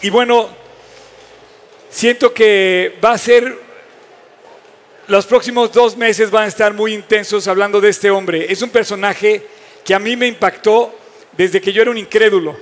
Y 0.00 0.10
bueno, 0.10 0.48
siento 1.90 2.32
que 2.32 2.96
va 3.04 3.12
a 3.12 3.18
ser, 3.18 3.58
los 5.08 5.26
próximos 5.26 5.72
dos 5.72 5.96
meses 5.96 6.30
van 6.30 6.44
a 6.44 6.46
estar 6.46 6.72
muy 6.72 6.94
intensos 6.94 7.48
hablando 7.48 7.80
de 7.80 7.88
este 7.88 8.08
hombre. 8.08 8.46
Es 8.48 8.62
un 8.62 8.70
personaje 8.70 9.44
que 9.84 9.94
a 9.94 9.98
mí 9.98 10.14
me 10.14 10.28
impactó 10.28 10.94
desde 11.36 11.60
que 11.60 11.72
yo 11.72 11.82
era 11.82 11.90
un 11.90 11.98
incrédulo. 11.98 12.56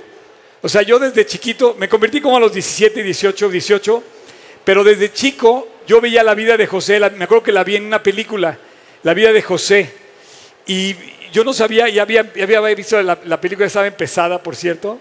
O 0.63 0.67
sea, 0.69 0.81
yo 0.81 0.97
desde 0.97 1.27
chiquito, 1.27 1.75
me 1.77 1.87
convertí 1.87 2.21
como 2.21 2.37
a 2.37 2.39
los 2.39 2.53
17, 2.53 3.03
18, 3.03 3.49
18, 3.49 4.03
pero 4.65 4.83
desde 4.83 5.13
chico 5.13 5.67
yo 5.85 6.01
veía 6.01 6.23
la 6.23 6.33
vida 6.33 6.57
de 6.57 6.65
José, 6.65 6.99
me 6.99 7.25
acuerdo 7.25 7.43
que 7.43 7.51
la 7.51 7.63
vi 7.63 7.75
en 7.75 7.85
una 7.85 8.01
película, 8.01 8.57
la 9.03 9.13
vida 9.13 9.31
de 9.31 9.43
José. 9.43 9.93
Y 10.65 10.95
yo 11.31 11.43
no 11.43 11.53
sabía, 11.53 11.87
ya 11.87 12.01
había, 12.01 12.21
había 12.21 12.61
visto 12.73 12.99
la, 13.03 13.19
la 13.25 13.39
película, 13.39 13.67
estaba 13.67 13.85
empezada, 13.85 14.41
por 14.41 14.55
cierto. 14.55 14.99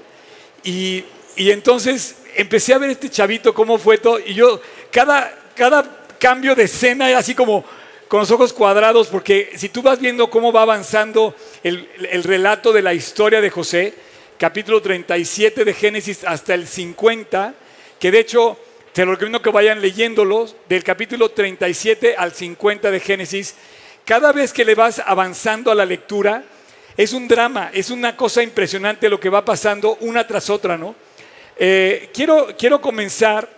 Y, 0.63 1.03
y 1.37 1.51
entonces 1.51 2.17
empecé 2.37 2.75
a 2.75 2.79
ver 2.79 2.91
este 2.91 3.11
chavito 3.11 3.55
cómo 3.55 3.79
fue 3.79 3.99
todo 3.99 4.19
y 4.21 4.35
yo 4.35 4.61
cada, 4.91 5.33
cada 5.55 5.85
cambio 6.19 6.55
de 6.55 6.65
escena 6.65 7.09
era 7.09 7.19
así 7.19 7.35
como 7.35 7.65
con 8.09 8.21
los 8.21 8.31
ojos 8.31 8.53
cuadrados 8.53 9.09
porque 9.09 9.53
si 9.57 9.69
tú 9.69 9.83
vas 9.83 9.99
viendo 9.99 10.31
cómo 10.31 10.53
va 10.53 10.63
avanzando 10.63 11.35
el, 11.63 11.89
el 12.11 12.23
relato 12.23 12.73
de 12.73 12.83
la 12.83 12.95
historia 12.95 13.41
de 13.41 13.51
José, 13.51 13.95
capítulo 14.39 14.81
37 14.81 15.65
de 15.65 15.75
Génesis 15.75 16.25
hasta 16.25 16.55
el 16.55 16.67
50, 16.67 17.55
que 17.99 18.11
de 18.11 18.21
hecho 18.21 18.59
te 18.93 19.05
lo 19.05 19.13
recomiendo 19.13 19.43
que 19.43 19.51
vayan 19.51 19.81
leyéndolos, 19.81 20.57
del 20.69 20.83
capítulo 20.83 21.31
37 21.31 22.15
al 22.17 22.33
50 22.33 22.91
de 22.91 23.01
Génesis, 23.01 23.55
cada 24.05 24.33
vez 24.33 24.53
que 24.53 24.65
le 24.65 24.75
vas 24.75 25.03
avanzando 25.05 25.71
a 25.71 25.75
la 25.75 25.85
lectura, 25.85 26.45
es 26.97 27.13
un 27.13 27.29
drama, 27.29 27.71
es 27.75 27.91
una 27.91 28.17
cosa 28.17 28.43
impresionante 28.43 29.11
lo 29.11 29.21
que 29.21 29.29
va 29.29 29.45
pasando 29.45 29.99
una 30.01 30.27
tras 30.27 30.49
otra, 30.49 30.79
¿no? 30.79 30.95
Eh, 31.59 32.11
quiero, 32.13 32.49
quiero 32.59 32.83
comenzar 32.83 33.49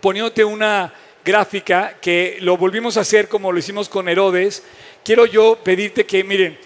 poniéndote 0.00 0.44
una 0.44 0.92
gráfica 1.24 1.96
que 2.02 2.36
lo 2.40 2.58
volvimos 2.58 2.98
a 2.98 3.00
hacer 3.00 3.28
como 3.28 3.50
lo 3.50 3.58
hicimos 3.58 3.88
con 3.88 4.08
Herodes. 4.08 4.62
Quiero 5.02 5.24
yo 5.24 5.58
pedirte 5.64 6.04
que, 6.04 6.22
miren, 6.22 6.58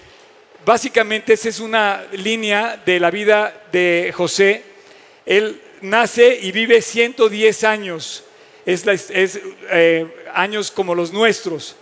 básicamente 0.64 1.34
esa 1.34 1.48
es 1.48 1.60
una 1.60 2.04
línea 2.12 2.80
de 2.84 2.98
la 2.98 3.12
vida 3.12 3.66
de 3.70 4.12
José. 4.16 4.64
Él 5.24 5.60
nace 5.80 6.36
y 6.42 6.50
vive 6.50 6.82
110 6.82 7.64
años, 7.64 8.24
es, 8.66 8.84
es 8.86 9.40
eh, 9.70 10.06
años 10.34 10.72
como 10.72 10.94
los 10.94 11.12
nuestros. 11.12 11.76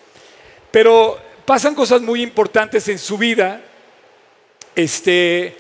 Pero 0.71 1.19
pasan 1.47 1.75
cosas 1.75 2.03
muy 2.03 2.21
importantes 2.23 2.89
en 2.89 2.99
su 2.99 3.17
vida. 3.17 3.63
Este, 4.77 5.57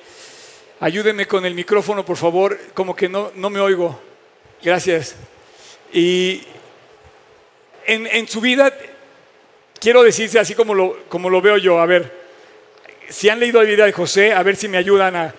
Ayúdenme 0.82 1.26
con 1.26 1.44
el 1.44 1.54
micrófono, 1.54 2.06
por 2.06 2.16
favor, 2.16 2.58
como 2.72 2.96
que 2.96 3.06
no, 3.06 3.32
no 3.34 3.50
me 3.50 3.60
oigo. 3.60 4.00
Gracias. 4.62 5.14
Y 5.92 6.42
en, 7.84 8.26
su 8.26 8.40
vida, 8.40 8.74
quiero 9.78 10.02
decirse 10.02 10.38
así 10.38 10.54
como 10.54 10.74
lo, 10.74 11.04
como 11.10 11.28
lo 11.28 11.42
veo 11.42 11.58
yo, 11.58 11.80
a 11.80 11.84
ver, 11.84 12.10
si 13.10 13.28
han 13.28 13.40
leído 13.40 13.62
la 13.62 13.68
vida 13.68 13.84
de 13.84 13.92
José, 13.92 14.32
a 14.32 14.42
ver 14.42 14.56
si 14.56 14.68
me 14.68 14.78
ayudan 14.78 15.16
a... 15.16 15.34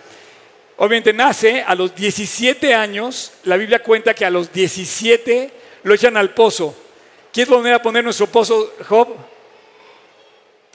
Obviamente 0.78 1.12
nace 1.12 1.64
a 1.64 1.74
los 1.74 1.96
17 1.96 2.76
años, 2.76 3.34
la 3.44 3.58
Biblia 3.58 3.82
cuenta 3.82 4.14
que 4.14 4.26
a 4.26 4.30
los 4.30 4.54
17 4.54 5.52
lo 5.82 5.96
echan 5.96 6.18
al 6.18 6.36
pozo. 6.36 6.76
¿Quién 7.34 7.50
volver 7.50 7.74
a 7.74 7.82
poner 7.82 8.04
nuestro 8.04 8.28
pozo, 8.28 8.76
Job? 8.88 9.16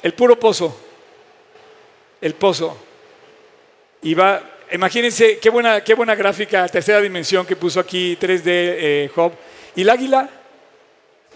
El 0.02 0.12
puro 0.14 0.36
pozo. 0.40 0.76
El 2.20 2.34
pozo. 2.34 2.76
Y 4.02 4.14
va 4.14 4.55
Imagínense 4.72 5.38
qué 5.38 5.48
buena, 5.48 5.82
qué 5.84 5.94
buena 5.94 6.16
gráfica, 6.16 6.66
tercera 6.68 7.00
dimensión 7.00 7.46
que 7.46 7.54
puso 7.54 7.78
aquí 7.78 8.16
3D 8.20 8.42
eh, 8.46 9.10
Job. 9.14 9.32
¿Y 9.76 9.82
el 9.82 9.90
águila? 9.90 10.28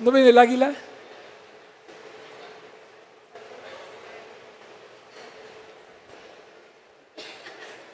¿No 0.00 0.10
ven 0.10 0.26
el 0.26 0.36
águila? 0.36 0.72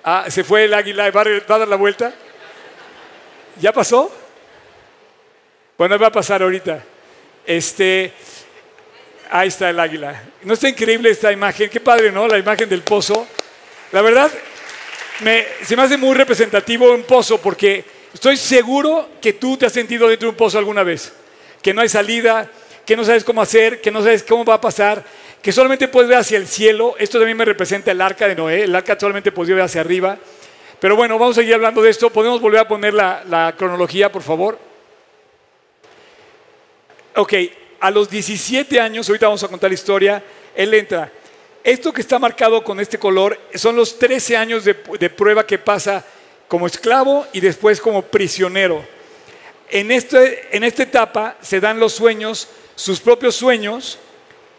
Ah, 0.02 0.26
se 0.28 0.42
fue 0.42 0.64
el 0.64 0.72
águila, 0.72 1.10
¿va 1.10 1.20
a 1.20 1.58
dar 1.58 1.68
la 1.68 1.76
vuelta? 1.76 2.14
¿Ya 3.60 3.72
pasó? 3.72 4.10
Bueno, 5.76 5.98
va 5.98 6.06
a 6.06 6.12
pasar 6.12 6.42
ahorita. 6.42 6.82
Este, 7.44 8.12
ahí 9.30 9.48
está 9.48 9.68
el 9.68 9.80
águila. 9.80 10.22
¿No 10.44 10.54
está 10.54 10.68
increíble 10.68 11.10
esta 11.10 11.30
imagen? 11.30 11.68
Qué 11.68 11.80
padre, 11.80 12.10
¿no? 12.10 12.26
La 12.26 12.38
imagen 12.38 12.68
del 12.68 12.82
pozo. 12.82 13.26
La 13.92 14.00
verdad, 14.00 14.30
se 15.62 15.76
me 15.76 15.82
hace 15.82 15.96
muy 15.96 16.14
representativo 16.14 16.92
un 16.92 17.04
pozo 17.04 17.38
porque 17.38 17.84
estoy 18.12 18.36
seguro 18.36 19.08
que 19.20 19.32
tú 19.34 19.56
te 19.56 19.66
has 19.66 19.72
sentido 19.72 20.08
dentro 20.08 20.26
de 20.26 20.30
un 20.30 20.36
pozo 20.36 20.58
alguna 20.58 20.82
vez, 20.82 21.12
que 21.62 21.72
no 21.72 21.80
hay 21.80 21.88
salida, 21.88 22.50
que 22.84 22.96
no 22.96 23.04
sabes 23.04 23.24
cómo 23.24 23.42
hacer, 23.42 23.80
que 23.80 23.90
no 23.90 24.02
sabes 24.02 24.22
cómo 24.22 24.44
va 24.44 24.54
a 24.54 24.60
pasar, 24.60 25.04
que 25.42 25.52
solamente 25.52 25.88
puedes 25.88 26.08
ver 26.08 26.18
hacia 26.18 26.38
el 26.38 26.46
cielo. 26.46 26.94
Esto 26.98 27.18
también 27.18 27.36
me 27.36 27.44
representa 27.44 27.90
el 27.90 28.00
arca 28.00 28.28
de 28.28 28.34
Noé, 28.34 28.62
el 28.62 28.74
arca 28.74 28.96
solamente 28.98 29.32
puedes 29.32 29.54
ver 29.54 29.64
hacia 29.64 29.80
arriba. 29.80 30.18
Pero 30.80 30.94
bueno, 30.96 31.18
vamos 31.18 31.36
a 31.36 31.40
seguir 31.40 31.54
hablando 31.54 31.82
de 31.82 31.90
esto. 31.90 32.10
¿Podemos 32.10 32.40
volver 32.40 32.60
a 32.60 32.68
poner 32.68 32.92
la, 32.92 33.24
la 33.28 33.54
cronología, 33.56 34.12
por 34.12 34.22
favor? 34.22 34.58
Ok, 37.16 37.32
a 37.80 37.90
los 37.90 38.10
17 38.10 38.78
años, 38.78 39.08
ahorita 39.08 39.26
vamos 39.26 39.42
a 39.42 39.48
contar 39.48 39.70
la 39.70 39.74
historia, 39.74 40.22
él 40.54 40.74
entra. 40.74 41.10
Esto 41.66 41.92
que 41.92 42.00
está 42.00 42.20
marcado 42.20 42.62
con 42.62 42.78
este 42.78 42.96
color 42.96 43.40
son 43.56 43.74
los 43.74 43.98
13 43.98 44.36
años 44.36 44.62
de, 44.62 44.72
prueba 44.74 45.44
que 45.44 45.58
pasa 45.58 46.06
como 46.46 46.68
esclavo 46.68 47.26
y 47.32 47.40
después 47.40 47.80
como 47.80 48.02
prisionero. 48.02 48.86
En, 49.68 49.90
este, 49.90 50.56
en 50.56 50.62
esta 50.62 50.84
etapa 50.84 51.36
se 51.42 51.58
dan 51.58 51.80
los 51.80 51.92
sueños, 51.92 52.46
sus 52.76 53.00
propios 53.00 53.34
sueños, 53.34 53.98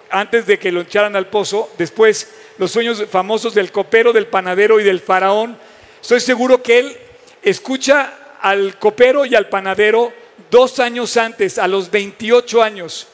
antes 0.09 0.47
de 0.47 0.59
que 0.59 0.69
lo 0.69 0.81
echaran 0.81 1.15
al 1.15 1.27
pozo, 1.27 1.71
después 1.77 2.29
los 2.57 2.71
sueños 2.71 3.01
famosos 3.09 3.53
del 3.53 3.71
copero, 3.71 4.11
del 4.11 4.27
panadero 4.27 4.77
y 4.77 4.83
del 4.83 4.99
faraón. 4.99 5.57
Estoy 6.01 6.19
seguro 6.19 6.61
que 6.61 6.79
él 6.79 6.97
escucha 7.41 8.35
al 8.41 8.77
copero 8.79 9.25
y 9.25 9.33
al 9.33 9.47
panadero 9.47 10.11
dos 10.51 10.81
años 10.81 11.15
antes, 11.15 11.57
a 11.57 11.69
los 11.69 11.89
28 11.89 12.61
años. 12.61 13.07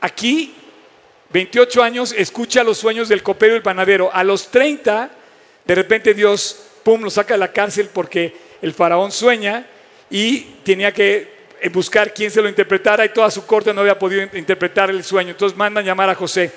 Aquí 0.00 0.54
28 1.32 1.82
años, 1.82 2.12
escucha 2.16 2.64
los 2.64 2.78
sueños 2.78 3.08
del 3.08 3.22
copero 3.22 3.54
y 3.54 3.56
el 3.56 3.62
panadero. 3.62 4.10
A 4.12 4.24
los 4.24 4.50
30, 4.50 5.10
de 5.64 5.74
repente 5.74 6.12
Dios, 6.12 6.64
pum, 6.82 7.02
lo 7.02 7.10
saca 7.10 7.34
de 7.34 7.38
la 7.38 7.52
cárcel 7.52 7.88
porque 7.92 8.34
el 8.60 8.74
faraón 8.74 9.12
sueña 9.12 9.66
y 10.10 10.40
tenía 10.64 10.92
que 10.92 11.40
buscar 11.72 12.12
quién 12.12 12.30
se 12.30 12.42
lo 12.42 12.48
interpretara 12.48 13.04
y 13.04 13.10
toda 13.10 13.30
su 13.30 13.46
corte 13.46 13.72
no 13.72 13.82
había 13.82 13.98
podido 13.98 14.22
interpretar 14.36 14.90
el 14.90 15.04
sueño. 15.04 15.30
Entonces 15.30 15.56
mandan 15.56 15.84
llamar 15.84 16.10
a 16.10 16.14
José. 16.16 16.50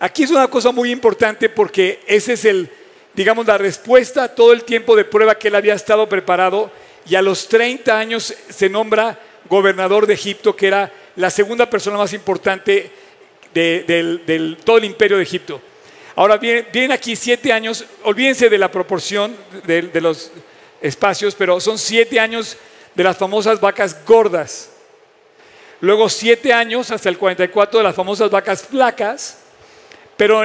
Aquí 0.00 0.24
es 0.24 0.30
una 0.30 0.48
cosa 0.48 0.72
muy 0.72 0.90
importante 0.90 1.48
porque 1.48 2.00
ese 2.06 2.32
es 2.32 2.44
el, 2.44 2.68
digamos, 3.14 3.46
la 3.46 3.58
respuesta 3.58 4.24
a 4.24 4.34
todo 4.34 4.52
el 4.52 4.64
tiempo 4.64 4.96
de 4.96 5.04
prueba 5.04 5.36
que 5.36 5.48
él 5.48 5.54
había 5.54 5.74
estado 5.74 6.08
preparado 6.08 6.72
y 7.08 7.14
a 7.14 7.22
los 7.22 7.46
30 7.48 7.96
años 7.96 8.34
se 8.48 8.68
nombra 8.68 9.20
gobernador 9.48 10.06
de 10.06 10.14
Egipto, 10.14 10.56
que 10.56 10.66
era 10.66 10.92
la 11.16 11.30
segunda 11.30 11.68
persona 11.68 11.98
más 11.98 12.12
importante 12.12 12.90
del, 13.54 14.58
todo 14.64 14.78
el 14.78 14.84
imperio 14.84 15.16
de 15.16 15.22
Egipto. 15.22 15.60
Ahora 16.16 16.36
vienen, 16.36 16.92
aquí 16.92 17.16
siete 17.16 17.52
años, 17.52 17.84
olvídense 18.02 18.48
de 18.48 18.58
la 18.58 18.70
proporción 18.70 19.36
de, 19.64 19.82
de 19.82 20.00
los 20.00 20.32
espacios, 20.80 21.34
pero 21.34 21.60
son 21.60 21.78
siete 21.78 22.18
años 22.20 22.56
de 22.94 23.04
las 23.04 23.16
famosas 23.16 23.60
vacas 23.60 24.04
gordas. 24.04 24.70
Luego 25.80 26.08
siete 26.08 26.52
años 26.52 26.90
hasta 26.90 27.08
el 27.08 27.16
44 27.16 27.78
de 27.78 27.84
las 27.84 27.94
famosas 27.94 28.30
vacas 28.30 28.62
flacas, 28.62 29.38
pero 30.16 30.42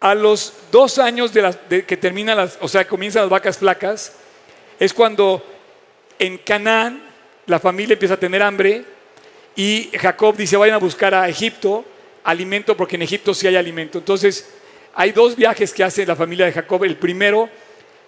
a 0.00 0.14
los 0.14 0.54
dos 0.70 0.98
años 0.98 1.32
de, 1.32 1.42
las, 1.42 1.56
que 1.56 1.96
terminan 1.96 2.36
las, 2.36 2.56
o 2.60 2.68
sea, 2.68 2.86
comienzan 2.86 3.22
las 3.22 3.30
vacas 3.30 3.58
flacas, 3.58 4.12
es 4.78 4.94
cuando 4.94 5.44
en 6.18 6.38
Canaán 6.38 7.02
la 7.46 7.58
familia 7.58 7.94
empieza 7.94 8.14
a 8.14 8.18
tener 8.18 8.42
hambre, 8.42 8.84
y 9.58 9.90
Jacob 9.98 10.34
dice, 10.36 10.56
vayan 10.56 10.76
a 10.76 10.78
buscar 10.78 11.12
a 11.16 11.28
Egipto 11.28 11.84
alimento, 12.22 12.76
porque 12.76 12.94
en 12.94 13.02
Egipto 13.02 13.34
sí 13.34 13.48
hay 13.48 13.56
alimento. 13.56 13.98
Entonces, 13.98 14.50
hay 14.94 15.10
dos 15.10 15.34
viajes 15.34 15.72
que 15.72 15.82
hace 15.82 16.06
la 16.06 16.14
familia 16.14 16.46
de 16.46 16.52
Jacob. 16.52 16.84
El 16.84 16.96
primero 16.96 17.50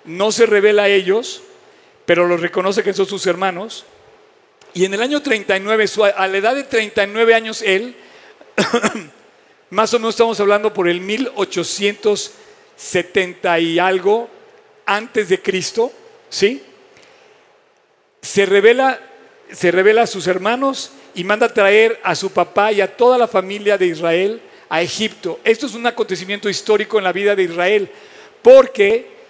no 0.04 0.30
se 0.30 0.46
revela 0.46 0.84
a 0.84 0.88
ellos, 0.88 1.42
pero 2.06 2.28
los 2.28 2.40
reconoce 2.40 2.84
que 2.84 2.92
son 2.92 3.06
sus 3.06 3.26
hermanos. 3.26 3.84
Y 4.74 4.84
en 4.84 4.94
el 4.94 5.02
año 5.02 5.22
39, 5.22 5.86
a 6.14 6.28
la 6.28 6.38
edad 6.38 6.54
de 6.54 6.62
39 6.62 7.34
años, 7.34 7.62
él, 7.62 7.96
más 9.70 9.92
o 9.92 9.98
menos 9.98 10.14
estamos 10.14 10.38
hablando 10.38 10.72
por 10.72 10.88
el 10.88 11.00
1870 11.00 13.58
y 13.58 13.80
algo 13.80 14.30
antes 14.86 15.28
de 15.28 15.42
Cristo, 15.42 15.90
¿sí? 16.28 16.62
Se 18.22 18.46
revela, 18.46 19.00
se 19.50 19.72
revela 19.72 20.02
a 20.02 20.06
sus 20.06 20.28
hermanos 20.28 20.92
y 21.14 21.24
manda 21.24 21.52
traer 21.52 21.98
a 22.02 22.14
su 22.14 22.30
papá 22.30 22.72
y 22.72 22.80
a 22.80 22.96
toda 22.96 23.18
la 23.18 23.28
familia 23.28 23.76
de 23.76 23.86
Israel 23.86 24.40
a 24.68 24.82
Egipto. 24.82 25.40
Esto 25.44 25.66
es 25.66 25.74
un 25.74 25.86
acontecimiento 25.86 26.48
histórico 26.48 26.98
en 26.98 27.04
la 27.04 27.12
vida 27.12 27.34
de 27.34 27.42
Israel, 27.42 27.90
porque 28.42 29.20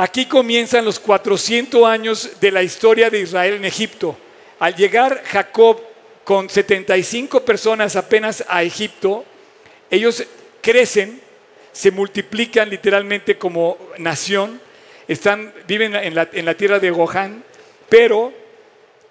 Aquí 0.00 0.26
comienzan 0.26 0.84
los 0.84 1.00
400 1.00 1.84
años 1.84 2.30
de 2.40 2.52
la 2.52 2.62
historia 2.62 3.10
de 3.10 3.18
Israel 3.18 3.54
en 3.54 3.64
Egipto. 3.64 4.16
Al 4.60 4.76
llegar 4.76 5.24
Jacob 5.24 5.80
con 6.22 6.48
75 6.48 7.44
personas 7.44 7.96
apenas 7.96 8.44
a 8.46 8.62
Egipto, 8.62 9.24
ellos 9.90 10.22
crecen, 10.60 11.20
se 11.72 11.90
multiplican 11.90 12.70
literalmente 12.70 13.38
como 13.38 13.76
nación, 13.98 14.60
están, 15.08 15.52
viven 15.66 15.96
en 15.96 16.14
la, 16.14 16.28
en 16.32 16.44
la 16.44 16.54
tierra 16.54 16.78
de 16.78 16.92
Gohan, 16.92 17.42
pero 17.88 18.32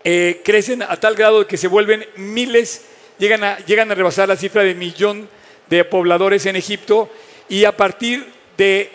eh, 0.09 0.39
crecen 0.41 0.83
a 0.83 0.95
tal 0.95 1.15
grado 1.15 1.45
que 1.45 1.57
se 1.57 1.67
vuelven 1.67 2.07
miles, 2.15 2.85
llegan 3.19 3.43
a, 3.43 3.57
llegan 3.65 3.91
a 3.91 3.93
rebasar 3.93 4.29
la 4.29 4.37
cifra 4.37 4.63
de 4.63 4.73
millón 4.73 5.27
de 5.69 5.83
pobladores 5.83 6.45
en 6.45 6.55
Egipto 6.55 7.09
y 7.49 7.65
a 7.65 7.75
partir 7.75 8.25
de 8.55 8.89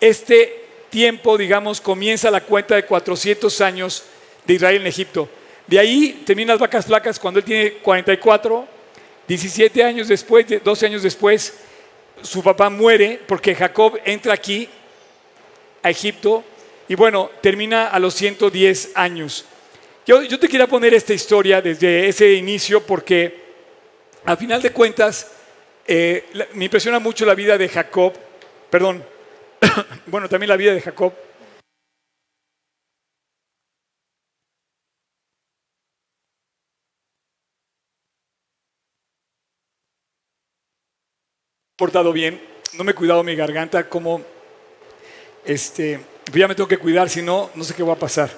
este 0.00 0.62
tiempo, 0.88 1.36
digamos, 1.36 1.80
comienza 1.80 2.30
la 2.30 2.42
cuenta 2.42 2.76
de 2.76 2.84
400 2.84 3.60
años 3.60 4.04
de 4.46 4.54
Israel 4.54 4.82
en 4.82 4.86
Egipto. 4.86 5.28
De 5.66 5.80
ahí 5.80 6.22
terminan 6.24 6.54
las 6.54 6.60
vacas 6.60 6.86
flacas 6.86 7.18
cuando 7.18 7.40
él 7.40 7.44
tiene 7.44 7.72
44, 7.78 8.68
17 9.26 9.82
años 9.82 10.06
después, 10.06 10.46
12 10.62 10.86
años 10.86 11.02
después, 11.02 11.54
su 12.22 12.40
papá 12.40 12.70
muere 12.70 13.20
porque 13.26 13.56
Jacob 13.56 13.98
entra 14.04 14.34
aquí 14.34 14.68
a 15.82 15.90
Egipto 15.90 16.44
y 16.88 16.94
bueno, 16.94 17.32
termina 17.40 17.88
a 17.88 17.98
los 17.98 18.14
110 18.14 18.92
años. 18.94 19.46
Yo, 20.04 20.22
yo 20.22 20.38
te 20.38 20.48
quería 20.48 20.66
poner 20.66 20.94
esta 20.94 21.14
historia 21.14 21.62
desde 21.62 22.08
ese 22.08 22.32
inicio 22.32 22.84
porque 22.84 23.40
al 24.24 24.36
final 24.36 24.60
de 24.60 24.72
cuentas 24.72 25.30
eh, 25.86 26.24
me 26.54 26.64
impresiona 26.64 26.98
mucho 26.98 27.24
la 27.24 27.34
vida 27.34 27.56
de 27.56 27.68
Jacob, 27.68 28.12
perdón, 28.68 29.04
bueno, 30.06 30.28
también 30.28 30.48
la 30.48 30.56
vida 30.56 30.74
de 30.74 30.80
Jacob. 30.80 31.12
portado 41.82 42.12
bien, 42.12 42.40
no 42.74 42.84
me 42.84 42.92
he 42.92 42.94
cuidado 42.94 43.24
mi 43.24 43.34
garganta, 43.34 43.88
como 43.88 44.22
este, 45.44 45.98
ya 46.32 46.46
me 46.46 46.54
tengo 46.54 46.68
que 46.68 46.78
cuidar, 46.78 47.08
si 47.08 47.22
no, 47.22 47.50
no 47.56 47.64
sé 47.64 47.74
qué 47.74 47.82
va 47.82 47.94
a 47.94 47.98
pasar. 47.98 48.30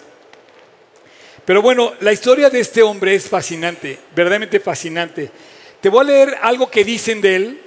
Pero 1.45 1.61
bueno, 1.61 1.93
la 2.01 2.13
historia 2.13 2.49
de 2.49 2.61
este 2.61 2.83
hombre 2.83 3.15
es 3.15 3.29
fascinante, 3.29 3.99
verdaderamente 4.15 4.61
fascinante. 4.61 5.31
Te 5.81 5.91
voy 5.91 6.01
a 6.01 6.05
leer 6.05 6.39
algo 6.41 6.71
que 6.71 6.85
dicen 6.85 7.21
de 7.21 7.37
él, 7.37 7.61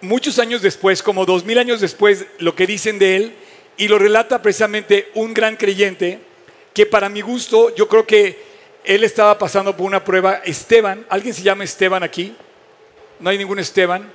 muchos 0.00 0.38
años 0.38 0.62
después, 0.62 1.02
como 1.02 1.26
dos 1.26 1.44
mil 1.44 1.58
años 1.58 1.80
después, 1.80 2.24
lo 2.38 2.54
que 2.54 2.66
dicen 2.66 2.98
de 2.98 3.16
él, 3.16 3.34
y 3.76 3.88
lo 3.88 3.98
relata 3.98 4.40
precisamente 4.40 5.10
un 5.14 5.34
gran 5.34 5.56
creyente, 5.56 6.18
que 6.72 6.86
para 6.86 7.10
mi 7.10 7.20
gusto, 7.20 7.74
yo 7.74 7.88
creo 7.88 8.06
que 8.06 8.38
él 8.84 9.04
estaba 9.04 9.38
pasando 9.38 9.76
por 9.76 9.86
una 9.86 10.02
prueba. 10.02 10.40
Esteban, 10.44 11.04
¿alguien 11.10 11.34
se 11.34 11.42
llama 11.42 11.64
Esteban 11.64 12.02
aquí? 12.02 12.34
No 13.20 13.28
hay 13.28 13.36
ningún 13.36 13.58
Esteban. 13.58 14.10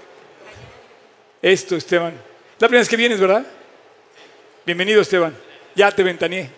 Esto, 1.42 1.76
Esteban. 1.76 2.14
La 2.60 2.68
primera 2.68 2.82
vez 2.82 2.90
que 2.90 2.98
vienes, 2.98 3.20
¿verdad? 3.20 3.46
Bienvenido, 4.66 5.02
Esteban. 5.02 5.36
Ya 5.76 5.92
te 5.92 6.04
ventaneé. 6.04 6.50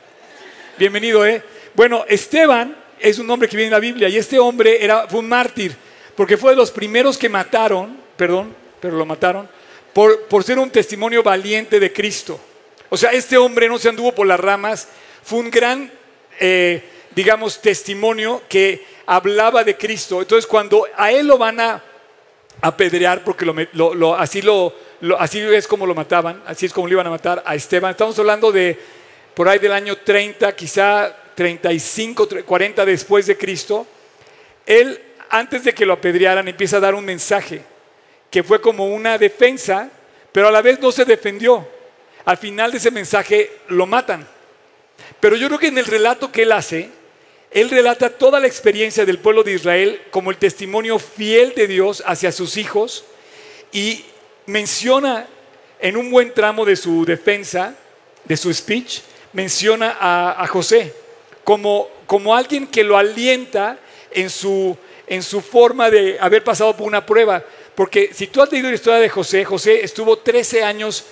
Bienvenido, 0.77 1.25
¿eh? 1.25 1.43
Bueno, 1.73 2.05
Esteban 2.07 2.75
es 2.99 3.17
un 3.19 3.27
nombre 3.27 3.47
que 3.47 3.55
viene 3.55 3.67
en 3.67 3.73
la 3.73 3.79
Biblia 3.79 4.09
y 4.09 4.17
este 4.17 4.37
hombre 4.37 4.83
era, 4.83 5.07
fue 5.07 5.19
un 5.19 5.29
mártir 5.29 5.75
porque 6.15 6.37
fue 6.37 6.51
de 6.51 6.57
los 6.57 6.71
primeros 6.71 7.17
que 7.17 7.29
mataron, 7.29 7.97
perdón, 8.17 8.53
pero 8.79 8.97
lo 8.97 9.05
mataron, 9.05 9.49
por, 9.93 10.23
por 10.23 10.43
ser 10.43 10.59
un 10.59 10.69
testimonio 10.69 11.23
valiente 11.23 11.79
de 11.79 11.91
Cristo. 11.91 12.39
O 12.89 12.97
sea, 12.97 13.11
este 13.11 13.37
hombre 13.37 13.67
no 13.69 13.79
se 13.79 13.89
anduvo 13.89 14.13
por 14.13 14.27
las 14.27 14.39
ramas, 14.39 14.87
fue 15.23 15.39
un 15.39 15.49
gran, 15.49 15.91
eh, 16.39 16.83
digamos, 17.15 17.61
testimonio 17.61 18.43
que 18.49 18.85
hablaba 19.05 19.63
de 19.63 19.77
Cristo. 19.77 20.21
Entonces, 20.21 20.45
cuando 20.45 20.85
a 20.95 21.11
él 21.11 21.27
lo 21.27 21.37
van 21.37 21.59
a 21.59 21.83
apedrear, 22.61 23.23
porque 23.23 23.45
lo, 23.45 24.15
así, 24.15 24.41
lo, 24.41 24.73
así 25.17 25.39
es 25.39 25.67
como 25.67 25.85
lo 25.85 25.95
mataban, 25.95 26.43
así 26.45 26.65
es 26.65 26.73
como 26.73 26.87
lo 26.87 26.93
iban 26.93 27.07
a 27.07 27.11
matar 27.11 27.41
a 27.45 27.55
Esteban, 27.55 27.91
estamos 27.91 28.17
hablando 28.19 28.51
de 28.51 28.77
por 29.33 29.47
ahí 29.47 29.59
del 29.59 29.71
año 29.71 29.97
30, 29.97 30.53
quizá 30.55 31.15
35, 31.41 32.27
40 32.45 32.85
después 32.85 33.25
de 33.25 33.35
Cristo, 33.35 33.87
él 34.67 35.01
antes 35.31 35.63
de 35.63 35.73
que 35.73 35.85
lo 35.85 35.93
apedrearan, 35.93 36.47
empieza 36.47 36.77
a 36.77 36.81
dar 36.81 36.93
un 36.93 37.05
mensaje 37.05 37.61
que 38.29 38.43
fue 38.43 38.59
como 38.59 38.87
una 38.87 39.17
defensa, 39.17 39.89
pero 40.31 40.49
a 40.49 40.51
la 40.51 40.61
vez 40.61 40.79
no 40.79 40.91
se 40.91 41.05
defendió. 41.05 41.67
Al 42.25 42.37
final 42.37 42.71
de 42.71 42.77
ese 42.77 42.91
mensaje 42.91 43.49
lo 43.69 43.87
matan. 43.87 44.27
Pero 45.21 45.37
yo 45.37 45.47
creo 45.47 45.59
que 45.59 45.67
en 45.67 45.77
el 45.77 45.85
relato 45.85 46.31
que 46.31 46.43
él 46.43 46.51
hace, 46.51 46.89
él 47.49 47.69
relata 47.69 48.09
toda 48.09 48.41
la 48.41 48.47
experiencia 48.47 49.05
del 49.05 49.19
pueblo 49.19 49.43
de 49.43 49.53
Israel 49.53 50.01
como 50.11 50.31
el 50.31 50.37
testimonio 50.37 50.99
fiel 50.99 51.53
de 51.55 51.67
Dios 51.67 52.03
hacia 52.05 52.31
sus 52.33 52.57
hijos 52.57 53.05
y 53.71 54.03
menciona 54.45 55.27
en 55.79 55.95
un 55.95 56.11
buen 56.11 56.33
tramo 56.33 56.65
de 56.65 56.75
su 56.75 57.05
defensa, 57.05 57.75
de 58.25 58.35
su 58.35 58.53
speech, 58.53 58.99
menciona 59.31 59.97
a, 59.99 60.45
José 60.47 60.93
como, 61.43 61.89
alguien 62.35 62.67
que 62.67 62.83
lo 62.83 62.97
alienta 62.97 63.77
en 64.11 64.29
su 64.29 64.77
en 65.07 65.23
su 65.23 65.41
forma 65.41 65.89
de 65.89 66.17
haber 66.21 66.41
pasado 66.41 66.75
por 66.75 66.87
una 66.87 67.05
prueba. 67.05 67.43
Porque 67.75 68.11
si 68.13 68.27
tú 68.27 68.41
has 68.41 68.49
leído 68.49 68.69
la 68.69 68.75
historia 68.75 68.99
de 68.99 69.09
José, 69.09 69.43
José 69.43 69.83
estuvo 69.83 70.17
13 70.17 70.63
años 70.63 71.03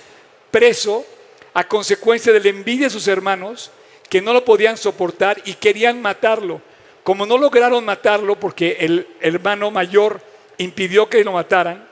preso 0.50 1.04
a 1.52 1.68
consecuencia 1.68 2.32
de 2.32 2.40
la 2.40 2.48
envidia 2.48 2.86
de 2.86 2.90
sus 2.90 3.08
hermanos 3.08 3.70
que 4.08 4.22
no 4.22 4.32
lo 4.32 4.42
podían 4.42 4.78
soportar 4.78 5.42
y 5.44 5.52
querían 5.54 6.00
matarlo. 6.00 6.62
Como 7.02 7.26
no 7.26 7.36
lograron 7.36 7.84
matarlo 7.84 8.40
porque 8.40 8.78
el 8.80 9.06
hermano 9.20 9.70
mayor 9.70 10.22
impidió 10.56 11.08
que 11.08 11.22
lo 11.22 11.32
mataran, 11.32 11.86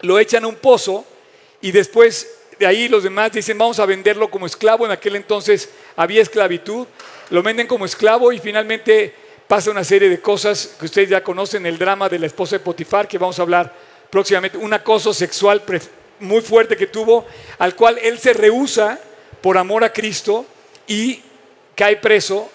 lo 0.00 0.18
echan 0.18 0.44
a 0.44 0.48
un 0.48 0.56
pozo 0.56 1.04
y 1.60 1.72
después 1.72 2.38
de 2.58 2.66
ahí 2.66 2.88
los 2.88 3.02
demás 3.02 3.32
dicen 3.32 3.58
vamos 3.58 3.78
a 3.80 3.86
venderlo 3.86 4.30
como 4.30 4.46
esclavo. 4.46 4.84
En 4.84 4.92
aquel 4.92 5.16
entonces 5.16 5.70
había 5.96 6.22
esclavitud, 6.22 6.86
lo 7.30 7.42
venden 7.42 7.66
como 7.66 7.84
esclavo 7.84 8.32
y 8.32 8.38
finalmente 8.38 9.14
pasa 9.46 9.70
una 9.70 9.84
serie 9.84 10.08
de 10.08 10.20
cosas 10.20 10.76
que 10.78 10.86
ustedes 10.86 11.10
ya 11.10 11.22
conocen, 11.22 11.66
el 11.66 11.78
drama 11.78 12.08
de 12.08 12.18
la 12.18 12.26
esposa 12.26 12.56
de 12.56 12.60
Potifar, 12.60 13.06
que 13.08 13.18
vamos 13.18 13.38
a 13.38 13.42
hablar 13.42 13.72
próximamente, 14.10 14.58
un 14.58 14.72
acoso 14.72 15.12
sexual 15.12 15.62
muy 16.20 16.40
fuerte 16.40 16.76
que 16.76 16.86
tuvo, 16.86 17.26
al 17.58 17.74
cual 17.74 17.98
él 17.98 18.18
se 18.18 18.32
rehúsa 18.32 18.98
por 19.40 19.58
amor 19.58 19.84
a 19.84 19.92
Cristo 19.92 20.46
y 20.86 21.20
cae 21.74 21.96
preso. 21.96 22.50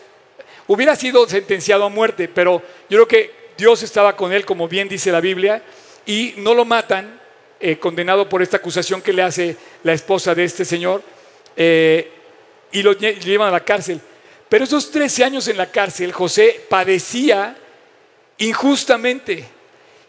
Hubiera 0.68 0.96
sido 0.96 1.28
sentenciado 1.28 1.86
a 1.86 1.90
muerte, 1.90 2.28
pero 2.28 2.62
yo 2.90 2.98
creo 2.98 3.08
que 3.08 3.34
Dios 3.58 3.84
estaba 3.84 4.16
con 4.16 4.32
él, 4.32 4.46
como 4.46 4.68
bien 4.68 4.88
dice 4.88 5.12
la 5.12 5.20
Biblia, 5.20 5.62
y 6.06 6.34
no 6.38 6.54
lo 6.54 6.66
matan, 6.66 7.20
eh, 7.60 7.78
condenado 7.78 8.30
por 8.30 8.42
esta 8.42 8.58
acusación 8.58 9.02
que 9.02 9.12
le 9.12 9.22
hace 9.22 9.58
la 9.84 9.94
esposa 9.94 10.34
de 10.34 10.46
este 10.46 10.64
señor, 10.64 11.04
eh, 11.58 12.10
y 12.72 12.82
lo 12.82 12.94
llevan 12.94 13.50
a 13.50 13.52
la 13.52 13.66
cárcel. 13.66 14.00
Pero 14.50 14.64
esos 14.64 14.90
13 14.90 15.24
años 15.24 15.48
en 15.48 15.58
la 15.58 15.72
cárcel, 15.72 16.12
José 16.12 16.66
padecía 16.68 17.56
injustamente. 18.40 19.46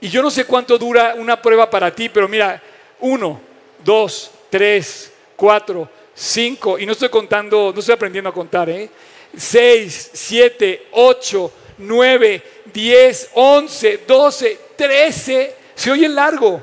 Y 0.00 0.08
yo 0.08 0.22
no 0.22 0.30
sé 0.30 0.46
cuánto 0.46 0.78
dura 0.78 1.14
una 1.16 1.40
prueba 1.40 1.68
para 1.68 1.94
ti, 1.94 2.08
pero 2.08 2.26
mira, 2.26 2.60
uno, 3.00 3.38
dos, 3.84 4.30
tres, 4.48 5.12
cuatro, 5.36 5.88
cinco, 6.14 6.78
y 6.78 6.86
no 6.86 6.92
estoy 6.92 7.10
contando, 7.10 7.70
no 7.74 7.80
estoy 7.80 7.94
aprendiendo 7.94 8.30
a 8.30 8.34
contar, 8.34 8.70
¿eh? 8.70 8.88
Seis, 9.36 10.10
siete, 10.14 10.86
ocho, 10.92 11.52
nueve, 11.76 12.42
diez, 12.72 13.28
once, 13.34 14.00
doce, 14.06 14.58
trece. 14.74 15.54
Se 15.74 15.90
oye 15.90 16.08
largo, 16.08 16.62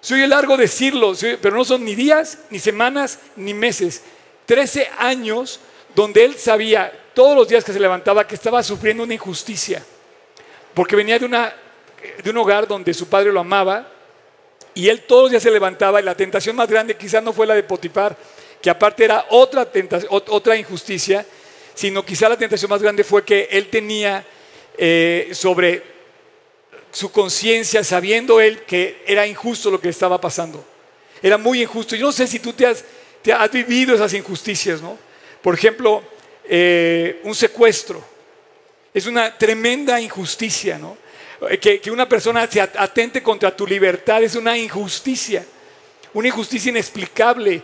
se 0.00 0.14
oye 0.14 0.26
largo 0.26 0.56
decirlo, 0.56 1.12
pero 1.40 1.56
no 1.56 1.64
son 1.64 1.84
ni 1.84 1.94
días, 1.94 2.38
ni 2.50 2.58
semanas, 2.58 3.20
ni 3.36 3.54
meses. 3.54 4.02
Trece 4.46 4.90
años 4.98 5.60
donde 5.94 6.24
él 6.24 6.34
sabía 6.34 6.92
todos 7.14 7.36
los 7.36 7.48
días 7.48 7.64
que 7.64 7.72
se 7.72 7.80
levantaba 7.80 8.26
que 8.26 8.34
estaba 8.34 8.62
sufriendo 8.62 9.02
una 9.02 9.14
injusticia, 9.14 9.82
porque 10.74 10.96
venía 10.96 11.18
de, 11.18 11.24
una, 11.24 11.54
de 12.22 12.30
un 12.30 12.36
hogar 12.36 12.66
donde 12.66 12.92
su 12.92 13.08
padre 13.08 13.32
lo 13.32 13.40
amaba 13.40 13.88
y 14.74 14.88
él 14.88 15.02
todos 15.02 15.22
los 15.24 15.30
días 15.30 15.42
se 15.42 15.50
levantaba 15.50 16.00
y 16.00 16.04
la 16.04 16.16
tentación 16.16 16.56
más 16.56 16.68
grande 16.68 16.96
quizás 16.96 17.22
no 17.22 17.32
fue 17.32 17.46
la 17.46 17.54
de 17.54 17.62
Potifar, 17.62 18.16
que 18.60 18.68
aparte 18.68 19.04
era 19.04 19.26
otra, 19.30 19.68
otra 20.10 20.56
injusticia, 20.56 21.24
sino 21.74 22.04
quizá 22.04 22.28
la 22.28 22.36
tentación 22.36 22.70
más 22.70 22.82
grande 22.82 23.04
fue 23.04 23.24
que 23.24 23.48
él 23.50 23.68
tenía 23.68 24.24
eh, 24.76 25.30
sobre 25.32 25.82
su 26.90 27.10
conciencia, 27.10 27.84
sabiendo 27.84 28.40
él 28.40 28.62
que 28.62 29.02
era 29.06 29.26
injusto 29.26 29.70
lo 29.70 29.80
que 29.80 29.88
estaba 29.88 30.20
pasando. 30.20 30.64
Era 31.22 31.38
muy 31.38 31.62
injusto. 31.62 31.96
Yo 31.96 32.06
no 32.06 32.12
sé 32.12 32.26
si 32.26 32.38
tú 32.38 32.52
te 32.52 32.66
has, 32.66 32.84
te 33.22 33.32
has 33.32 33.50
vivido 33.50 33.94
esas 33.94 34.12
injusticias, 34.14 34.80
¿no? 34.80 34.98
Por 35.42 35.54
ejemplo, 35.54 36.02
eh, 36.48 37.20
un 37.24 37.34
secuestro. 37.34 38.02
Es 38.92 39.06
una 39.06 39.36
tremenda 39.36 40.00
injusticia, 40.00 40.78
¿no? 40.78 40.96
Eh, 41.50 41.58
que, 41.58 41.90
una 41.90 42.08
persona 42.08 42.46
se 42.50 42.60
atente 42.60 43.22
contra 43.22 43.54
tu 43.54 43.66
libertad 43.66 44.22
es 44.22 44.34
una 44.34 44.56
injusticia, 44.56 45.44
una 46.12 46.28
injusticia 46.28 46.70
inexplicable 46.70 47.62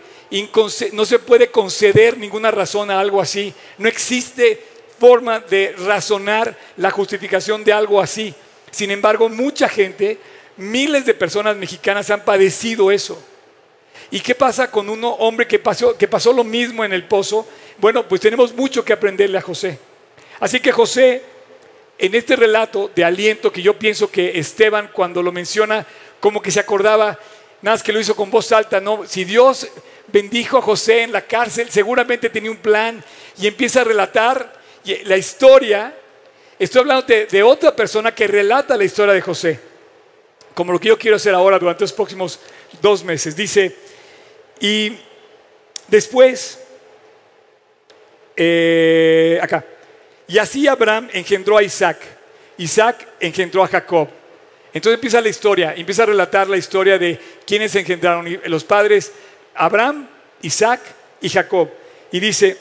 no 0.93 1.05
se 1.05 1.19
puede 1.19 1.51
conceder 1.51 2.17
ninguna 2.17 2.51
razón 2.51 2.91
a 2.91 3.01
algo 3.01 3.21
así. 3.21 3.53
No 3.79 3.89
existe 3.89 4.63
forma 4.99 5.41
de 5.41 5.75
razonar 5.79 6.57
la 6.77 6.91
justificación 6.91 7.65
de 7.65 7.73
algo 7.73 8.01
así. 8.01 8.35
Sin 8.71 8.91
embargo, 8.91 9.29
mucha 9.29 9.69
gente, 9.69 10.19
miles 10.57 11.05
de 11.05 11.15
personas 11.15 11.57
mexicanas 11.57 12.11
han 12.11 12.25
padecido 12.25 12.91
eso. 12.91 13.21
¿Y 14.13 14.21
qué 14.21 14.35
pasa 14.35 14.71
con 14.71 14.89
un 14.89 15.01
hombre 15.03 15.47
que 15.47 15.59
pasó, 15.59 15.97
que 15.97 16.09
pasó 16.09 16.33
lo 16.33 16.45
mismo 16.45 16.85
en 16.85 16.93
el 16.93 17.05
pozo? 17.05 17.47
Bueno, 17.81 18.07
pues 18.07 18.21
tenemos 18.21 18.55
mucho 18.55 18.85
que 18.85 18.93
aprenderle 18.93 19.39
a 19.39 19.43
José. 19.43 19.79
Así 20.39 20.61
que 20.61 20.71
José, 20.71 21.23
en 21.99 22.15
este 22.15 22.37
relato 22.37 22.91
de 22.95 23.05
aliento 23.05 23.51
que 23.51 23.63
yo 23.63 23.79
pienso 23.79 24.11
que 24.11 24.39
Esteban 24.39 24.91
cuando 24.93 25.23
lo 25.23 25.33
menciona, 25.33 25.87
como 26.21 26.43
que 26.43 26.51
se 26.51 26.61
acordaba, 26.61 27.19
nada 27.63 27.77
más 27.77 27.83
que 27.83 27.93
lo 27.93 27.99
hizo 27.99 28.15
con 28.15 28.31
voz 28.31 28.53
alta, 28.53 28.81
¿no? 28.81 29.07
Si 29.07 29.25
Dios 29.25 29.67
bendijo 30.09 30.59
a 30.59 30.63
José 30.63 31.05
en 31.05 31.13
la 31.13 31.23
cárcel, 31.23 31.71
seguramente 31.71 32.29
tenía 32.29 32.51
un 32.51 32.59
plan 32.59 33.03
y 33.39 33.47
empieza 33.47 33.81
a 33.81 33.85
relatar 33.85 34.61
la 35.05 35.17
historia. 35.17 35.95
Estoy 36.59 36.81
hablando 36.81 37.07
de, 37.07 37.43
otra 37.43 37.75
persona 37.75 38.15
que 38.15 38.27
relata 38.27 38.77
la 38.77 38.85
historia 38.85 39.15
de 39.15 39.23
José, 39.23 39.59
como 40.53 40.73
lo 40.73 40.79
que 40.79 40.89
yo 40.89 40.99
quiero 40.99 41.17
hacer 41.17 41.35
ahora 41.35 41.59
durante 41.59 41.85
los 41.85 41.95
próximos 41.95 42.41
dos 42.83 43.03
meses. 43.03 43.35
Dice, 43.35 43.75
y 44.61 44.99
después, 45.89 46.60
eh, 48.37 49.39
acá, 49.43 49.65
y 50.27 50.39
así 50.39 50.67
Abraham 50.69 51.09
engendró 51.13 51.59
a 51.59 51.63
Isaac, 51.63 51.99
Isaac 52.59 53.09
engendró 53.19 53.65
a 53.65 53.69
Jacob. 53.69 54.09
Entonces 54.73 54.95
empieza 54.95 55.21
la 55.21 55.29
historia, 55.29 55.75
empieza 55.77 56.05
a 56.05 56.07
relatar 56.07 56.49
la 56.49 56.57
historia 56.57 56.99
de 56.99 57.19
quienes 57.45 57.75
engendraron 57.75 58.41
los 58.45 58.63
padres, 58.63 59.13
Abraham, 59.55 60.09
Isaac 60.43 60.81
y 61.21 61.29
Jacob. 61.29 61.69
Y 62.13 62.21
dice, 62.21 62.57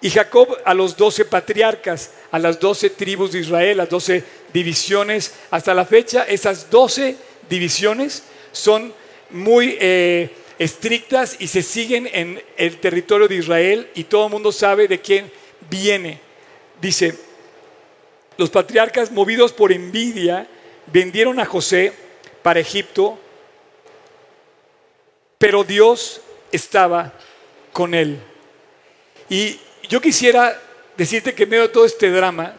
y 0.00 0.10
Jacob 0.10 0.56
a 0.64 0.74
los 0.74 0.96
doce 0.96 1.24
patriarcas, 1.24 2.10
a 2.30 2.38
las 2.38 2.60
doce 2.60 2.90
tribus 2.90 3.32
de 3.32 3.40
Israel, 3.40 3.78
las 3.78 3.88
doce 3.88 4.22
divisiones, 4.52 5.34
hasta 5.50 5.74
la 5.74 5.84
fecha 5.84 6.24
esas 6.24 6.70
doce 6.70 7.16
divisiones 7.48 8.22
son 8.52 8.92
muy 9.30 9.76
eh, 9.80 10.30
estrictas 10.58 11.36
y 11.38 11.48
se 11.48 11.62
siguen 11.62 12.08
en 12.12 12.42
el 12.56 12.78
territorio 12.78 13.28
de 13.28 13.36
Israel 13.36 13.90
y 13.94 14.04
todo 14.04 14.26
el 14.26 14.32
mundo 14.32 14.52
sabe 14.52 14.88
de 14.88 15.00
quién 15.00 15.30
viene. 15.68 16.20
Dice, 16.80 17.18
los 18.36 18.50
patriarcas 18.50 19.10
movidos 19.10 19.52
por 19.52 19.72
envidia 19.72 20.48
vendieron 20.86 21.40
a 21.40 21.44
José 21.44 21.92
para 22.42 22.60
Egipto, 22.60 23.18
pero 25.38 25.64
Dios 25.64 26.20
estaba 26.52 27.12
con 27.72 27.94
él. 27.94 28.18
Y 29.28 29.58
yo 29.88 30.00
quisiera 30.00 30.60
decirte 30.96 31.34
que 31.34 31.44
en 31.44 31.48
medio 31.48 31.62
de 31.64 31.68
todo 31.68 31.84
este 31.84 32.10
drama, 32.10 32.54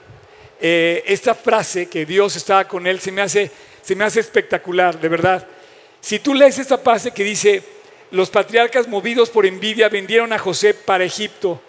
eh, 0.59 1.03
esta 1.05 1.35
frase 1.35 1.87
que 1.87 2.05
Dios 2.05 2.35
estaba 2.35 2.67
con 2.67 2.87
él 2.87 2.99
se 2.99 3.11
me, 3.11 3.21
hace, 3.21 3.51
se 3.81 3.95
me 3.95 4.03
hace 4.03 4.19
espectacular, 4.19 4.99
de 4.99 5.09
verdad. 5.09 5.47
Si 6.01 6.19
tú 6.19 6.33
lees 6.33 6.57
esta 6.59 6.77
frase 6.77 7.11
que 7.11 7.23
dice, 7.23 7.74
los 8.15 8.29
patriarcas 8.29 8.87
movidos 8.87 9.29
por 9.29 9.45
envidia 9.45 9.89
vendieron 9.89 10.31
a 10.31 10.39
José 10.39 10.73
para 10.73 11.03
Egipto. 11.03 11.61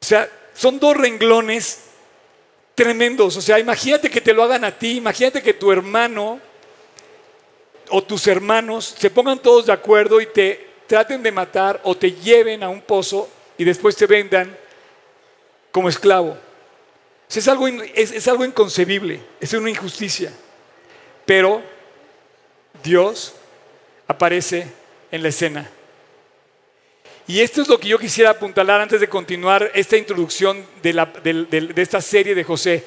O 0.00 0.04
sea, 0.04 0.30
son 0.54 0.78
dos 0.78 0.96
renglones 0.96 1.86
tremendos. 2.76 3.36
O 3.36 3.42
sea, 3.42 3.58
imagínate 3.58 4.08
que 4.08 4.20
te 4.20 4.32
lo 4.32 4.44
hagan 4.44 4.64
a 4.64 4.78
ti, 4.78 4.96
imagínate 4.96 5.42
que 5.42 5.54
tu 5.54 5.72
hermano 5.72 6.40
o 7.88 8.02
tus 8.02 8.28
hermanos 8.28 8.94
se 8.96 9.10
pongan 9.10 9.40
todos 9.40 9.66
de 9.66 9.72
acuerdo 9.72 10.20
y 10.20 10.26
te 10.26 10.68
traten 10.86 11.22
de 11.22 11.32
matar 11.32 11.80
o 11.82 11.96
te 11.96 12.12
lleven 12.12 12.62
a 12.62 12.68
un 12.68 12.80
pozo 12.80 13.28
y 13.58 13.64
después 13.64 13.96
te 13.96 14.06
vendan 14.06 14.56
como 15.72 15.88
esclavo. 15.88 16.38
Es 17.28 17.48
algo, 17.48 17.66
es 17.68 18.28
algo 18.28 18.44
inconcebible, 18.44 19.20
es 19.40 19.52
una 19.52 19.70
injusticia. 19.70 20.32
Pero 21.26 21.60
Dios 22.82 23.34
aparece 24.10 24.66
en 25.12 25.22
la 25.22 25.28
escena. 25.28 25.70
Y 27.28 27.40
esto 27.40 27.62
es 27.62 27.68
lo 27.68 27.78
que 27.78 27.86
yo 27.86 27.98
quisiera 27.98 28.30
apuntalar 28.30 28.80
antes 28.80 29.00
de 29.00 29.08
continuar 29.08 29.70
esta 29.72 29.96
introducción 29.96 30.66
de, 30.82 31.72
esta 31.76 32.00
serie 32.00 32.34
de 32.34 32.42
José. 32.42 32.84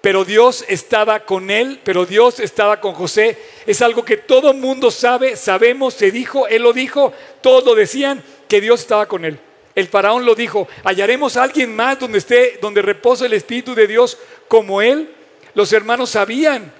Pero 0.00 0.24
Dios 0.24 0.64
estaba 0.68 1.20
con 1.20 1.50
él, 1.50 1.80
pero 1.82 2.06
Dios 2.06 2.38
estaba 2.38 2.80
con 2.80 2.94
José. 2.94 3.36
Es 3.66 3.82
algo 3.82 4.04
que 4.04 4.16
todo 4.16 4.54
mundo 4.54 4.92
sabe, 4.92 5.34
sabemos, 5.36 5.94
se 5.94 6.12
dijo, 6.12 6.46
él 6.46 6.62
lo 6.62 6.72
dijo, 6.72 7.12
todos 7.40 7.64
lo 7.64 7.74
decían, 7.74 8.22
que 8.46 8.60
Dios 8.60 8.80
estaba 8.80 9.06
con 9.06 9.24
él. 9.24 9.40
El 9.74 9.88
faraón 9.88 10.24
lo 10.24 10.36
dijo, 10.36 10.68
hallaremos 10.84 11.36
a 11.36 11.42
alguien 11.42 11.74
más 11.74 11.98
donde 11.98 12.18
esté, 12.18 12.60
donde 12.62 12.82
reposa 12.82 13.26
el 13.26 13.32
Espíritu 13.32 13.74
de 13.74 13.88
Dios 13.88 14.18
como 14.46 14.80
él. 14.80 15.10
Los 15.54 15.72
hermanos 15.72 16.10
sabían, 16.10 16.72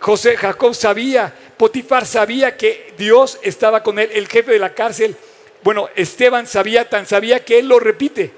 José, 0.00 0.36
Jacob 0.36 0.74
sabía, 0.74 1.34
Potifar 1.56 2.06
sabía 2.06 2.56
que 2.56 2.92
Dios 2.98 3.38
estaba 3.42 3.82
con 3.82 3.98
él, 3.98 4.10
el 4.12 4.28
jefe 4.28 4.52
de 4.52 4.58
la 4.58 4.74
cárcel 4.74 5.16
bueno, 5.64 5.88
Esteban 5.96 6.46
sabía, 6.46 6.90
tan 6.90 7.06
sabía 7.06 7.42
que 7.42 7.58
él 7.58 7.68
lo 7.68 7.80
repite. 7.80 8.30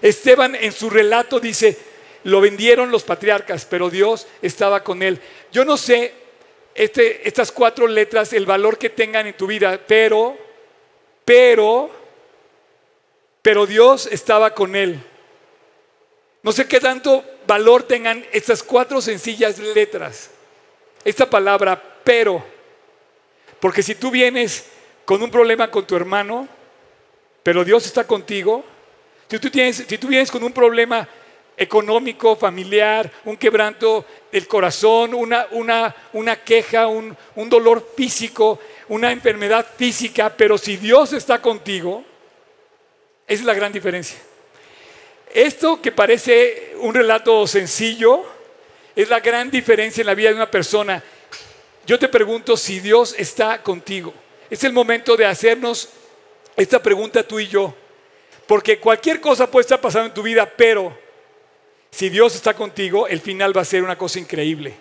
Esteban 0.00 0.54
en 0.54 0.72
su 0.72 0.88
relato 0.88 1.38
dice, 1.38 1.76
lo 2.24 2.40
vendieron 2.40 2.90
los 2.90 3.04
patriarcas, 3.04 3.66
pero 3.66 3.90
Dios 3.90 4.26
estaba 4.40 4.82
con 4.82 5.02
él. 5.02 5.20
Yo 5.52 5.66
no 5.66 5.76
sé 5.76 6.14
este, 6.74 7.28
estas 7.28 7.52
cuatro 7.52 7.86
letras, 7.86 8.32
el 8.32 8.46
valor 8.46 8.78
que 8.78 8.88
tengan 8.88 9.26
en 9.26 9.36
tu 9.36 9.46
vida, 9.46 9.78
pero, 9.86 10.38
pero, 11.26 11.90
pero 13.42 13.66
Dios 13.66 14.08
estaba 14.10 14.54
con 14.54 14.74
él. 14.74 14.98
No 16.42 16.50
sé 16.50 16.66
qué 16.66 16.80
tanto 16.80 17.22
valor 17.46 17.82
tengan 17.82 18.24
estas 18.32 18.62
cuatro 18.62 19.02
sencillas 19.02 19.58
letras. 19.58 20.30
Esta 21.04 21.28
palabra, 21.28 21.80
pero. 22.04 22.44
Porque 23.58 23.82
si 23.82 23.94
tú 23.94 24.10
vienes 24.10 24.66
con 25.04 25.22
un 25.22 25.30
problema 25.30 25.70
con 25.70 25.86
tu 25.86 25.96
hermano, 25.96 26.48
pero 27.42 27.64
Dios 27.64 27.86
está 27.86 28.06
contigo. 28.06 28.64
Si 29.28 29.38
tú, 29.38 29.50
tienes, 29.50 29.84
si 29.88 29.98
tú 29.98 30.08
vienes 30.08 30.30
con 30.30 30.42
un 30.42 30.52
problema 30.52 31.08
económico, 31.56 32.36
familiar, 32.36 33.10
un 33.24 33.36
quebranto 33.36 34.04
del 34.32 34.48
corazón, 34.48 35.14
una, 35.14 35.46
una, 35.50 35.94
una 36.14 36.36
queja, 36.36 36.86
un, 36.86 37.16
un 37.36 37.48
dolor 37.50 37.92
físico, 37.96 38.58
una 38.88 39.12
enfermedad 39.12 39.66
física, 39.76 40.34
pero 40.34 40.56
si 40.56 40.78
Dios 40.78 41.12
está 41.12 41.40
contigo, 41.40 42.02
esa 43.26 43.40
es 43.40 43.44
la 43.44 43.54
gran 43.54 43.72
diferencia. 43.72 44.18
Esto 45.32 45.80
que 45.80 45.92
parece 45.92 46.74
un 46.78 46.94
relato 46.94 47.46
sencillo, 47.46 48.24
es 48.96 49.08
la 49.08 49.20
gran 49.20 49.50
diferencia 49.50 50.02
en 50.02 50.06
la 50.06 50.14
vida 50.14 50.30
de 50.30 50.36
una 50.36 50.50
persona. 50.50 51.02
Yo 51.86 51.98
te 51.98 52.08
pregunto 52.08 52.56
si 52.56 52.80
Dios 52.80 53.14
está 53.18 53.62
contigo. 53.62 54.12
Es 54.48 54.64
el 54.64 54.72
momento 54.72 55.16
de 55.16 55.26
hacernos 55.26 55.88
esta 56.56 56.82
pregunta 56.82 57.22
tú 57.22 57.38
y 57.40 57.48
yo. 57.48 57.74
Porque 58.46 58.78
cualquier 58.78 59.20
cosa 59.20 59.50
puede 59.50 59.62
estar 59.62 59.80
pasando 59.80 60.08
en 60.08 60.14
tu 60.14 60.22
vida, 60.22 60.44
pero 60.44 60.96
si 61.90 62.08
Dios 62.08 62.34
está 62.34 62.54
contigo, 62.54 63.06
el 63.06 63.20
final 63.20 63.56
va 63.56 63.62
a 63.62 63.64
ser 63.64 63.82
una 63.82 63.96
cosa 63.96 64.18
increíble. 64.18 64.74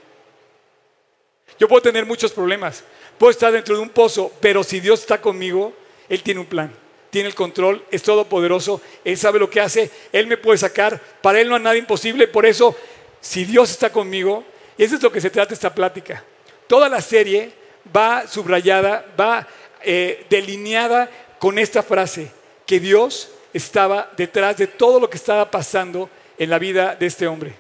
Yo 1.60 1.68
puedo 1.68 1.82
tener 1.82 2.06
muchos 2.06 2.32
problemas, 2.32 2.84
puedo 3.18 3.32
estar 3.32 3.52
dentro 3.52 3.76
de 3.76 3.82
un 3.82 3.90
pozo, 3.90 4.32
pero 4.40 4.64
si 4.64 4.80
Dios 4.80 5.02
está 5.02 5.20
conmigo, 5.20 5.74
Él 6.08 6.24
tiene 6.24 6.40
un 6.40 6.46
plan, 6.46 6.74
tiene 7.10 7.28
el 7.28 7.36
control, 7.36 7.84
es 7.92 8.02
todopoderoso, 8.04 8.82
Él 9.04 9.18
sabe 9.18 9.40
lo 9.40 9.50
que 9.50 9.60
hace, 9.60 9.92
Él 10.12 10.28
me 10.28 10.38
puede 10.38 10.58
sacar, 10.58 11.02
para 11.22 11.42
Él 11.42 11.50
no 11.50 11.56
hay 11.56 11.62
nada 11.62 11.76
imposible, 11.76 12.28
por 12.28 12.46
eso, 12.46 12.76
si 13.22 13.46
Dios 13.46 13.72
está 13.72 13.92
conmigo, 13.92 14.44
eso 14.78 14.96
es 14.96 15.04
lo 15.04 15.12
que 15.12 15.22
se 15.22 15.30
trata 15.30 15.54
esta 15.54 15.74
plática. 15.74 16.24
Toda 16.68 16.88
la 16.88 17.02
serie 17.02 17.52
va 17.96 18.28
subrayada, 18.28 19.06
va 19.20 19.48
eh, 19.82 20.26
delineada 20.30 21.10
con 21.38 21.60
esta 21.60 21.84
frase, 21.84 22.32
que 22.66 22.80
Dios 22.80 23.30
estaba 23.54 24.10
detrás 24.16 24.56
de 24.58 24.68
todo 24.68 25.00
lo 25.00 25.10
que 25.10 25.18
estaba 25.18 25.50
pasando 25.50 26.10
en 26.38 26.50
la 26.50 26.60
vida 26.60 26.96
de 26.96 27.08
este 27.08 27.28
hombre. 27.28 27.56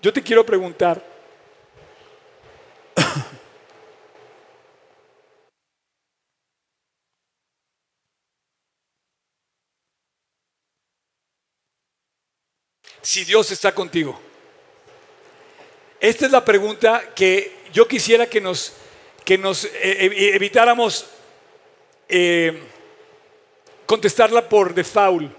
Yo 0.00 0.12
te 0.12 0.22
quiero 0.22 0.46
preguntar, 0.46 1.04
si 13.02 13.24
Dios 13.24 13.50
está 13.50 13.74
contigo. 13.74 14.27
Esta 16.00 16.26
es 16.26 16.32
la 16.32 16.44
pregunta 16.44 17.12
que 17.14 17.58
yo 17.72 17.88
quisiera 17.88 18.28
que 18.28 18.40
nos, 18.40 18.72
que 19.24 19.36
nos 19.36 19.64
eh, 19.64 19.70
eh, 19.82 20.30
evitáramos 20.34 21.06
eh, 22.08 22.62
contestarla 23.84 24.48
por 24.48 24.74
default 24.74 25.32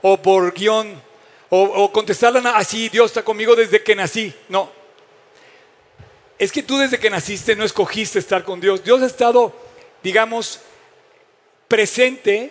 o 0.00 0.16
por 0.16 0.54
guion 0.54 1.00
o, 1.54 1.92
contestarla 1.92 2.56
así, 2.56 2.88
Dios 2.88 3.10
está 3.10 3.22
conmigo 3.22 3.54
desde 3.54 3.82
que 3.82 3.94
nací. 3.94 4.32
No. 4.48 4.70
Es 6.38 6.50
que 6.50 6.62
tú 6.62 6.78
desde 6.78 6.98
que 6.98 7.10
naciste 7.10 7.54
no 7.54 7.62
escogiste 7.62 8.18
estar 8.18 8.42
con 8.42 8.58
Dios. 8.58 8.82
Dios 8.82 9.02
ha 9.02 9.06
estado, 9.06 9.52
digamos, 10.02 10.60
presente, 11.68 12.50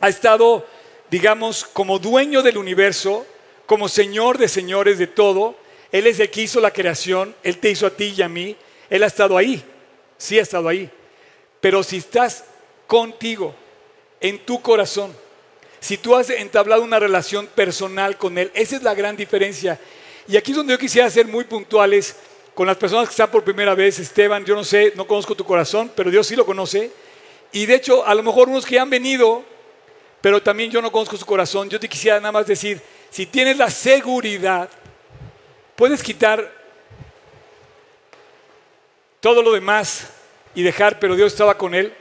ha 0.00 0.08
estado, 0.08 0.66
digamos, 1.10 1.66
como 1.66 1.98
dueño 1.98 2.42
del 2.42 2.56
universo, 2.56 3.26
como 3.66 3.86
Señor 3.86 4.38
de 4.38 4.48
señores 4.48 4.96
de 4.96 5.08
todo. 5.08 5.54
Él 5.92 6.06
es 6.06 6.18
el 6.18 6.30
que 6.30 6.42
hizo 6.42 6.60
la 6.60 6.72
creación, 6.72 7.34
Él 7.42 7.58
te 7.58 7.70
hizo 7.70 7.86
a 7.86 7.90
ti 7.90 8.14
y 8.16 8.22
a 8.22 8.28
mí, 8.28 8.56
Él 8.90 9.02
ha 9.02 9.06
estado 9.06 9.36
ahí, 9.36 9.62
sí 10.16 10.38
ha 10.38 10.42
estado 10.42 10.68
ahí. 10.68 10.90
Pero 11.60 11.82
si 11.82 11.98
estás 11.98 12.44
contigo, 12.86 13.54
en 14.22 14.38
tu 14.38 14.62
corazón, 14.62 15.14
si 15.80 15.98
tú 15.98 16.14
has 16.16 16.30
entablado 16.30 16.82
una 16.82 16.98
relación 16.98 17.46
personal 17.48 18.16
con 18.16 18.38
Él, 18.38 18.50
esa 18.54 18.76
es 18.76 18.82
la 18.82 18.94
gran 18.94 19.16
diferencia. 19.16 19.78
Y 20.28 20.36
aquí 20.36 20.52
es 20.52 20.56
donde 20.56 20.72
yo 20.72 20.78
quisiera 20.78 21.10
ser 21.10 21.26
muy 21.26 21.44
puntuales 21.44 22.16
con 22.54 22.66
las 22.66 22.76
personas 22.76 23.08
que 23.08 23.12
están 23.12 23.30
por 23.30 23.42
primera 23.42 23.74
vez. 23.74 23.98
Esteban, 23.98 24.44
yo 24.44 24.54
no 24.54 24.62
sé, 24.62 24.92
no 24.94 25.06
conozco 25.06 25.34
tu 25.34 25.44
corazón, 25.44 25.90
pero 25.94 26.10
Dios 26.10 26.26
sí 26.26 26.36
lo 26.36 26.46
conoce. 26.46 26.92
Y 27.50 27.66
de 27.66 27.74
hecho, 27.74 28.06
a 28.06 28.14
lo 28.14 28.22
mejor 28.22 28.48
unos 28.48 28.64
que 28.64 28.78
han 28.78 28.88
venido, 28.88 29.44
pero 30.20 30.40
también 30.40 30.70
yo 30.70 30.80
no 30.80 30.92
conozco 30.92 31.16
su 31.16 31.26
corazón, 31.26 31.68
yo 31.68 31.80
te 31.80 31.88
quisiera 31.88 32.18
nada 32.18 32.32
más 32.32 32.46
decir, 32.46 32.80
si 33.10 33.26
tienes 33.26 33.56
la 33.56 33.68
seguridad, 33.68 34.70
puedes 35.76 36.02
quitar 36.02 36.52
todo 39.20 39.42
lo 39.42 39.52
demás 39.52 40.08
y 40.54 40.62
dejar, 40.62 40.98
pero 40.98 41.14
Dios 41.14 41.32
estaba 41.32 41.56
con 41.56 41.74
él. 41.74 41.94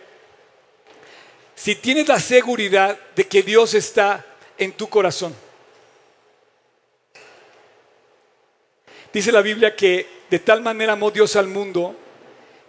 Si 1.55 1.75
tienes 1.75 2.07
la 2.07 2.19
seguridad 2.19 2.97
de 3.15 3.27
que 3.27 3.43
Dios 3.43 3.73
está 3.73 4.25
en 4.57 4.71
tu 4.71 4.89
corazón. 4.89 5.35
Dice 9.13 9.31
la 9.31 9.41
Biblia 9.41 9.75
que 9.75 10.07
de 10.29 10.39
tal 10.39 10.61
manera 10.61 10.93
amó 10.93 11.11
Dios 11.11 11.35
al 11.35 11.47
mundo 11.47 11.95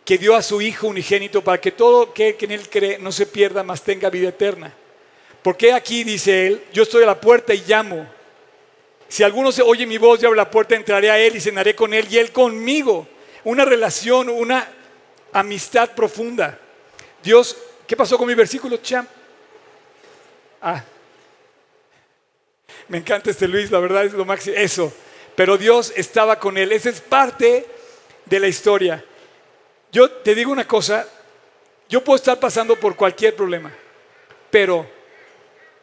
que 0.05 0.19
dio 0.19 0.35
a 0.35 0.43
su 0.43 0.61
Hijo 0.61 0.89
unigénito 0.89 1.43
para 1.45 1.61
que 1.61 1.71
todo 1.71 2.13
que 2.13 2.37
en 2.41 2.51
Él 2.51 2.69
cree 2.69 2.99
no 2.99 3.13
se 3.13 3.27
pierda, 3.27 3.63
mas 3.63 3.83
tenga 3.83 4.11
vida 4.11 4.31
eterna. 4.31 4.75
Porque 5.43 5.73
aquí 5.73 6.05
dice 6.05 6.47
Él, 6.47 6.65
yo 6.73 6.83
estoy 6.83 7.05
a 7.05 7.07
la 7.07 7.21
puerta 7.21 7.55
y 7.55 7.63
llamo. 7.67 8.07
Si 9.13 9.23
alguno 9.23 9.53
se 9.53 9.61
oye 9.61 9.85
mi 9.85 9.99
voz 9.99 10.23
y 10.23 10.25
abre 10.25 10.39
la 10.39 10.51
puerta, 10.51 10.75
entraré 10.75 11.11
a 11.11 11.19
Él 11.19 11.37
y 11.37 11.41
cenaré 11.43 11.77
con 11.77 11.93
Él 11.93 12.07
y 12.11 12.17
Él 12.17 12.33
conmigo. 12.33 13.07
Una 13.45 13.67
relación, 13.67 14.31
una 14.31 14.67
amistad 15.35 15.91
profunda. 15.91 16.59
Dios, 17.23 17.55
¿qué 17.87 17.95
pasó 17.95 18.17
con 18.17 18.27
mi 18.27 18.35
versículo, 18.35 18.79
champ? 18.79 19.07
Ah, 20.63 20.83
me 22.89 22.97
encanta 22.97 23.29
este 23.29 23.47
Luis, 23.47 23.71
la 23.71 23.81
verdad 23.81 24.07
es 24.07 24.15
lo 24.15 24.25
máximo. 24.25 24.57
Eso, 24.57 24.91
pero 25.37 25.59
Dios 25.59 25.93
estaba 25.95 26.39
con 26.39 26.57
él. 26.57 26.73
Esa 26.73 26.89
es 26.89 27.03
parte 27.03 27.67
de 28.25 28.41
la 28.41 28.49
historia. 28.49 29.05
Yo 29.93 30.11
te 30.11 30.35
digo 30.35 30.51
una 30.51 30.67
cosa, 30.67 31.07
yo 31.87 32.03
puedo 32.03 32.17
estar 32.17 32.41
pasando 32.41 32.77
por 32.77 32.97
cualquier 32.97 33.37
problema, 33.37 33.75
pero 34.51 34.87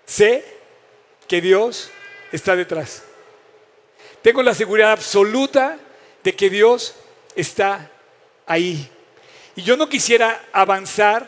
sé 0.04 0.44
que 1.28 1.40
Dios 1.42 1.92
está 2.32 2.56
detrás. 2.56 3.04
Tengo 4.22 4.44
la 4.44 4.54
seguridad 4.54 4.92
absoluta 4.92 5.78
de 6.24 6.36
que 6.36 6.50
Dios 6.50 6.96
está 7.36 7.90
ahí. 8.46 8.90
Y 9.56 9.64
yo 9.64 9.78
no 9.78 9.88
quisiera 9.88 10.46
avanzar 10.52 11.28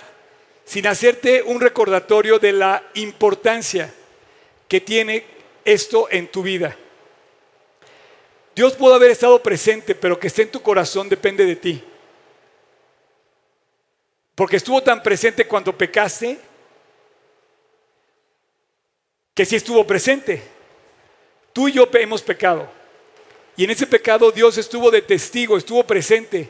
sin 0.66 0.88
hacerte 0.88 1.44
un 1.44 1.60
recordatorio 1.60 2.40
de 2.40 2.54
la 2.54 2.84
importancia 2.96 3.94
que 4.68 4.82
tiene 4.82 5.26
esto 5.66 6.08
en 6.10 6.28
tu 6.28 6.44
vida. 6.44 6.76
Dios 8.56 8.74
pudo 8.74 8.96
haber 8.96 9.12
estado 9.12 9.42
presente, 9.42 9.96
pero 9.96 10.20
que 10.20 10.28
esté 10.28 10.44
en 10.44 10.52
tu 10.52 10.62
corazón 10.62 11.08
depende 11.08 11.46
de 11.46 11.56
ti. 11.56 11.84
Porque 14.36 14.58
estuvo 14.58 14.82
tan 14.82 15.02
presente 15.02 15.48
cuando 15.48 15.78
pecaste, 15.78 16.40
que 19.34 19.46
sí 19.46 19.56
estuvo 19.56 19.86
presente. 19.86 20.42
Tú 21.54 21.68
y 21.68 21.74
yo 21.74 21.90
hemos 21.94 22.22
pecado. 22.22 22.81
Y 23.58 23.64
en 23.64 23.72
ese 23.72 23.88
pecado 23.88 24.32
Dios 24.32 24.58
estuvo 24.58 24.92
de 24.92 25.02
testigo, 25.02 25.58
estuvo 25.58 25.84
presente. 25.86 26.50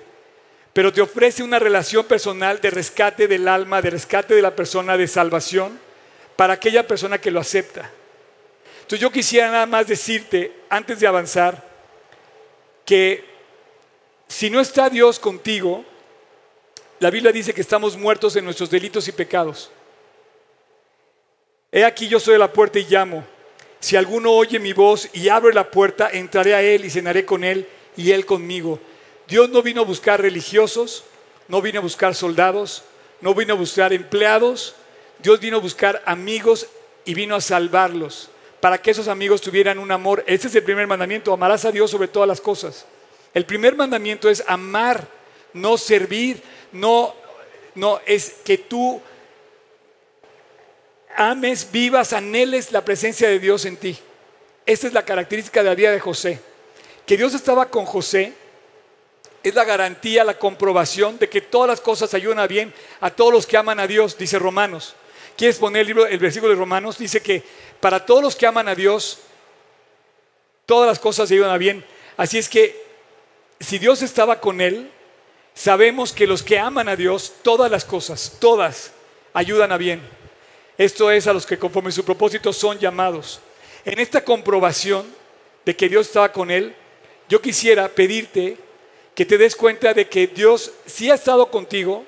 Pero 0.74 0.94
te 0.94 1.02
ofrece 1.02 1.44
una 1.44 1.60
relación 1.60 2.06
personal 2.06 2.62
de 2.62 2.70
rescate 2.70 3.28
del 3.28 3.48
alma, 3.48 3.82
de 3.82 3.90
rescate 3.90 4.34
de 4.34 4.42
la 4.42 4.56
persona, 4.56 4.96
de 4.96 5.08
salvación, 5.08 5.80
para 6.36 6.54
aquella 6.54 6.88
persona 6.88 7.20
que 7.20 7.32
lo 7.32 7.40
acepta. 7.40 7.92
Entonces 8.82 9.00
yo 9.00 9.12
quisiera 9.12 9.52
nada 9.52 9.66
más 9.66 9.88
decirte, 9.88 10.54
antes 10.70 11.00
de 11.00 11.08
avanzar, 11.08 11.70
que 12.86 13.26
si 14.28 14.50
no 14.50 14.60
está 14.60 14.90
Dios 14.90 15.20
contigo, 15.20 15.84
la 17.00 17.10
Biblia 17.10 17.32
dice 17.32 17.54
que 17.54 17.62
estamos 17.62 17.98
muertos 17.98 18.36
en 18.36 18.46
nuestros 18.46 18.70
delitos 18.70 19.08
y 19.08 19.12
pecados. 19.12 19.72
He 21.72 21.84
aquí 21.84 22.08
yo 22.08 22.20
soy 22.20 22.38
la 22.38 22.52
puerta 22.52 22.80
y 22.80 22.86
llamo. 22.86 23.26
Si 23.82 23.98
alguno 23.98 24.32
oye 24.32 24.60
mi 24.60 24.74
voz 24.74 25.10
y 25.12 25.28
abre 25.28 25.54
la 25.54 25.70
puerta, 25.70 26.10
entraré 26.12 26.56
a 26.56 26.62
él 26.62 26.86
y 26.86 26.90
cenaré 26.90 27.26
con 27.26 27.44
él 27.44 27.68
y 27.98 28.12
él 28.12 28.26
conmigo. 28.26 28.80
Dios 29.28 29.50
no 29.50 29.62
vino 29.62 29.82
a 29.82 29.86
buscar 29.86 30.22
religiosos, 30.22 31.04
no 31.48 31.62
vino 31.62 31.80
a 31.80 31.84
buscar 31.84 32.16
soldados, 32.16 32.84
no 33.22 33.34
vino 33.34 33.54
a 33.54 33.58
buscar 33.58 33.92
empleados. 33.92 34.76
Dios 35.22 35.40
vino 35.40 35.58
a 35.58 35.60
buscar 35.60 36.02
amigos 36.06 36.68
y 37.06 37.14
vino 37.14 37.36
a 37.36 37.42
salvarlos 37.42 38.30
para 38.60 38.80
que 38.80 38.92
esos 38.92 39.08
amigos 39.08 39.42
tuvieran 39.42 39.80
un 39.80 39.92
amor. 39.92 40.24
Ese 40.28 40.48
es 40.48 40.56
el 40.56 40.64
primer 40.64 40.88
mandamiento, 40.88 41.34
amarás 41.34 41.66
a 41.66 41.72
Dios 41.72 41.90
sobre 41.90 42.08
todas 42.08 42.28
las 42.28 42.40
cosas. 42.40 42.86
El 43.34 43.46
primer 43.46 43.76
mandamiento 43.76 44.30
es 44.30 44.44
amar, 44.48 45.08
no 45.54 45.78
servir, 45.78 46.42
no, 46.72 47.16
no 47.76 48.00
es 48.06 48.36
que 48.44 48.58
tú 48.58 49.02
ames, 51.16 51.72
vivas, 51.72 52.14
anheles 52.14 52.72
la 52.72 52.84
presencia 52.84 53.28
de 53.28 53.40
Dios 53.40 53.66
en 53.66 53.78
ti. 53.78 53.98
Esta 54.66 54.88
es 54.88 54.94
la 54.94 55.06
característica 55.06 55.62
de 55.64 55.70
la 55.70 55.76
vida 55.76 55.92
de 55.92 56.00
José. 56.00 56.40
Que 57.06 57.18
Dios 57.18 57.34
estaba 57.34 57.70
con 57.70 57.86
José 57.86 58.34
es 59.44 59.56
la 59.56 59.64
garantía, 59.64 60.24
la 60.24 60.38
comprobación 60.38 61.18
de 61.18 61.28
que 61.28 61.42
todas 61.42 61.68
las 61.68 61.82
cosas 61.82 62.14
ayudan 62.14 62.40
a 62.40 62.48
bien 62.48 62.74
a 63.00 63.10
todos 63.10 63.34
los 63.34 63.48
que 63.48 63.58
aman 63.58 63.80
a 63.80 63.88
Dios, 63.88 64.18
dice 64.18 64.38
Romanos. 64.38 64.96
¿Quieres 65.36 65.58
poner 65.58 65.82
el, 65.82 65.88
libro, 65.88 66.06
el 66.06 66.20
versículo 66.20 66.52
de 66.52 66.60
Romanos? 66.60 66.98
Dice 66.98 67.22
que 67.22 67.44
para 67.80 68.06
todos 68.06 68.22
los 68.22 68.36
que 68.36 68.46
aman 68.46 68.68
a 68.68 68.76
Dios, 68.76 69.20
todas 70.66 70.88
las 70.88 71.00
cosas 71.00 71.32
ayudan 71.32 71.50
a 71.50 71.58
bien. 71.58 71.84
Así 72.18 72.38
es 72.38 72.48
que 72.48 72.86
si 73.60 73.80
Dios 73.80 74.02
estaba 74.04 74.40
con 74.40 74.62
él, 74.62 74.92
sabemos 75.56 76.14
que 76.14 76.28
los 76.28 76.44
que 76.44 76.60
aman 76.60 76.88
a 76.88 76.96
Dios, 76.96 77.34
todas 77.42 77.72
las 77.72 77.86
cosas, 77.86 78.38
todas, 78.40 78.92
ayudan 79.34 79.72
a 79.72 79.78
bien. 79.78 80.02
Esto 80.82 81.12
es 81.12 81.28
a 81.28 81.34
los 81.34 81.46
que 81.46 81.60
conforme 81.60 81.92
su 81.92 82.04
propósito 82.04 82.52
son 82.52 82.80
llamados. 82.80 83.40
En 83.86 84.00
esta 84.00 84.26
comprobación 84.26 85.06
de 85.64 85.76
que 85.76 85.88
Dios 85.88 86.08
estaba 86.08 86.32
con 86.32 86.50
él, 86.50 86.74
yo 87.30 87.40
quisiera 87.40 87.88
pedirte 87.88 88.58
que 89.14 89.24
te 89.24 89.38
des 89.38 89.56
cuenta 89.56 89.94
de 89.94 90.10
que 90.10 90.26
Dios 90.26 90.72
sí 90.88 91.12
ha 91.12 91.14
estado 91.14 91.52
contigo 91.52 92.04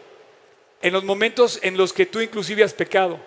en 0.82 0.92
los 0.92 1.04
momentos 1.04 1.60
en 1.62 1.78
los 1.78 1.94
que 1.94 2.08
tú 2.08 2.20
inclusive 2.20 2.64
has 2.64 2.74
pecado, 2.74 3.20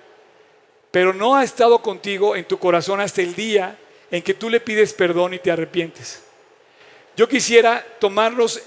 pero 0.91 1.15
no 1.15 1.37
ha 1.37 1.45
estado 1.45 1.81
contigo 1.81 2.35
en 2.35 2.45
tu 2.45 2.59
corazón 2.59 3.01
hasta 3.01 3.23
el 3.23 3.37
día 3.37 3.79
en 4.11 4.23
que 4.23 4.35
tú 4.35 4.51
le 4.51 4.59
pides 4.59 4.95
perdón 4.95 5.35
y 5.35 5.39
te 5.39 5.53
arrepientes. 5.53 6.25
Yo 7.17 7.29
quisiera 7.29 7.87
tomarlos 8.01 8.61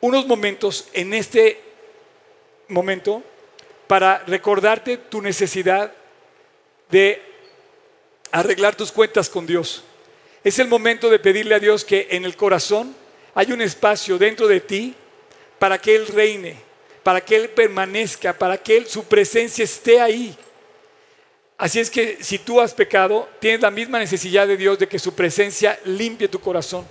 unos 0.00 0.28
momentos 0.28 0.86
en 0.92 1.12
este 1.12 1.60
momento 2.68 3.24
para 3.86 4.18
recordarte 4.26 4.96
tu 4.96 5.20
necesidad 5.20 5.92
de 6.90 7.20
arreglar 8.30 8.74
tus 8.74 8.92
cuentas 8.92 9.28
con 9.28 9.46
Dios. 9.46 9.82
Es 10.44 10.58
el 10.58 10.68
momento 10.68 11.10
de 11.10 11.18
pedirle 11.18 11.54
a 11.54 11.58
Dios 11.60 11.84
que 11.84 12.08
en 12.10 12.24
el 12.24 12.36
corazón 12.36 12.94
haya 13.34 13.54
un 13.54 13.60
espacio 13.60 14.18
dentro 14.18 14.46
de 14.46 14.60
ti 14.60 14.94
para 15.58 15.78
que 15.78 15.94
Él 15.94 16.06
reine, 16.08 16.56
para 17.02 17.20
que 17.20 17.36
Él 17.36 17.50
permanezca, 17.50 18.32
para 18.32 18.58
que 18.58 18.76
Él, 18.76 18.86
su 18.86 19.04
presencia 19.04 19.64
esté 19.64 20.00
ahí. 20.00 20.36
Así 21.56 21.78
es 21.78 21.90
que 21.90 22.18
si 22.20 22.38
tú 22.38 22.60
has 22.60 22.74
pecado, 22.74 23.28
tienes 23.38 23.60
la 23.60 23.70
misma 23.70 23.98
necesidad 23.98 24.48
de 24.48 24.56
Dios 24.56 24.78
de 24.78 24.88
que 24.88 24.98
su 24.98 25.14
presencia 25.14 25.78
limpie 25.84 26.28
tu 26.28 26.40
corazón. 26.40 26.84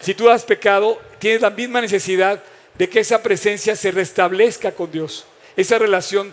Si 0.00 0.14
tú 0.14 0.30
has 0.30 0.44
pecado, 0.44 0.98
tienes 1.18 1.42
la 1.42 1.50
misma 1.50 1.80
necesidad 1.80 2.42
de 2.78 2.88
que 2.88 3.00
esa 3.00 3.22
presencia 3.22 3.76
se 3.76 3.90
restablezca 3.90 4.72
con 4.72 4.90
Dios 4.90 5.26
esa 5.58 5.76
relación 5.76 6.32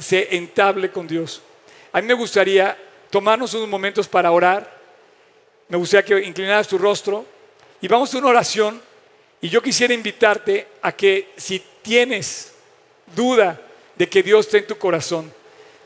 se 0.00 0.34
entable 0.34 0.90
con 0.90 1.06
Dios. 1.06 1.40
A 1.92 2.00
mí 2.00 2.08
me 2.08 2.14
gustaría 2.14 2.76
tomarnos 3.08 3.54
unos 3.54 3.68
momentos 3.68 4.08
para 4.08 4.32
orar. 4.32 4.68
Me 5.68 5.76
gustaría 5.76 6.04
que 6.04 6.26
inclinaras 6.26 6.66
tu 6.66 6.76
rostro 6.76 7.24
y 7.80 7.86
vamos 7.86 8.12
a 8.12 8.18
una 8.18 8.26
oración. 8.26 8.82
Y 9.40 9.48
yo 9.48 9.62
quisiera 9.62 9.94
invitarte 9.94 10.66
a 10.82 10.90
que 10.90 11.30
si 11.36 11.62
tienes 11.82 12.52
duda 13.14 13.60
de 13.94 14.08
que 14.08 14.24
Dios 14.24 14.46
está 14.46 14.58
en 14.58 14.66
tu 14.66 14.76
corazón, 14.76 15.32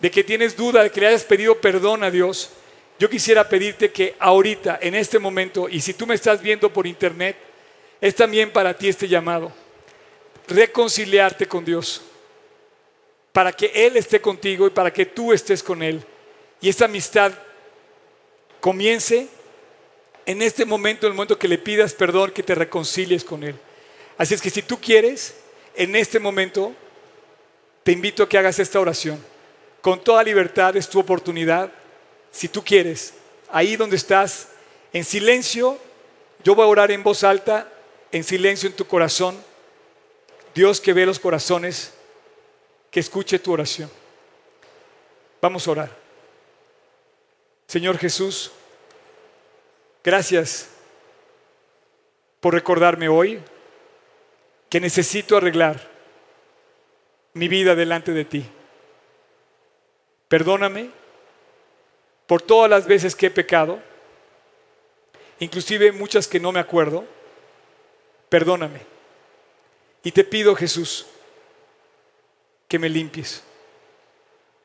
de 0.01 0.11
que 0.11 0.24
tienes 0.24 0.57
duda 0.57 0.83
de 0.83 0.90
que 0.90 1.03
le 1.03 1.09
hayas 1.09 1.24
pedido 1.24 1.61
perdón 1.61 2.03
a 2.05 2.11
Dios, 2.11 2.53
yo 2.98 3.11
quisiera 3.11 3.46
pedirte 3.51 3.92
que 3.92 4.16
ahorita, 4.18 4.79
en 4.81 4.94
este 4.94 5.18
momento, 5.18 5.68
y 5.68 5.83
si 5.83 5.92
tú 5.92 6.07
me 6.07 6.14
estás 6.14 6.40
viendo 6.40 6.72
por 6.72 6.87
internet, 6.87 7.37
es 8.01 8.14
también 8.14 8.51
para 8.51 8.72
ti 8.72 8.88
este 8.88 9.07
llamado, 9.07 9.53
reconciliarte 10.46 11.46
con 11.46 11.66
Dios 11.66 12.08
para 13.32 13.52
que 13.52 13.70
Él 13.74 13.96
esté 13.96 14.20
contigo 14.20 14.66
y 14.66 14.70
para 14.70 14.92
que 14.92 15.06
tú 15.06 15.32
estés 15.32 15.62
con 15.62 15.82
Él. 15.82 16.04
Y 16.60 16.68
esta 16.68 16.86
amistad 16.86 17.32
comience 18.60 19.28
en 20.26 20.42
este 20.42 20.64
momento, 20.64 21.06
en 21.06 21.12
el 21.12 21.16
momento 21.16 21.38
que 21.38 21.48
le 21.48 21.56
pidas 21.56 21.94
perdón, 21.94 22.32
que 22.32 22.42
te 22.42 22.54
reconcilies 22.54 23.24
con 23.24 23.42
Él. 23.44 23.56
Así 24.18 24.34
es 24.34 24.42
que 24.42 24.50
si 24.50 24.62
tú 24.62 24.78
quieres, 24.78 25.36
en 25.74 25.96
este 25.96 26.18
momento, 26.18 26.74
te 27.82 27.92
invito 27.92 28.22
a 28.22 28.28
que 28.28 28.36
hagas 28.36 28.58
esta 28.58 28.80
oración. 28.80 29.24
Con 29.80 30.02
toda 30.02 30.22
libertad 30.22 30.76
es 30.76 30.88
tu 30.88 30.98
oportunidad. 30.98 31.72
Si 32.30 32.48
tú 32.48 32.62
quieres, 32.62 33.14
ahí 33.50 33.76
donde 33.76 33.96
estás, 33.96 34.48
en 34.92 35.04
silencio, 35.04 35.78
yo 36.44 36.54
voy 36.54 36.64
a 36.64 36.68
orar 36.68 36.90
en 36.90 37.02
voz 37.02 37.24
alta, 37.24 37.72
en 38.12 38.24
silencio 38.24 38.68
en 38.68 38.76
tu 38.76 38.86
corazón. 38.86 39.36
Dios 40.54 40.80
que 40.80 40.92
ve 40.92 41.06
los 41.06 41.18
corazones, 41.18 41.92
que 42.90 43.01
escuche 43.01 43.38
tu 43.38 43.53
oración. 43.53 43.90
Vamos 45.40 45.66
a 45.66 45.70
orar. 45.70 45.96
Señor 47.66 47.98
Jesús, 47.98 48.51
gracias 50.03 50.70
por 52.40 52.55
recordarme 52.55 53.09
hoy 53.09 53.40
que 54.70 54.81
necesito 54.81 55.37
arreglar 55.37 55.88
mi 57.35 57.48
vida 57.48 57.74
delante 57.74 58.12
de 58.12 58.24
ti. 58.24 58.44
Perdóname 60.29 60.90
por 62.27 62.42
todas 62.42 62.70
las 62.70 62.87
veces 62.87 63.14
que 63.14 63.27
he 63.27 63.31
pecado, 63.31 63.81
inclusive 65.40 65.92
muchas 65.92 66.29
que 66.29 66.40
no 66.40 66.53
me 66.53 66.61
acuerdo. 66.61 67.05
Perdóname. 68.29 68.81
Y 70.03 70.12
te 70.12 70.24
pido, 70.24 70.55
Jesús, 70.55 71.07
que 72.68 72.78
me 72.78 72.88
limpies. 72.88 73.42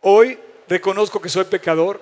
Hoy 0.02 0.38
reconozco 0.68 1.22
que 1.22 1.30
soy 1.30 1.46
pecador 1.46 2.02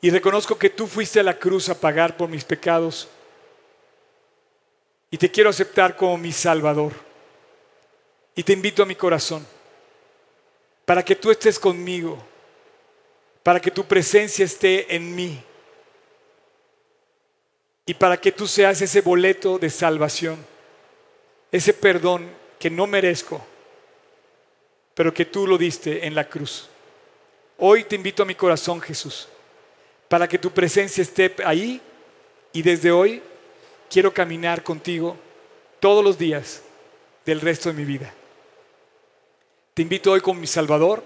y 0.00 0.10
reconozco 0.10 0.58
que 0.58 0.68
tú 0.68 0.86
fuiste 0.86 1.18
a 1.18 1.22
la 1.22 1.38
cruz 1.38 1.70
a 1.70 1.80
pagar 1.80 2.16
por 2.16 2.28
mis 2.28 2.44
pecados 2.44 3.08
y 5.10 5.16
te 5.16 5.30
quiero 5.30 5.48
aceptar 5.48 5.96
como 5.96 6.18
mi 6.18 6.30
Salvador. 6.30 6.92
Y 8.36 8.42
te 8.42 8.52
invito 8.52 8.82
a 8.82 8.86
mi 8.86 8.96
corazón 8.96 9.46
para 10.84 11.02
que 11.02 11.16
tú 11.16 11.30
estés 11.30 11.58
conmigo, 11.58 12.18
para 13.42 13.60
que 13.60 13.70
tu 13.70 13.84
presencia 13.84 14.44
esté 14.44 14.94
en 14.94 15.14
mí 15.14 15.42
y 17.86 17.94
para 17.94 18.16
que 18.20 18.32
tú 18.32 18.46
seas 18.46 18.82
ese 18.82 19.00
boleto 19.00 19.58
de 19.58 19.70
salvación, 19.70 20.44
ese 21.52 21.72
perdón 21.72 22.28
que 22.58 22.68
no 22.68 22.86
merezco, 22.86 23.46
pero 24.94 25.12
que 25.12 25.24
tú 25.24 25.46
lo 25.46 25.58
diste 25.58 26.06
en 26.06 26.14
la 26.14 26.28
cruz. 26.28 26.68
Hoy 27.58 27.84
te 27.84 27.96
invito 27.96 28.22
a 28.22 28.26
mi 28.26 28.34
corazón, 28.34 28.80
Jesús 28.80 29.28
para 30.14 30.28
que 30.28 30.38
tu 30.38 30.50
presencia 30.50 31.02
esté 31.02 31.34
ahí 31.44 31.80
y 32.52 32.62
desde 32.62 32.92
hoy 32.92 33.22
quiero 33.90 34.14
caminar 34.14 34.62
contigo 34.62 35.16
todos 35.80 36.04
los 36.04 36.18
días 36.18 36.62
del 37.26 37.40
resto 37.40 37.68
de 37.68 37.74
mi 37.74 37.84
vida. 37.84 38.14
Te 39.74 39.82
invito 39.82 40.12
hoy 40.12 40.20
como 40.20 40.40
mi 40.40 40.46
Salvador 40.46 41.02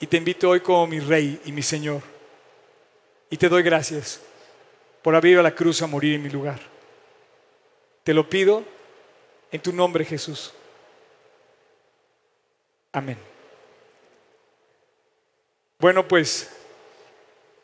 y 0.00 0.08
te 0.08 0.16
invito 0.16 0.50
hoy 0.50 0.60
como 0.60 0.86
mi 0.86 0.98
Rey 0.98 1.40
y 1.44 1.52
mi 1.52 1.62
Señor. 1.62 2.02
Y 3.30 3.36
te 3.36 3.48
doy 3.48 3.62
gracias 3.62 4.20
por 5.02 5.14
haber 5.14 5.30
ido 5.32 5.40
a 5.40 5.44
la 5.44 5.54
cruz 5.54 5.80
a 5.82 5.86
morir 5.86 6.14
en 6.14 6.22
mi 6.22 6.30
lugar. 6.30 6.58
Te 8.02 8.12
lo 8.12 8.28
pido 8.28 8.64
en 9.52 9.60
tu 9.60 9.72
nombre, 9.72 10.04
Jesús. 10.04 10.52
Amén. 12.92 13.16
Bueno, 15.78 16.06
pues 16.06 16.50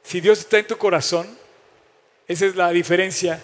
si 0.03 0.21
Dios 0.21 0.39
está 0.39 0.59
en 0.59 0.67
tu 0.67 0.79
corazón, 0.79 1.37
esa 2.29 2.47
es 2.47 2.55
la 2.55 2.71
diferencia. 2.71 3.43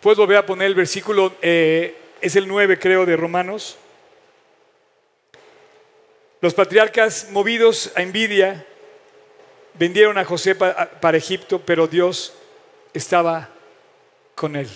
Puedes 0.00 0.18
volver 0.18 0.38
a 0.38 0.46
poner 0.46 0.66
el 0.66 0.74
versículo, 0.74 1.34
eh, 1.40 1.96
es 2.20 2.34
el 2.34 2.48
9 2.48 2.78
creo 2.78 3.06
de 3.06 3.16
Romanos. 3.16 3.76
Los 6.40 6.52
patriarcas 6.52 7.28
movidos 7.30 7.92
a 7.94 8.02
envidia 8.02 8.66
vendieron 9.74 10.18
a 10.18 10.24
José 10.24 10.54
para 10.54 11.16
Egipto, 11.16 11.62
pero 11.64 11.86
Dios 11.86 12.34
estaba 12.92 13.50
con 14.34 14.56
él. 14.56 14.68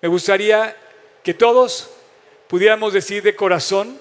Me 0.00 0.08
gustaría 0.08 0.74
que 1.22 1.34
todos 1.34 1.97
pudiéramos 2.48 2.92
decir 2.92 3.22
de 3.22 3.36
corazón 3.36 3.98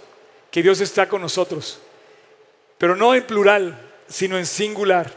que 0.50 0.64
Dios 0.64 0.80
está 0.80 1.08
con 1.08 1.22
nosotros, 1.22 1.80
pero 2.78 2.96
no 2.96 3.14
en 3.14 3.26
plural, 3.26 3.80
sino 4.08 4.38
en 4.38 4.46
singular. 4.46 5.12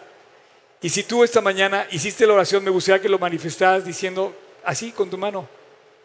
Y 0.82 0.88
si 0.88 1.04
tú 1.04 1.22
esta 1.24 1.40
mañana 1.40 1.86
hiciste 1.90 2.26
la 2.26 2.34
oración, 2.34 2.64
me 2.64 2.70
gustaría 2.70 3.00
que 3.00 3.08
lo 3.08 3.18
manifestaras 3.18 3.84
diciendo 3.84 4.34
así 4.64 4.92
con 4.92 5.08
tu 5.08 5.16
mano, 5.16 5.48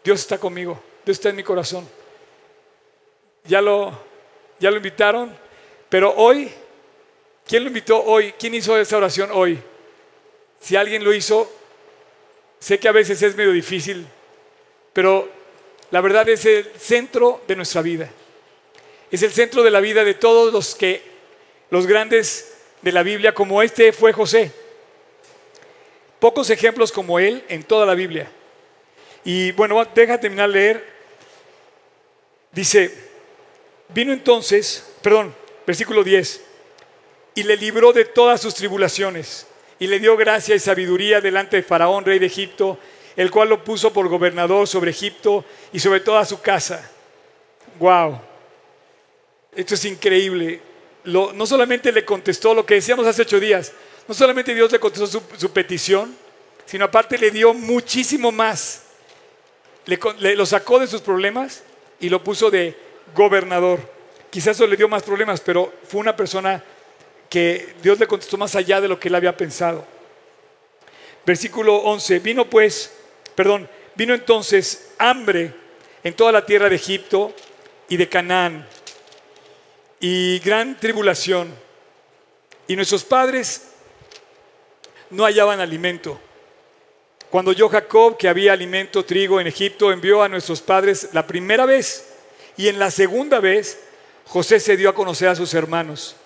Dios 0.04 0.20
está 0.20 0.38
conmigo, 0.38 0.80
Dios 1.04 1.16
está 1.16 1.30
en 1.30 1.36
mi 1.36 1.42
corazón. 1.42 1.88
Ya 3.44 3.60
lo, 3.60 3.98
ya 4.58 4.70
lo 4.70 4.76
invitaron, 4.76 5.36
pero 5.88 6.14
hoy, 6.16 6.50
¿quién 7.46 7.64
lo 7.64 7.68
invitó 7.68 8.02
hoy? 8.02 8.34
¿Quién 8.38 8.54
hizo 8.54 8.78
esa 8.78 8.96
oración 8.96 9.30
hoy? 9.32 9.58
Si 10.60 10.76
alguien 10.76 11.04
lo 11.04 11.12
hizo, 11.12 11.50
sé 12.58 12.78
que 12.78 12.88
a 12.88 12.92
veces 12.92 13.20
es 13.22 13.36
medio 13.36 13.52
difícil, 13.52 14.06
pero 14.92 15.35
la 15.90 16.00
verdad 16.00 16.28
es 16.28 16.44
el 16.44 16.70
centro 16.78 17.42
de 17.46 17.56
nuestra 17.56 17.82
vida. 17.82 18.10
Es 19.10 19.22
el 19.22 19.32
centro 19.32 19.62
de 19.62 19.70
la 19.70 19.80
vida 19.80 20.04
de 20.04 20.14
todos 20.14 20.52
los 20.52 20.74
que, 20.74 21.02
los 21.70 21.86
grandes 21.86 22.54
de 22.82 22.92
la 22.92 23.02
Biblia 23.02 23.34
como 23.34 23.62
este 23.62 23.92
fue 23.92 24.12
José. 24.12 24.50
Pocos 26.18 26.50
ejemplos 26.50 26.90
como 26.90 27.18
él 27.18 27.44
en 27.48 27.62
toda 27.62 27.86
la 27.86 27.94
Biblia. 27.94 28.30
Y 29.24 29.52
bueno, 29.52 29.84
deja 29.94 30.18
terminar 30.18 30.48
leer. 30.48 30.84
Dice, 32.52 32.92
vino 33.88 34.12
entonces, 34.12 34.84
perdón, 35.02 35.34
versículo 35.66 36.02
10, 36.02 36.40
y 37.34 37.42
le 37.42 37.56
libró 37.56 37.92
de 37.92 38.04
todas 38.04 38.40
sus 38.40 38.54
tribulaciones, 38.54 39.46
y 39.78 39.86
le 39.88 39.98
dio 39.98 40.16
gracia 40.16 40.54
y 40.54 40.58
sabiduría 40.58 41.20
delante 41.20 41.56
de 41.56 41.62
Faraón, 41.62 42.04
rey 42.04 42.18
de 42.18 42.26
Egipto, 42.26 42.78
el 43.16 43.30
cual 43.30 43.48
lo 43.48 43.64
puso 43.64 43.92
por 43.92 44.08
gobernador 44.08 44.68
sobre 44.68 44.90
Egipto 44.90 45.44
y 45.72 45.78
sobre 45.78 46.00
toda 46.00 46.24
su 46.24 46.40
casa. 46.40 46.90
Wow, 47.78 48.20
esto 49.54 49.74
es 49.74 49.84
increíble 49.84 50.60
no 51.06 51.46
solamente 51.46 51.92
le 51.92 52.04
contestó 52.04 52.54
lo 52.54 52.66
que 52.66 52.74
decíamos 52.74 53.06
hace 53.06 53.22
ocho 53.22 53.38
días, 53.38 53.72
no 54.08 54.14
solamente 54.14 54.54
Dios 54.54 54.70
le 54.72 54.80
contestó 54.80 55.06
su, 55.06 55.52
petición, 55.52 56.14
sino 56.64 56.84
aparte 56.84 57.18
le 57.18 57.30
dio 57.30 57.54
muchísimo 57.54 58.32
más. 58.32 58.82
Le, 59.86 60.34
lo 60.34 60.46
sacó 60.46 60.78
de 60.80 60.86
sus 60.86 61.00
problemas 61.00 61.62
y 62.00 62.08
lo 62.08 62.22
puso 62.22 62.50
de 62.50 62.76
gobernador. 63.14 63.80
Quizás 64.30 64.56
eso 64.56 64.66
le 64.66 64.76
dio 64.76 64.88
más 64.88 65.02
problemas, 65.02 65.40
pero 65.40 65.72
fue 65.88 66.00
una 66.00 66.16
persona 66.16 66.62
que 67.30 67.74
Dios 67.82 67.98
le 67.98 68.06
contestó 68.06 68.36
más 68.36 68.54
allá 68.56 68.80
de 68.80 68.88
lo 68.88 68.98
que 68.98 69.08
él 69.08 69.14
había 69.14 69.36
pensado. 69.36 69.84
Versículo 71.24 71.76
11, 71.76 72.18
vino 72.20 72.48
pues, 72.48 72.92
perdón, 73.36 73.68
vino 73.94 74.14
entonces 74.14 74.94
hambre 74.98 75.54
en 76.02 76.14
toda 76.14 76.32
la 76.32 76.44
tierra 76.44 76.68
de 76.68 76.76
Egipto 76.76 77.32
y 77.88 77.96
de 77.96 78.08
Canaán 78.08 78.66
y 80.00 80.40
gran 80.40 80.78
tribulación. 80.78 81.54
Y 82.66 82.74
nuestros 82.74 83.04
padres 83.04 83.68
no 85.10 85.24
hallaban 85.24 85.60
alimento. 85.60 86.20
Cuando 87.30 87.52
yo 87.52 87.68
Jacob, 87.68 88.16
que 88.16 88.28
había 88.28 88.52
alimento, 88.52 89.04
trigo 89.04 89.40
en 89.40 89.46
Egipto, 89.46 89.92
envió 89.92 90.22
a 90.22 90.28
nuestros 90.28 90.60
padres 90.60 91.10
la 91.12 91.26
primera 91.26 91.66
vez 91.66 92.14
y 92.56 92.68
en 92.68 92.78
la 92.78 92.90
segunda 92.90 93.40
vez 93.40 93.80
José 94.26 94.58
se 94.58 94.76
dio 94.76 94.88
a 94.88 94.94
conocer 94.94 95.28
a 95.28 95.36
sus 95.36 95.54
hermanos. 95.54 96.16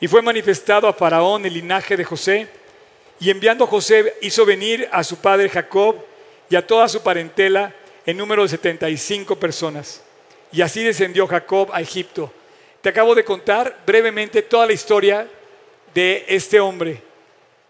Y 0.00 0.08
fue 0.08 0.20
manifestado 0.20 0.88
a 0.88 0.92
Faraón 0.92 1.46
el 1.46 1.54
linaje 1.54 1.96
de 1.96 2.04
José. 2.04 2.48
Y 3.20 3.30
enviando 3.30 3.64
a 3.64 3.68
José 3.68 4.16
hizo 4.20 4.44
venir 4.44 4.88
a 4.90 5.04
su 5.04 5.16
padre 5.16 5.48
Jacob 5.48 5.96
y 6.52 6.56
a 6.56 6.66
toda 6.66 6.88
su 6.88 7.02
parentela 7.02 7.74
en 8.06 8.16
número 8.16 8.42
de 8.42 8.50
75 8.50 9.36
personas. 9.36 10.02
Y 10.52 10.60
así 10.60 10.84
descendió 10.84 11.26
Jacob 11.26 11.70
a 11.72 11.80
Egipto 11.80 12.32
te 12.82 12.88
acabo 12.88 13.14
de 13.14 13.24
contar 13.24 13.78
brevemente 13.86 14.42
toda 14.42 14.66
la 14.66 14.72
historia 14.72 15.28
de 15.94 16.24
este 16.26 16.58
hombre 16.58 17.00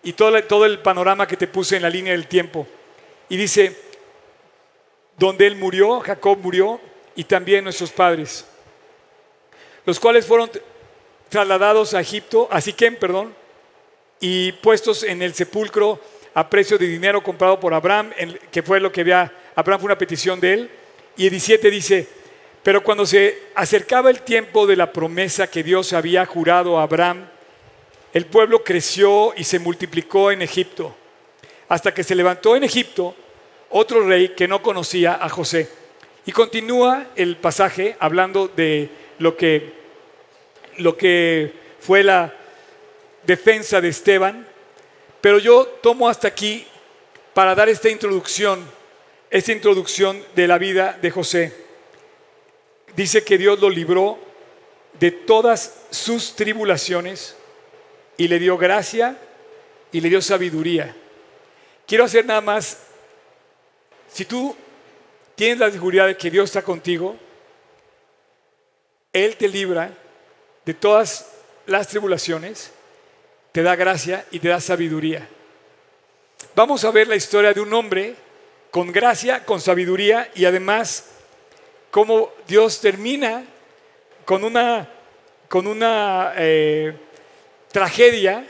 y 0.02 0.14
todo, 0.14 0.42
todo 0.44 0.64
el 0.64 0.78
panorama 0.78 1.26
que 1.26 1.36
te 1.36 1.46
puse 1.46 1.76
en 1.76 1.82
la 1.82 1.90
línea 1.90 2.14
del 2.14 2.26
tiempo. 2.26 2.66
Y 3.28 3.36
dice, 3.36 3.76
donde 5.18 5.46
él 5.46 5.54
murió, 5.54 6.00
Jacob 6.00 6.38
murió, 6.38 6.80
y 7.14 7.24
también 7.24 7.62
nuestros 7.62 7.90
padres, 7.90 8.46
los 9.84 10.00
cuales 10.00 10.24
fueron 10.24 10.50
trasladados 11.28 11.92
a 11.92 12.00
Egipto, 12.00 12.48
a 12.50 12.62
Siquem, 12.62 12.96
perdón, 12.96 13.34
y 14.18 14.52
puestos 14.52 15.02
en 15.02 15.20
el 15.20 15.34
sepulcro 15.34 16.00
a 16.34 16.48
precio 16.48 16.78
de 16.78 16.86
dinero 16.86 17.22
comprado 17.22 17.60
por 17.60 17.74
Abraham, 17.74 18.10
que 18.50 18.62
fue 18.62 18.80
lo 18.80 18.90
que 18.90 19.02
había, 19.02 19.32
Abraham 19.54 19.80
fue 19.80 19.86
una 19.86 19.98
petición 19.98 20.40
de 20.40 20.52
él. 20.54 20.70
Y 21.16 21.24
el 21.24 21.30
17 21.30 21.70
dice, 21.70 22.08
Pero 22.62 22.82
cuando 22.82 23.04
se 23.04 23.38
acercaba 23.54 24.10
el 24.10 24.22
tiempo 24.22 24.66
de 24.66 24.76
la 24.76 24.92
promesa 24.92 25.46
que 25.46 25.62
Dios 25.62 25.92
había 25.92 26.24
jurado 26.24 26.78
a 26.78 26.84
Abraham, 26.84 27.26
el 28.12 28.26
pueblo 28.26 28.62
creció 28.62 29.32
y 29.36 29.44
se 29.44 29.58
multiplicó 29.58 30.30
en 30.30 30.42
Egipto, 30.42 30.94
hasta 31.68 31.94
que 31.94 32.04
se 32.04 32.14
levantó 32.14 32.56
en 32.56 32.64
Egipto 32.64 33.14
otro 33.70 34.06
rey 34.06 34.30
que 34.30 34.48
no 34.48 34.62
conocía 34.62 35.18
a 35.20 35.28
José. 35.28 35.68
Y 36.24 36.32
continúa 36.32 37.08
el 37.16 37.36
pasaje 37.36 37.96
hablando 37.98 38.48
de 38.48 38.90
lo 39.18 39.36
que, 39.36 39.72
lo 40.76 40.96
que 40.96 41.52
fue 41.80 42.04
la 42.04 42.32
defensa 43.24 43.80
de 43.80 43.88
Esteban, 43.88 44.46
pero 45.22 45.38
yo 45.38 45.64
tomo 45.80 46.08
hasta 46.08 46.28
aquí 46.28 46.66
para 47.32 47.54
dar 47.54 47.70
esta 47.70 47.88
introducción, 47.88 48.62
esta 49.30 49.52
introducción 49.52 50.22
de 50.35 50.46
la 50.46 50.58
vida 50.58 50.98
de 51.00 51.11
José 51.11 51.56
dice 52.94 53.24
que 53.24 53.38
Dios 53.38 53.61
lo 53.61 53.70
libró 53.70 54.18
de 54.98 55.11
todas 55.11 55.85
sus 55.90 56.35
tribulaciones 56.37 57.37
y 58.16 58.28
le 58.28 58.38
dio 58.38 58.58
gracia 58.58 59.16
y 59.90 60.00
le 60.00 60.08
dio 60.08 60.20
sabiduría. 60.20 60.94
Quiero 61.87 62.04
hacer 62.04 62.26
nada 62.26 62.40
más, 62.40 62.78
si 64.12 64.24
tú 64.24 64.54
tienes 65.37 65.58
la 65.58 65.70
seguridad 65.70 66.08
de 66.08 66.16
que 66.16 66.30
Dios 66.30 66.46
está 66.50 66.62
contigo, 66.62 67.16
Él 69.12 69.37
te 69.37 69.48
libra 69.48 69.96
de 70.64 70.74
todas 70.74 71.32
las 71.66 71.87
tribulaciones, 71.88 72.72
te 73.52 73.62
da 73.62 73.76
gracia 73.76 74.24
y 74.30 74.38
te 74.38 74.48
da 74.48 74.60
sabiduría. 74.60 75.28
Vamos 76.54 76.84
a 76.84 76.90
ver 76.90 77.06
la 77.06 77.16
historia 77.16 77.52
de 77.52 77.60
un 77.60 77.72
hombre 77.72 78.14
con 78.70 78.90
gracia, 78.90 79.44
con 79.44 79.60
sabiduría 79.60 80.30
y 80.34 80.46
además 80.46 81.10
cómo 81.90 82.32
Dios 82.48 82.80
termina 82.80 83.44
con 84.24 84.42
una, 84.44 84.88
con 85.48 85.66
una 85.66 86.32
eh, 86.36 86.94
tragedia 87.70 88.46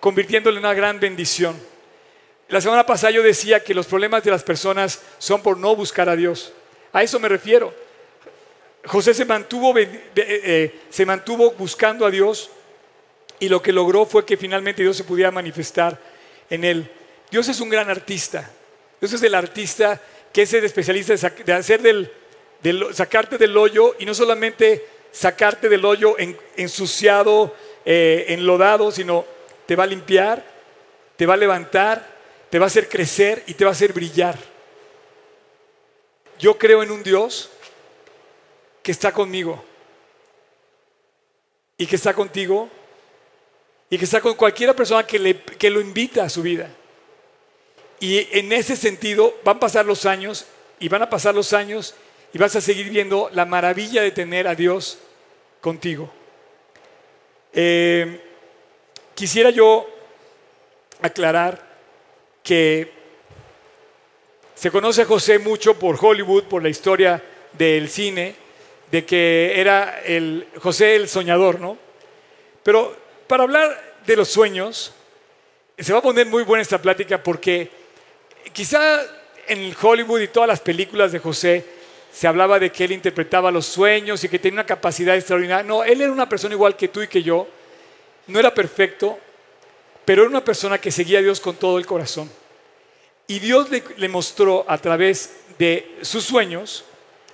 convirtiéndole 0.00 0.58
en 0.58 0.64
una 0.64 0.74
gran 0.74 0.98
bendición. 0.98 1.56
La 2.48 2.60
semana 2.60 2.86
pasada 2.86 3.10
yo 3.10 3.22
decía 3.22 3.62
que 3.62 3.74
los 3.74 3.86
problemas 3.86 4.22
de 4.24 4.30
las 4.30 4.42
personas 4.42 5.02
son 5.18 5.42
por 5.42 5.58
no 5.58 5.76
buscar 5.76 6.08
a 6.08 6.16
Dios. 6.16 6.52
A 6.92 7.02
eso 7.02 7.18
me 7.20 7.28
refiero. 7.28 7.74
José 8.86 9.12
se 9.12 9.24
mantuvo, 9.24 9.74
eh, 9.76 10.80
se 10.88 11.04
mantuvo 11.04 11.50
buscando 11.52 12.06
a 12.06 12.10
Dios 12.10 12.50
y 13.38 13.48
lo 13.48 13.62
que 13.62 13.72
logró 13.72 14.06
fue 14.06 14.24
que 14.24 14.36
finalmente 14.36 14.82
Dios 14.82 14.96
se 14.96 15.04
pudiera 15.04 15.30
manifestar 15.30 15.98
en 16.50 16.64
él. 16.64 16.90
Dios 17.30 17.48
es 17.48 17.60
un 17.60 17.68
gran 17.68 17.90
artista. 17.90 18.50
Dios 19.00 19.12
es 19.12 19.22
el 19.22 19.34
artista 19.34 20.00
que 20.32 20.42
es 20.42 20.52
el 20.52 20.64
especialista 20.64 21.14
de 21.14 21.52
hacer 21.52 21.80
del, 21.82 22.10
sacarte 22.94 23.38
del 23.38 23.56
hoyo 23.56 23.96
y 23.98 24.04
no 24.04 24.14
solamente 24.14 24.84
sacarte 25.10 25.68
del 25.68 25.84
hoyo 25.84 26.16
ensuciado, 26.56 27.54
eh, 27.84 28.26
enlodado, 28.28 28.90
sino 28.90 29.24
te 29.66 29.76
va 29.76 29.84
a 29.84 29.86
limpiar, 29.86 30.44
te 31.16 31.26
va 31.26 31.34
a 31.34 31.38
levantar, 31.38 32.06
te 32.50 32.58
va 32.58 32.66
a 32.66 32.68
hacer 32.68 32.88
crecer 32.88 33.44
y 33.46 33.54
te 33.54 33.64
va 33.64 33.70
a 33.70 33.72
hacer 33.72 33.92
brillar. 33.92 34.36
Yo 36.38 36.58
creo 36.58 36.82
en 36.82 36.90
un 36.90 37.02
Dios 37.02 37.50
que 38.82 38.92
está 38.92 39.12
conmigo 39.12 39.64
y 41.78 41.86
que 41.86 41.96
está 41.96 42.14
contigo 42.14 42.68
y 43.88 43.98
que 43.98 44.04
está 44.04 44.20
con 44.20 44.34
cualquier 44.34 44.74
persona 44.74 45.06
que, 45.06 45.18
le, 45.18 45.36
que 45.40 45.70
lo 45.70 45.80
invita 45.80 46.24
a 46.24 46.28
su 46.28 46.42
vida. 46.42 46.68
Y 48.00 48.28
en 48.38 48.52
ese 48.52 48.76
sentido 48.76 49.34
van 49.44 49.56
a 49.56 49.60
pasar 49.60 49.86
los 49.86 50.04
años 50.06 50.46
y 50.78 50.88
van 50.88 51.02
a 51.02 51.10
pasar 51.10 51.34
los 51.34 51.52
años 51.52 51.94
y 52.32 52.38
vas 52.38 52.54
a 52.56 52.60
seguir 52.60 52.90
viendo 52.90 53.30
la 53.32 53.46
maravilla 53.46 54.02
de 54.02 54.10
tener 54.10 54.48
a 54.48 54.54
Dios 54.54 54.98
contigo. 55.60 56.12
Eh, 57.52 58.20
quisiera 59.14 59.50
yo 59.50 59.88
aclarar 61.00 61.64
que 62.42 62.92
se 64.54 64.70
conoce 64.70 65.02
a 65.02 65.06
José 65.06 65.38
mucho 65.38 65.78
por 65.78 65.96
Hollywood, 66.00 66.44
por 66.44 66.62
la 66.62 66.68
historia 66.68 67.22
del 67.52 67.88
cine, 67.88 68.34
de 68.90 69.04
que 69.04 69.58
era 69.60 70.00
el 70.04 70.46
José 70.60 70.96
el 70.96 71.08
soñador, 71.08 71.60
¿no? 71.60 71.76
Pero 72.62 73.05
para 73.26 73.42
hablar 73.44 73.96
de 74.06 74.16
los 74.16 74.28
sueños, 74.28 74.92
se 75.78 75.92
va 75.92 75.98
a 75.98 76.02
poner 76.02 76.26
muy 76.26 76.42
buena 76.42 76.62
esta 76.62 76.80
plática 76.80 77.22
porque 77.22 77.70
quizá 78.52 79.02
en 79.46 79.74
Hollywood 79.80 80.20
y 80.20 80.28
todas 80.28 80.48
las 80.48 80.60
películas 80.60 81.12
de 81.12 81.18
José 81.18 81.64
se 82.12 82.26
hablaba 82.26 82.58
de 82.58 82.72
que 82.72 82.84
él 82.84 82.92
interpretaba 82.92 83.50
los 83.50 83.66
sueños 83.66 84.24
y 84.24 84.28
que 84.28 84.38
tenía 84.38 84.60
una 84.60 84.66
capacidad 84.66 85.16
extraordinaria. 85.16 85.62
No, 85.62 85.84
él 85.84 86.00
era 86.00 86.10
una 86.10 86.28
persona 86.28 86.54
igual 86.54 86.74
que 86.74 86.88
tú 86.88 87.02
y 87.02 87.08
que 87.08 87.22
yo. 87.22 87.46
No 88.26 88.40
era 88.40 88.54
perfecto, 88.54 89.18
pero 90.04 90.22
era 90.22 90.30
una 90.30 90.44
persona 90.44 90.78
que 90.78 90.90
seguía 90.90 91.18
a 91.18 91.22
Dios 91.22 91.40
con 91.40 91.56
todo 91.56 91.78
el 91.78 91.84
corazón. 91.84 92.30
Y 93.26 93.40
Dios 93.40 93.68
le, 93.70 94.08
mostró 94.08 94.64
a 94.66 94.78
través 94.78 95.32
de 95.58 95.96
sus 96.00 96.24
sueños 96.24 96.84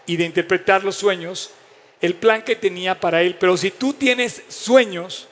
y 0.07 0.16
de 0.16 0.24
interpretar 0.24 0.83
los 0.83 0.96
sueños 0.96 1.50
el 2.00 2.14
plan 2.14 2.42
que 2.42 2.57
tenía 2.57 2.98
para 2.98 3.22
él. 3.22 3.37
Pero 3.38 3.57
si 3.57 3.70
tú 3.70 3.92
tienes 3.92 4.42
sueños 4.48 5.28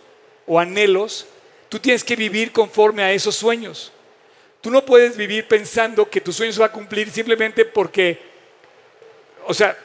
o 0.50 0.58
anhelos, 0.58 1.28
tú 1.68 1.78
tienes 1.78 2.02
que 2.02 2.16
vivir 2.16 2.50
conforme 2.50 3.04
a 3.04 3.12
esos 3.12 3.36
sueños. 3.36 3.92
Tú 4.60 4.70
no 4.70 4.84
puedes 4.84 5.16
vivir 5.16 5.46
pensando 5.46 6.10
que 6.10 6.20
tu 6.20 6.32
sueño 6.32 6.52
se 6.52 6.58
va 6.58 6.66
a 6.66 6.72
cumplir 6.72 7.08
simplemente 7.08 7.64
porque 7.64 8.30
o 9.46 9.54
sea, 9.54 9.76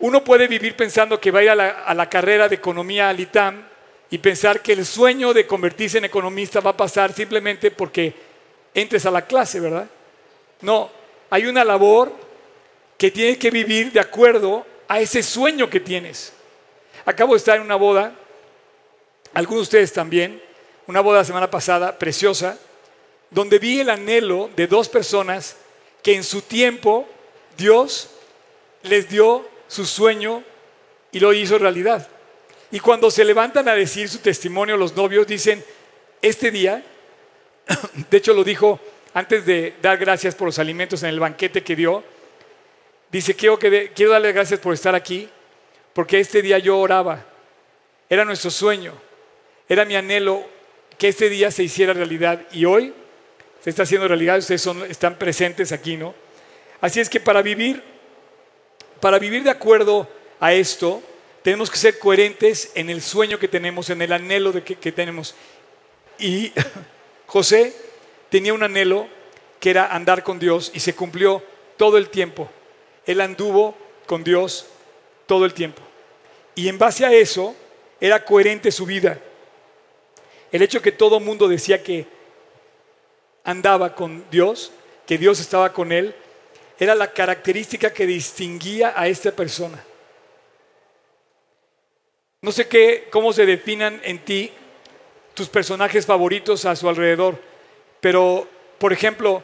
uno 0.00 0.22
puede 0.22 0.46
vivir 0.46 0.76
pensando 0.76 1.20
que 1.20 1.30
va 1.30 1.40
a 1.40 1.42
ir 1.42 1.50
a 1.50 1.94
la, 1.94 2.08
carrera 2.08 2.48
de 2.48 2.56
economía 2.56 3.08
al 3.08 3.20
ITAM 3.20 3.62
y 4.10 4.18
pensar 4.18 4.60
que 4.60 4.72
el 4.72 4.84
sueño 4.84 5.32
de 5.32 5.46
convertirse 5.46 5.98
en 5.98 6.04
economista 6.04 6.60
va 6.60 6.70
a 6.70 6.76
pasar 6.76 7.12
simplemente 7.12 7.70
porque 7.70 8.14
entres 8.74 9.06
a 9.06 9.10
la 9.10 9.22
clase, 9.22 9.60
¿verdad? 9.60 9.88
No, 10.60 10.90
hay 11.30 11.46
una 11.46 11.64
labor 11.64 12.12
que 12.98 13.10
tienes 13.10 13.38
que 13.38 13.50
vivir 13.50 13.92
de 13.92 14.00
acuerdo 14.00 14.66
a 14.88 15.00
ese 15.00 15.22
sueño 15.22 15.70
que 15.70 15.80
tienes. 15.80 16.32
Acabo 17.04 17.32
de 17.32 17.38
estar 17.38 17.56
en 17.56 17.62
una 17.62 17.76
boda, 17.76 18.14
algunos 19.34 19.62
de 19.62 19.64
ustedes 19.64 19.92
también, 19.92 20.40
una 20.86 21.00
boda 21.00 21.18
la 21.18 21.24
semana 21.24 21.50
pasada, 21.50 21.98
preciosa, 21.98 22.58
donde 23.30 23.58
vi 23.58 23.80
el 23.80 23.90
anhelo 23.90 24.48
de 24.54 24.68
dos 24.68 24.88
personas 24.88 25.56
que 26.02 26.14
en 26.14 26.22
su 26.22 26.42
tiempo 26.42 27.08
Dios 27.56 28.10
les 28.82 29.08
dio 29.08 29.46
su 29.66 29.84
sueño 29.86 30.44
y 31.10 31.18
lo 31.18 31.32
hizo 31.32 31.58
realidad. 31.58 32.08
Y 32.70 32.80
cuando 32.80 33.10
se 33.10 33.24
levantan 33.24 33.68
a 33.68 33.74
decir 33.74 34.08
su 34.08 34.18
testimonio, 34.18 34.76
los 34.76 34.94
novios 34.94 35.26
dicen, 35.26 35.64
este 36.22 36.50
día, 36.50 36.84
de 38.10 38.16
hecho 38.16 38.34
lo 38.34 38.44
dijo 38.44 38.78
antes 39.14 39.46
de 39.46 39.74
dar 39.80 39.96
gracias 39.96 40.34
por 40.34 40.46
los 40.46 40.58
alimentos 40.58 41.02
en 41.02 41.08
el 41.08 41.20
banquete 41.20 41.62
que 41.62 41.76
dio, 41.76 42.02
dice, 43.10 43.34
quiero, 43.34 43.58
que 43.58 43.92
quiero 43.94 44.12
darle 44.12 44.32
gracias 44.32 44.58
por 44.58 44.74
estar 44.74 44.94
aquí, 44.94 45.28
porque 45.92 46.18
este 46.18 46.42
día 46.42 46.58
yo 46.58 46.78
oraba, 46.78 47.24
era 48.08 48.24
nuestro 48.24 48.50
sueño, 48.50 48.92
era 49.68 49.84
mi 49.84 49.96
anhelo 49.96 50.44
que 50.98 51.08
este 51.08 51.28
día 51.28 51.50
se 51.50 51.62
hiciera 51.62 51.92
realidad 51.92 52.42
y 52.52 52.64
hoy 52.64 52.94
se 53.62 53.70
está 53.70 53.84
haciendo 53.84 54.06
realidad, 54.06 54.38
ustedes 54.38 54.60
son, 54.60 54.84
están 54.90 55.18
presentes 55.18 55.72
aquí, 55.72 55.96
¿no? 55.96 56.14
Así 56.80 57.00
es 57.00 57.08
que 57.08 57.18
para 57.20 57.40
vivir 57.40 57.82
para 59.04 59.18
vivir 59.18 59.42
de 59.42 59.50
acuerdo 59.50 60.08
a 60.40 60.54
esto, 60.54 61.02
tenemos 61.42 61.70
que 61.70 61.76
ser 61.76 61.98
coherentes 61.98 62.72
en 62.74 62.88
el 62.88 63.02
sueño 63.02 63.38
que 63.38 63.48
tenemos, 63.48 63.90
en 63.90 64.00
el 64.00 64.10
anhelo 64.14 64.50
que 64.64 64.92
tenemos. 64.92 65.34
Y 66.18 66.52
José 67.26 67.76
tenía 68.30 68.54
un 68.54 68.62
anhelo 68.62 69.06
que 69.60 69.68
era 69.68 69.94
andar 69.94 70.22
con 70.22 70.38
Dios 70.38 70.70
y 70.72 70.80
se 70.80 70.94
cumplió 70.94 71.42
todo 71.76 71.98
el 71.98 72.08
tiempo. 72.08 72.48
Él 73.04 73.20
anduvo 73.20 73.76
con 74.06 74.24
Dios 74.24 74.68
todo 75.26 75.44
el 75.44 75.52
tiempo. 75.52 75.82
Y 76.54 76.68
en 76.68 76.78
base 76.78 77.04
a 77.04 77.12
eso 77.12 77.54
era 78.00 78.24
coherente 78.24 78.72
su 78.72 78.86
vida. 78.86 79.18
El 80.54 80.62
hecho 80.62 80.80
que 80.80 80.92
todo 80.92 81.18
mundo 81.18 81.48
decía 81.48 81.82
que 81.82 82.06
andaba 83.42 83.96
con 83.96 84.24
Dios, 84.30 84.70
que 85.04 85.18
Dios 85.18 85.40
estaba 85.40 85.72
con 85.72 85.90
él, 85.90 86.14
era 86.78 86.94
la 86.94 87.10
característica 87.10 87.92
que 87.92 88.06
distinguía 88.06 88.94
a 88.96 89.08
esta 89.08 89.32
persona. 89.32 89.84
No 92.40 92.52
sé 92.52 92.68
qué, 92.68 93.08
cómo 93.10 93.32
se 93.32 93.46
definan 93.46 94.00
en 94.04 94.20
ti 94.20 94.52
tus 95.34 95.48
personajes 95.48 96.06
favoritos 96.06 96.64
a 96.66 96.76
su 96.76 96.88
alrededor, 96.88 97.36
pero, 98.00 98.46
por 98.78 98.92
ejemplo, 98.92 99.42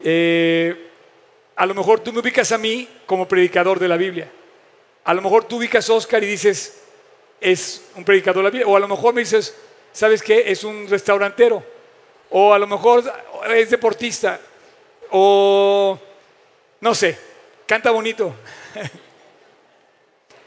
eh, 0.00 0.90
a 1.56 1.66
lo 1.66 1.74
mejor 1.74 2.00
tú 2.00 2.10
me 2.10 2.20
ubicas 2.20 2.52
a 2.52 2.56
mí 2.56 2.88
como 3.04 3.28
predicador 3.28 3.78
de 3.78 3.88
la 3.88 3.98
Biblia. 3.98 4.32
A 5.04 5.12
lo 5.12 5.20
mejor 5.20 5.44
tú 5.44 5.58
ubicas 5.58 5.90
a 5.90 5.92
Oscar 5.92 6.24
y 6.24 6.26
dices, 6.26 6.80
es 7.38 7.84
un 7.96 8.04
predicador 8.06 8.38
de 8.38 8.44
la 8.44 8.50
Biblia. 8.50 8.66
O 8.66 8.76
a 8.78 8.80
lo 8.80 8.88
mejor 8.88 9.12
me 9.12 9.20
dices, 9.20 9.54
¿sabes 9.94 10.22
qué? 10.22 10.50
Es 10.50 10.64
un 10.64 10.86
restaurantero. 10.88 11.64
O 12.28 12.52
a 12.52 12.58
lo 12.58 12.66
mejor 12.66 13.04
es 13.54 13.70
deportista 13.70 14.38
o 15.10 15.98
no 16.80 16.94
sé, 16.94 17.16
canta 17.66 17.90
bonito. 17.90 18.34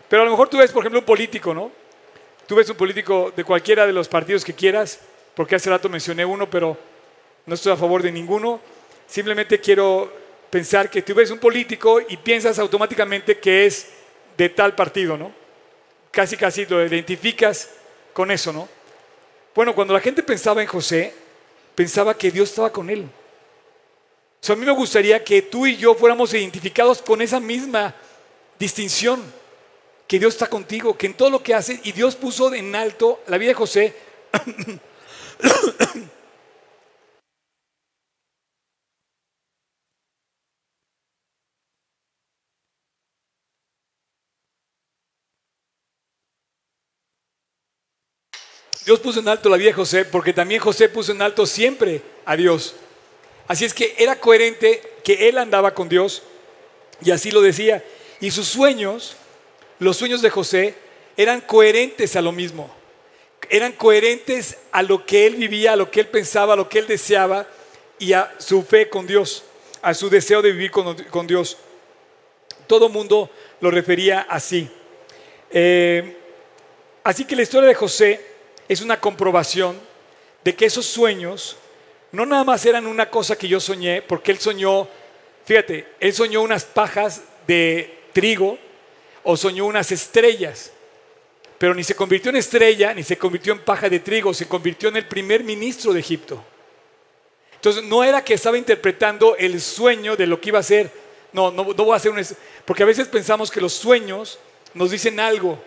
Pero 0.10 0.22
a 0.22 0.26
lo 0.26 0.32
mejor 0.32 0.50
tú 0.50 0.58
ves, 0.58 0.72
por 0.72 0.84
ejemplo, 0.84 1.00
un 1.00 1.06
político, 1.06 1.54
¿no? 1.54 1.72
Tú 2.46 2.56
ves 2.56 2.70
un 2.70 2.78
político 2.78 3.34
de 3.36 3.44
cualquiera 3.44 3.88
de 3.88 3.94
los 3.94 4.08
partidos 4.08 4.46
que 4.46 4.54
quieras, 4.54 5.00
porque 5.34 5.56
hace 5.56 5.70
rato 5.70 5.90
mencioné 5.90 6.24
uno, 6.24 6.50
pero 6.50 6.78
no 7.46 7.56
estoy 7.56 7.74
a 7.74 7.78
favor 7.78 8.02
de 8.02 8.12
ninguno. 8.12 8.62
Simplemente 9.06 9.60
quiero 9.60 10.14
pensar 10.50 10.90
que 10.90 11.02
tú 11.02 11.14
ves 11.14 11.30
un 11.30 11.40
político 11.40 12.00
y 12.08 12.16
piensas 12.18 12.58
automáticamente 12.60 13.38
que 13.40 13.66
es 13.66 13.90
de 14.38 14.50
tal 14.50 14.76
partido, 14.76 15.18
¿no? 15.18 15.34
Casi, 16.12 16.38
casi 16.38 16.66
lo 16.66 16.86
identificas 16.86 17.70
con 18.14 18.32
eso, 18.32 18.54
¿no? 18.54 18.77
Bueno, 19.58 19.74
cuando 19.74 19.96
la 19.96 20.02
gente 20.02 20.22
pensaba 20.22 20.62
en 20.62 20.68
José, 20.68 21.12
pensaba 21.74 22.16
que 22.16 22.30
Dios 22.30 22.50
estaba 22.50 22.72
con 22.72 22.92
él. 22.92 23.06
O 23.06 24.46
sea, 24.46 24.54
a 24.54 24.56
mí 24.56 24.64
me 24.64 24.72
gustaría 24.72 25.24
que 25.24 25.42
tú 25.42 25.66
y 25.66 25.76
yo 25.76 25.96
fuéramos 25.96 26.32
identificados 26.32 27.02
con 27.02 27.24
esa 27.24 27.40
misma 27.40 27.96
distinción, 28.60 29.20
que 30.06 30.20
Dios 30.20 30.36
está 30.36 30.46
contigo, 30.46 30.96
que 30.96 31.08
en 31.08 31.16
todo 31.16 31.32
lo 31.32 31.42
que 31.42 31.56
haces, 31.56 31.80
y 31.86 31.92
Dios 31.92 32.16
puso 32.16 32.54
en 32.54 32.76
alto 32.76 33.24
la 33.26 33.40
vida 33.40 33.50
de 33.50 33.56
José. 33.56 33.96
Dios 48.88 49.02
puso 49.02 49.20
en 49.20 49.28
alto 49.28 49.50
la 49.50 49.58
vida 49.58 49.68
de 49.68 49.74
José 49.74 50.06
porque 50.06 50.32
también 50.32 50.62
José 50.62 50.88
puso 50.88 51.12
en 51.12 51.22
alto 51.22 51.46
siempre 51.46 52.02
a 52.24 52.38
Dios. 52.38 52.74
Así 53.46 53.66
es 53.66 53.74
que 53.74 53.94
era 53.98 54.18
coherente 54.18 54.82
que 55.04 55.28
él 55.28 55.38
andaba 55.38 55.74
con 55.74 55.90
Dios 55.90 56.24
y 57.04 57.12
así 57.12 57.30
lo 57.32 57.42
decía. 57.42 57.84
Y 58.22 58.32
sus 58.32 58.48
sueños, 58.48 59.18
los 59.80 59.98
sueños 59.98 60.22
de 60.22 60.30
José, 60.30 60.74
eran 61.18 61.42
coherentes 61.42 62.16
a 62.16 62.22
lo 62.22 62.32
mismo. 62.32 62.74
Eran 63.50 63.74
coherentes 63.74 64.56
a 64.72 64.84
lo 64.84 65.06
que 65.06 65.28
él 65.28 65.36
vivía, 65.36 65.74
a 65.74 65.76
lo 65.76 65.92
que 65.92 66.00
él 66.00 66.08
pensaba, 66.08 66.54
a 66.54 66.56
lo 66.56 66.70
que 66.70 66.80
él 66.80 66.88
deseaba 66.88 67.46
y 68.00 68.14
a 68.14 68.34
su 68.38 68.64
fe 68.64 68.88
con 68.88 69.06
Dios, 69.06 69.44
a 69.82 69.94
su 69.94 70.10
deseo 70.10 70.42
de 70.42 70.54
vivir 70.54 70.72
con, 70.72 71.28
Dios. 71.28 71.58
Todo 72.68 72.88
mundo 72.88 73.30
lo 73.60 73.70
refería 73.70 74.22
así. 74.30 74.72
Eh, 75.52 76.16
así 77.04 77.26
que 77.26 77.36
la 77.36 77.42
historia 77.42 77.68
de 77.68 77.76
José 77.76 78.37
es 78.68 78.82
una 78.82 79.00
comprobación 79.00 79.80
de 80.44 80.56
que 80.56 80.66
esos 80.66 80.86
sueños 80.86 81.58
no 82.12 82.26
nada 82.26 82.44
más 82.44 82.66
eran 82.66 82.88
una 82.88 83.10
cosa 83.10 83.38
que 83.38 83.48
yo 83.48 83.60
soñé, 83.60 84.02
porque 84.02 84.32
él 84.32 84.40
soñó, 84.40 84.88
fíjate, 85.46 85.88
él 86.00 86.14
soñó 86.14 86.42
unas 86.42 86.66
pajas 86.66 87.22
de 87.46 88.00
trigo 88.14 88.58
o 89.24 89.36
soñó 89.36 89.66
unas 89.66 89.92
estrellas, 89.92 90.72
pero 91.58 91.74
ni 91.74 91.84
se 91.84 91.96
convirtió 91.96 92.30
en 92.30 92.38
estrella, 92.38 92.94
ni 92.94 93.04
se 93.04 93.18
convirtió 93.18 93.54
en 93.54 93.60
paja 93.60 93.90
de 93.90 94.00
trigo, 94.00 94.34
se 94.34 94.48
convirtió 94.48 94.90
en 94.90 94.98
el 94.98 95.08
primer 95.08 95.44
ministro 95.44 95.92
de 95.92 96.00
Egipto. 96.00 96.44
Entonces 97.56 97.84
no 97.84 98.04
era 98.04 98.24
que 98.24 98.36
estaba 98.36 98.58
interpretando 98.58 99.36
el 99.36 99.60
sueño 99.60 100.16
de 100.16 100.28
lo 100.28 100.40
que 100.40 100.50
iba 100.50 100.60
a 100.60 100.64
ser, 100.64 100.92
no, 101.34 101.52
no, 101.52 101.64
no 101.64 101.74
voy 101.74 101.94
a 101.94 101.98
hacer 101.98 102.12
un... 102.12 102.26
Porque 102.64 102.84
a 102.84 102.86
veces 102.86 103.08
pensamos 103.08 103.52
que 103.52 103.60
los 103.60 103.74
sueños 103.74 104.40
nos 104.74 104.92
dicen 104.92 105.20
algo. 105.20 105.60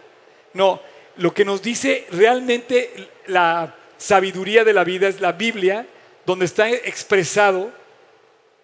No, 0.55 0.81
lo 1.17 1.35
que 1.35 1.45
nos 1.45 1.63
dice 1.63 2.07
realmente 2.11 3.09
la 3.27 3.75
sabiduría 3.99 4.65
de 4.65 4.73
la 4.73 4.85
vida 4.85 5.09
es 5.09 5.21
la 5.21 5.33
Biblia, 5.33 5.87
donde 6.25 6.47
está 6.47 6.69
expresado 6.71 7.71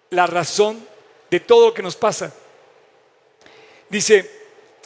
la 0.09 0.25
razón 0.25 0.85
de 1.29 1.39
todo 1.39 1.67
lo 1.67 1.73
que 1.73 1.83
nos 1.83 1.95
pasa. 1.95 2.33
Dice, 3.89 4.29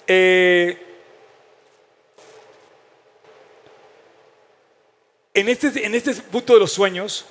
eh, 0.07 0.77
en, 5.33 5.49
este, 5.49 5.85
en 5.85 5.95
este 5.95 6.13
punto 6.15 6.53
de 6.53 6.59
los 6.59 6.71
sueños, 6.71 7.25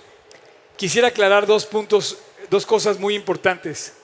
quisiera 0.76 1.08
aclarar 1.08 1.46
dos 1.46 1.66
puntos, 1.66 2.18
dos 2.48 2.64
cosas 2.64 2.98
muy 2.98 3.14
importantes. 3.14 3.94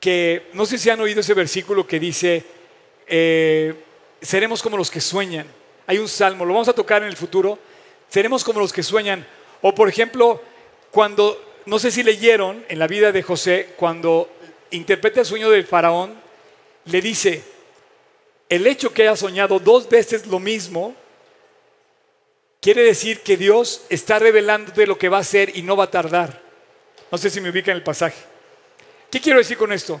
Que 0.00 0.48
no 0.54 0.64
sé 0.64 0.78
si 0.78 0.90
han 0.90 1.00
oído 1.00 1.20
ese 1.20 1.34
versículo 1.34 1.86
que 1.86 2.00
dice, 2.00 2.44
eh, 3.06 3.74
seremos 4.20 4.62
como 4.62 4.76
los 4.76 4.90
que 4.90 5.00
sueñan. 5.00 5.46
Hay 5.86 5.98
un 5.98 6.08
salmo, 6.08 6.44
lo 6.44 6.54
vamos 6.54 6.68
a 6.68 6.72
tocar 6.72 7.02
en 7.02 7.08
el 7.08 7.16
futuro. 7.16 7.58
Seremos 8.08 8.44
como 8.44 8.60
los 8.60 8.72
que 8.72 8.82
sueñan. 8.82 9.26
O 9.62 9.74
por 9.74 9.88
ejemplo, 9.88 10.42
cuando, 10.90 11.60
no 11.66 11.78
sé 11.78 11.90
si 11.90 12.02
leyeron 12.02 12.64
en 12.68 12.78
la 12.78 12.86
vida 12.86 13.12
de 13.12 13.22
José, 13.22 13.74
cuando 13.76 14.30
interpreta 14.70 15.20
el 15.20 15.26
sueño 15.26 15.50
del 15.50 15.66
faraón, 15.66 16.14
le 16.84 17.00
dice, 17.00 17.42
el 18.48 18.66
hecho 18.66 18.92
que 18.92 19.02
haya 19.02 19.16
soñado 19.16 19.58
dos 19.58 19.88
veces 19.88 20.26
lo 20.26 20.38
mismo, 20.38 20.94
quiere 22.60 22.82
decir 22.82 23.20
que 23.20 23.36
Dios 23.36 23.82
está 23.88 24.18
revelando 24.18 24.72
de 24.72 24.86
lo 24.86 24.98
que 24.98 25.08
va 25.08 25.18
a 25.18 25.20
hacer 25.20 25.56
y 25.56 25.62
no 25.62 25.76
va 25.76 25.84
a 25.84 25.90
tardar. 25.90 26.42
No 27.10 27.18
sé 27.18 27.30
si 27.30 27.40
me 27.40 27.50
ubica 27.50 27.70
en 27.70 27.78
el 27.78 27.82
pasaje. 27.82 28.18
¿Qué 29.10 29.20
quiero 29.20 29.38
decir 29.38 29.56
con 29.56 29.72
esto? 29.72 30.00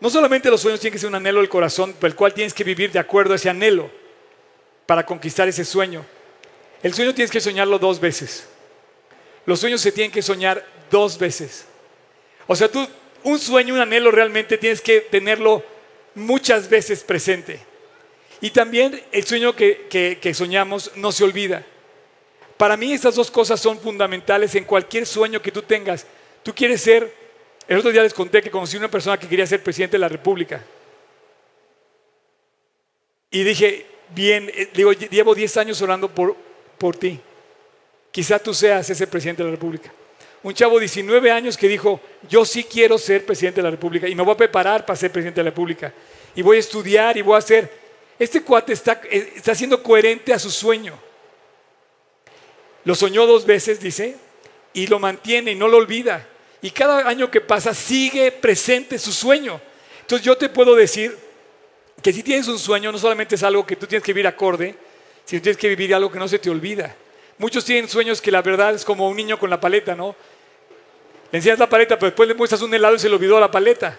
No 0.00 0.10
solamente 0.10 0.50
los 0.50 0.60
sueños 0.60 0.80
tienen 0.80 0.92
que 0.92 0.98
ser 0.98 1.08
un 1.08 1.16
anhelo 1.16 1.40
del 1.40 1.48
corazón, 1.48 1.92
por 1.94 2.08
el 2.08 2.14
cual 2.14 2.32
tienes 2.32 2.54
que 2.54 2.64
vivir 2.64 2.92
de 2.92 2.98
acuerdo 2.98 3.32
a 3.32 3.36
ese 3.36 3.50
anhelo 3.50 3.90
para 4.86 5.04
conquistar 5.04 5.48
ese 5.48 5.64
sueño. 5.64 6.04
El 6.82 6.94
sueño 6.94 7.14
tienes 7.14 7.30
que 7.30 7.40
soñarlo 7.40 7.78
dos 7.78 7.98
veces. 7.98 8.46
Los 9.44 9.60
sueños 9.60 9.80
se 9.80 9.90
tienen 9.90 10.12
que 10.12 10.22
soñar 10.22 10.64
dos 10.90 11.18
veces. 11.18 11.66
O 12.46 12.54
sea, 12.54 12.68
tú, 12.68 12.86
un 13.24 13.38
sueño, 13.38 13.74
un 13.74 13.80
anhelo 13.80 14.10
realmente 14.10 14.56
tienes 14.56 14.80
que 14.80 15.00
tenerlo 15.00 15.64
muchas 16.14 16.68
veces 16.68 17.02
presente. 17.02 17.58
Y 18.40 18.50
también 18.50 19.02
el 19.10 19.24
sueño 19.24 19.56
que, 19.56 19.88
que 20.20 20.34
soñamos 20.34 20.92
no 20.94 21.10
se 21.10 21.24
olvida. 21.24 21.66
Para 22.56 22.76
mí 22.76 22.92
estas 22.92 23.16
dos 23.16 23.30
cosas 23.30 23.60
son 23.60 23.80
fundamentales 23.80 24.54
en 24.54 24.64
cualquier 24.64 25.06
sueño 25.06 25.42
que 25.42 25.52
tú 25.52 25.62
tengas. 25.62 26.06
Tú 26.42 26.54
quieres 26.54 26.80
ser, 26.80 27.12
el 27.68 27.76
otro 27.78 27.92
día 27.92 28.02
les 28.02 28.14
conté 28.14 28.40
que 28.40 28.50
conocí 28.50 28.78
una 28.78 28.90
persona 28.90 29.18
que 29.18 29.28
quería 29.28 29.46
ser 29.46 29.62
presidente 29.62 29.96
de 29.96 30.00
la 30.00 30.08
República. 30.08 30.64
Y 33.30 33.44
dije, 33.44 33.86
bien, 34.14 34.50
eh, 34.54 34.70
digo, 34.72 34.92
llevo 34.92 35.34
10 35.34 35.56
años 35.58 35.82
orando 35.82 36.08
por, 36.08 36.34
por 36.78 36.96
ti. 36.96 37.20
Quizá 38.10 38.38
tú 38.38 38.54
seas 38.54 38.88
ese 38.88 39.06
presidente 39.06 39.42
de 39.42 39.50
la 39.50 39.54
República. 39.54 39.92
Un 40.42 40.54
chavo 40.54 40.76
de 40.76 40.82
19 40.82 41.30
años 41.30 41.58
que 41.58 41.68
dijo, 41.68 42.00
yo 42.28 42.46
sí 42.46 42.64
quiero 42.64 42.96
ser 42.96 43.26
presidente 43.26 43.58
de 43.58 43.64
la 43.64 43.70
República 43.70 44.08
y 44.08 44.14
me 44.14 44.22
voy 44.22 44.32
a 44.32 44.38
preparar 44.38 44.86
para 44.86 44.96
ser 44.96 45.12
presidente 45.12 45.40
de 45.40 45.44
la 45.44 45.50
República. 45.50 45.92
Y 46.34 46.40
voy 46.40 46.56
a 46.56 46.60
estudiar 46.60 47.16
y 47.16 47.22
voy 47.22 47.34
a 47.34 47.38
hacer... 47.38 47.88
Este 48.18 48.42
cuate 48.42 48.72
está, 48.72 49.00
eh, 49.10 49.34
está 49.36 49.54
siendo 49.54 49.82
coherente 49.82 50.32
a 50.32 50.38
su 50.38 50.50
sueño. 50.50 50.98
Lo 52.84 52.94
soñó 52.94 53.26
dos 53.26 53.44
veces, 53.44 53.78
dice, 53.78 54.16
y 54.72 54.86
lo 54.86 54.98
mantiene 54.98 55.52
y 55.52 55.54
no 55.54 55.68
lo 55.68 55.76
olvida. 55.76 56.26
Y 56.60 56.70
cada 56.70 57.08
año 57.08 57.30
que 57.30 57.40
pasa 57.40 57.72
sigue 57.72 58.32
presente 58.32 58.98
su 58.98 59.12
sueño. 59.12 59.60
Entonces 60.00 60.24
yo 60.24 60.36
te 60.36 60.48
puedo 60.48 60.74
decir, 60.74 61.16
que 62.02 62.12
si 62.12 62.22
tienes 62.22 62.48
un 62.48 62.58
sueño 62.58 62.92
no 62.92 62.98
solamente 62.98 63.34
es 63.34 63.42
algo 63.42 63.66
que 63.66 63.76
tú 63.76 63.86
tienes 63.86 64.04
que 64.04 64.12
vivir 64.12 64.26
acorde, 64.26 64.74
sino 65.24 65.42
tienes 65.42 65.56
que 65.56 65.68
vivir 65.68 65.94
algo 65.94 66.10
que 66.10 66.18
no 66.18 66.28
se 66.28 66.38
te 66.38 66.50
olvida. 66.50 66.94
Muchos 67.38 67.64
tienen 67.64 67.88
sueños 67.88 68.20
que 68.20 68.30
la 68.30 68.42
verdad 68.42 68.74
es 68.74 68.84
como 68.84 69.08
un 69.08 69.16
niño 69.16 69.38
con 69.38 69.50
la 69.50 69.60
paleta, 69.60 69.94
¿no? 69.94 70.14
Le 71.30 71.38
enseñas 71.38 71.58
la 71.58 71.68
paleta, 71.68 71.96
pero 71.96 72.10
después 72.10 72.28
le 72.28 72.34
muestras 72.34 72.62
un 72.62 72.72
helado 72.72 72.94
y 72.94 72.98
se 72.98 73.08
le 73.08 73.14
olvidó 73.14 73.38
la 73.38 73.50
paleta. 73.50 73.98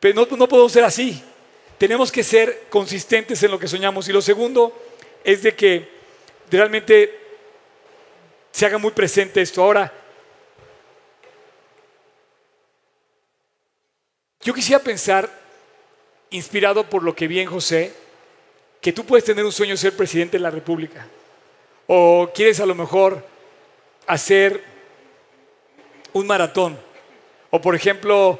Pero 0.00 0.14
no, 0.14 0.36
no 0.36 0.48
podemos 0.48 0.72
ser 0.72 0.84
así. 0.84 1.22
Tenemos 1.78 2.10
que 2.10 2.22
ser 2.22 2.64
consistentes 2.68 3.42
en 3.42 3.50
lo 3.50 3.58
que 3.58 3.68
soñamos. 3.68 4.08
Y 4.08 4.12
lo 4.12 4.20
segundo 4.20 4.76
es 5.22 5.42
de 5.42 5.54
que 5.54 5.88
realmente 6.50 7.18
se 8.50 8.66
haga 8.66 8.78
muy 8.78 8.90
presente 8.90 9.40
esto. 9.40 9.62
Ahora, 9.62 9.92
yo 14.44 14.52
quisiera 14.52 14.82
pensar 14.82 15.28
inspirado 16.30 16.84
por 16.84 17.02
lo 17.02 17.14
que 17.14 17.26
vi 17.26 17.40
en 17.40 17.48
José, 17.48 17.92
que 18.80 18.92
tú 18.92 19.04
puedes 19.06 19.24
tener 19.24 19.42
un 19.42 19.52
sueño 19.52 19.76
ser 19.76 19.96
presidente 19.96 20.36
de 20.36 20.42
la 20.42 20.50
República. 20.50 21.06
O 21.86 22.30
quieres 22.34 22.60
a 22.60 22.66
lo 22.66 22.74
mejor 22.74 23.26
hacer 24.06 24.62
un 26.12 26.26
maratón. 26.26 26.78
O 27.50 27.58
por 27.58 27.74
ejemplo, 27.74 28.38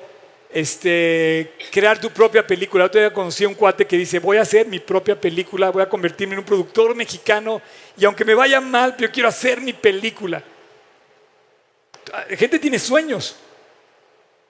este, 0.50 1.54
crear 1.70 1.98
tu 1.98 2.10
propia 2.10 2.46
película. 2.46 2.90
Yo 2.90 3.12
conocí 3.14 3.44
a 3.44 3.48
un 3.48 3.54
cuate 3.54 3.86
que 3.86 3.96
dice, 3.96 4.18
voy 4.18 4.36
a 4.36 4.42
hacer 4.42 4.66
mi 4.66 4.80
propia 4.80 5.18
película, 5.18 5.70
voy 5.70 5.82
a 5.82 5.88
convertirme 5.88 6.34
en 6.34 6.40
un 6.40 6.44
productor 6.44 6.94
mexicano 6.94 7.62
y 7.96 8.04
aunque 8.04 8.26
me 8.26 8.34
vaya 8.34 8.60
mal, 8.60 8.94
yo 8.98 9.10
quiero 9.10 9.30
hacer 9.30 9.62
mi 9.62 9.72
película. 9.72 10.42
La 12.28 12.36
gente 12.36 12.58
tiene 12.58 12.78
sueños, 12.78 13.36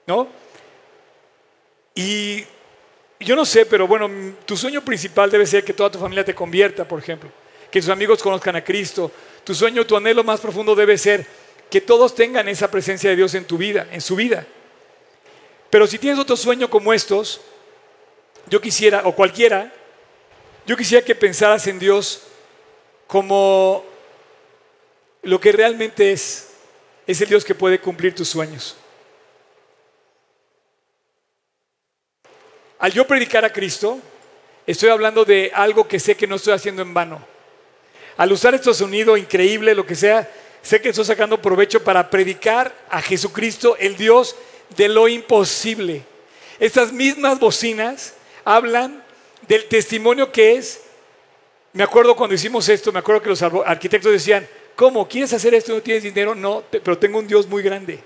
¿no? 0.06 0.43
Y 1.94 2.44
yo 3.20 3.36
no 3.36 3.44
sé, 3.44 3.66
pero 3.66 3.86
bueno, 3.86 4.10
tu 4.44 4.56
sueño 4.56 4.84
principal 4.84 5.30
debe 5.30 5.46
ser 5.46 5.64
que 5.64 5.72
toda 5.72 5.90
tu 5.90 5.98
familia 5.98 6.24
te 6.24 6.34
convierta, 6.34 6.86
por 6.86 6.98
ejemplo, 6.98 7.30
que 7.70 7.80
tus 7.80 7.90
amigos 7.90 8.22
conozcan 8.22 8.56
a 8.56 8.64
Cristo. 8.64 9.10
Tu 9.44 9.54
sueño, 9.54 9.86
tu 9.86 9.96
anhelo 9.96 10.24
más 10.24 10.40
profundo 10.40 10.74
debe 10.74 10.98
ser 10.98 11.26
que 11.70 11.80
todos 11.80 12.14
tengan 12.14 12.48
esa 12.48 12.70
presencia 12.70 13.10
de 13.10 13.16
Dios 13.16 13.34
en 13.34 13.44
tu 13.44 13.56
vida, 13.56 13.86
en 13.90 14.00
su 14.00 14.16
vida. 14.16 14.46
Pero 15.70 15.86
si 15.86 15.98
tienes 15.98 16.18
otro 16.18 16.36
sueño 16.36 16.68
como 16.70 16.92
estos, 16.92 17.40
yo 18.48 18.60
quisiera, 18.60 19.02
o 19.04 19.14
cualquiera, 19.14 19.72
Yo 20.66 20.76
quisiera 20.76 21.04
que 21.04 21.14
pensaras 21.14 21.66
en 21.66 21.78
Dios 21.78 22.22
como 23.06 23.84
lo 25.22 25.38
que 25.38 25.52
realmente 25.52 26.12
es. 26.12 26.50
Es 27.06 27.20
el 27.20 27.28
Dios 27.28 27.44
que 27.44 27.54
puede 27.54 27.78
cumplir 27.78 28.14
tus 28.14 28.28
sueños. 28.28 28.76
Al 32.84 32.92
yo 32.92 33.06
predicar 33.06 33.46
a 33.46 33.50
Cristo, 33.50 33.98
estoy 34.66 34.90
hablando 34.90 35.24
de 35.24 35.50
algo 35.54 35.88
que 35.88 35.98
sé 35.98 36.18
que 36.18 36.26
no 36.26 36.36
estoy 36.36 36.52
haciendo 36.52 36.82
en 36.82 36.92
vano. 36.92 37.18
Al 38.18 38.30
usar 38.30 38.54
estos 38.54 38.76
sonido 38.76 39.16
increíble, 39.16 39.74
lo 39.74 39.86
que 39.86 39.94
sea, 39.94 40.30
sé 40.60 40.82
que 40.82 40.90
estoy 40.90 41.06
sacando 41.06 41.40
provecho 41.40 41.82
para 41.82 42.10
predicar 42.10 42.74
a 42.90 43.00
Jesucristo, 43.00 43.74
el 43.80 43.96
Dios 43.96 44.36
de 44.76 44.88
lo 44.88 45.08
imposible. 45.08 46.02
Estas 46.60 46.92
mismas 46.92 47.40
bocinas 47.40 48.16
hablan 48.44 49.02
del 49.48 49.64
testimonio 49.64 50.30
que 50.30 50.56
es. 50.56 50.82
Me 51.72 51.84
acuerdo 51.84 52.14
cuando 52.14 52.34
hicimos 52.34 52.68
esto, 52.68 52.92
me 52.92 52.98
acuerdo 52.98 53.22
que 53.22 53.30
los 53.30 53.40
arquitectos 53.42 54.12
decían, 54.12 54.46
¿cómo? 54.76 55.08
¿Quieres 55.08 55.32
hacer 55.32 55.54
esto 55.54 55.72
no 55.72 55.80
tienes 55.80 56.02
dinero? 56.02 56.34
No, 56.34 56.62
pero 56.70 56.98
tengo 56.98 57.18
un 57.18 57.26
Dios 57.26 57.46
muy 57.46 57.62
grande. 57.62 57.98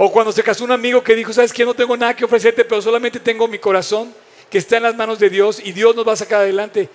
O 0.00 0.12
cuando 0.12 0.30
se 0.30 0.44
casó 0.44 0.64
un 0.64 0.70
amigo 0.70 1.02
que 1.02 1.16
dijo, 1.16 1.32
¿sabes 1.32 1.52
qué? 1.52 1.64
No 1.64 1.74
tengo 1.74 1.96
nada 1.96 2.14
que 2.14 2.24
ofrecerte, 2.24 2.64
pero 2.64 2.80
solamente 2.80 3.18
tengo 3.18 3.48
mi 3.48 3.58
corazón 3.58 4.14
que 4.48 4.58
está 4.58 4.76
en 4.76 4.84
las 4.84 4.94
manos 4.94 5.18
de 5.18 5.28
Dios 5.28 5.60
y 5.62 5.72
Dios 5.72 5.94
nos 5.96 6.06
va 6.06 6.12
a 6.12 6.16
sacar 6.16 6.40
adelante. 6.40 6.88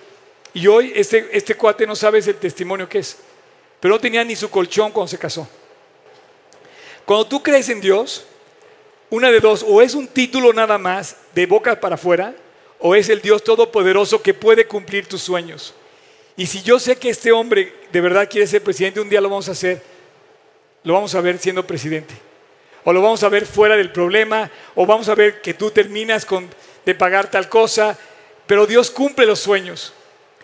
Y 0.54 0.66
hoy 0.66 0.90
este, 0.96 1.28
este 1.30 1.54
cuate 1.54 1.86
no 1.86 1.94
sabe 1.94 2.20
el 2.20 2.34
testimonio 2.36 2.88
que 2.88 3.00
es, 3.00 3.18
pero 3.78 3.94
no 3.94 4.00
tenía 4.00 4.24
ni 4.24 4.34
su 4.34 4.48
colchón 4.48 4.90
cuando 4.90 5.08
se 5.08 5.18
casó. 5.18 5.46
Cuando 7.04 7.26
tú 7.26 7.42
crees 7.42 7.68
en 7.68 7.82
Dios, 7.82 8.24
una 9.10 9.30
de 9.30 9.38
dos, 9.38 9.62
o 9.68 9.82
es 9.82 9.94
un 9.94 10.08
título 10.08 10.54
nada 10.54 10.78
más 10.78 11.16
de 11.34 11.44
boca 11.44 11.78
para 11.78 11.96
afuera, 11.96 12.34
o 12.78 12.94
es 12.94 13.10
el 13.10 13.20
Dios 13.20 13.44
todopoderoso 13.44 14.22
que 14.22 14.32
puede 14.32 14.66
cumplir 14.66 15.06
tus 15.06 15.20
sueños. 15.20 15.74
Y 16.38 16.46
si 16.46 16.62
yo 16.62 16.78
sé 16.78 16.96
que 16.96 17.10
este 17.10 17.32
hombre 17.32 17.74
de 17.92 18.00
verdad 18.00 18.28
quiere 18.30 18.46
ser 18.46 18.62
presidente, 18.62 19.00
un 19.00 19.10
día 19.10 19.20
lo 19.20 19.28
vamos 19.28 19.48
a 19.50 19.52
hacer, 19.52 19.82
lo 20.82 20.94
vamos 20.94 21.14
a 21.14 21.20
ver 21.20 21.38
siendo 21.38 21.66
presidente. 21.66 22.14
O 22.84 22.92
lo 22.92 23.00
vamos 23.00 23.22
a 23.22 23.28
ver 23.28 23.46
fuera 23.46 23.76
del 23.76 23.90
problema, 23.90 24.50
o 24.74 24.86
vamos 24.86 25.08
a 25.08 25.14
ver 25.14 25.40
que 25.40 25.54
tú 25.54 25.70
terminas 25.70 26.26
de 26.84 26.94
pagar 26.94 27.30
tal 27.30 27.48
cosa, 27.48 27.98
pero 28.46 28.66
Dios 28.66 28.90
cumple 28.90 29.26
los 29.26 29.40
sueños. 29.40 29.92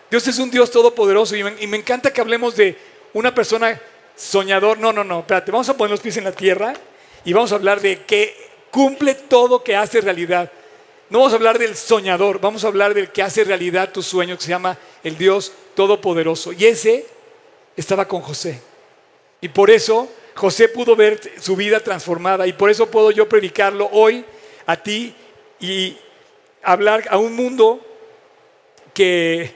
Dios 0.09 0.27
es 0.27 0.39
un 0.39 0.49
Dios 0.49 0.71
todopoderoso 0.71 1.35
y 1.35 1.43
me, 1.43 1.53
y 1.59 1.67
me 1.67 1.77
encanta 1.77 2.11
que 2.11 2.19
hablemos 2.19 2.55
de 2.55 2.77
una 3.13 3.33
persona 3.33 3.79
soñador. 4.15 4.79
No, 4.79 4.91
no, 4.91 5.03
no, 5.03 5.19
espérate, 5.19 5.51
vamos 5.51 5.69
a 5.69 5.77
poner 5.77 5.91
los 5.91 5.99
pies 5.99 6.17
en 6.17 6.23
la 6.23 6.31
tierra 6.31 6.73
y 7.23 7.33
vamos 7.33 7.51
a 7.51 7.55
hablar 7.55 7.79
de 7.79 8.03
que 8.03 8.35
cumple 8.71 9.13
todo 9.13 9.63
que 9.63 9.75
hace 9.75 10.01
realidad. 10.01 10.51
No 11.09 11.19
vamos 11.19 11.33
a 11.33 11.35
hablar 11.35 11.59
del 11.59 11.75
soñador, 11.75 12.39
vamos 12.39 12.63
a 12.63 12.67
hablar 12.67 12.93
del 12.93 13.11
que 13.11 13.21
hace 13.21 13.43
realidad 13.43 13.91
tu 13.91 14.01
sueño, 14.01 14.37
que 14.37 14.43
se 14.43 14.49
llama 14.49 14.77
el 15.03 15.17
Dios 15.17 15.51
Todopoderoso. 15.75 16.53
Y 16.53 16.65
ese 16.65 17.05
estaba 17.75 18.07
con 18.07 18.21
José. 18.21 18.61
Y 19.41 19.49
por 19.49 19.69
eso 19.69 20.09
José 20.35 20.69
pudo 20.69 20.95
ver 20.95 21.19
su 21.39 21.55
vida 21.55 21.79
transformada 21.79 22.47
y 22.47 22.53
por 22.53 22.69
eso 22.69 22.89
puedo 22.89 23.11
yo 23.11 23.27
predicarlo 23.27 23.89
hoy 23.91 24.25
a 24.65 24.77
ti 24.77 25.13
y 25.59 25.97
hablar 26.63 27.05
a 27.09 27.17
un 27.17 27.35
mundo 27.35 27.85
que 28.93 29.53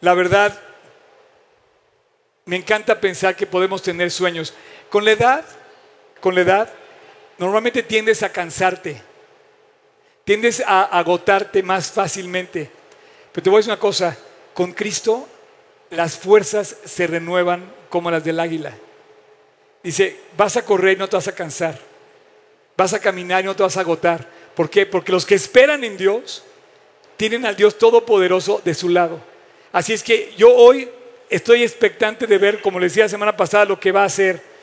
la 0.00 0.14
verdad 0.14 0.58
me 2.46 2.56
encanta 2.56 3.00
pensar 3.00 3.36
que 3.36 3.46
podemos 3.46 3.82
tener 3.82 4.10
sueños. 4.10 4.54
Con 4.90 5.04
la 5.04 5.12
edad, 5.12 5.44
con 6.20 6.34
la 6.34 6.42
edad, 6.42 6.72
normalmente 7.38 7.82
tiendes 7.82 8.22
a 8.22 8.30
cansarte, 8.30 9.00
tiendes 10.24 10.62
a 10.66 10.82
agotarte 10.82 11.62
más 11.62 11.90
fácilmente. 11.90 12.70
Pero 13.32 13.42
te 13.42 13.50
voy 13.50 13.56
a 13.56 13.60
decir 13.60 13.72
una 13.72 13.80
cosa, 13.80 14.16
con 14.52 14.72
Cristo 14.72 15.28
las 15.90 16.16
fuerzas 16.16 16.76
se 16.84 17.06
renuevan 17.06 17.72
como 17.88 18.10
las 18.10 18.24
del 18.24 18.40
águila. 18.40 18.76
Dice, 19.84 20.16
vas 20.36 20.56
a 20.56 20.64
correr 20.64 20.96
y 20.96 20.98
no 20.98 21.08
te 21.08 21.14
vas 21.14 21.28
a 21.28 21.34
cansar, 21.34 21.78
vas 22.76 22.92
a 22.92 22.98
caminar 22.98 23.44
y 23.44 23.46
no 23.46 23.54
te 23.54 23.62
vas 23.62 23.76
a 23.76 23.80
agotar. 23.80 24.26
¿Por 24.56 24.68
qué? 24.68 24.86
Porque 24.86 25.12
los 25.12 25.24
que 25.24 25.36
esperan 25.36 25.84
en 25.84 25.96
Dios 25.96 26.42
tienen 27.16 27.46
al 27.46 27.54
Dios 27.54 27.78
Todopoderoso 27.78 28.60
de 28.64 28.74
su 28.74 28.88
lado. 28.88 29.20
Así 29.70 29.92
es 29.92 30.02
que 30.02 30.32
yo 30.36 30.52
hoy 30.52 30.88
estoy 31.30 31.62
expectante 31.62 32.26
de 32.26 32.38
ver, 32.38 32.60
como 32.60 32.80
les 32.80 32.92
decía 32.92 33.04
la 33.04 33.10
semana 33.10 33.36
pasada, 33.36 33.66
lo 33.66 33.78
que 33.78 33.92
va 33.92 34.02
a 34.02 34.06
hacer 34.06 34.54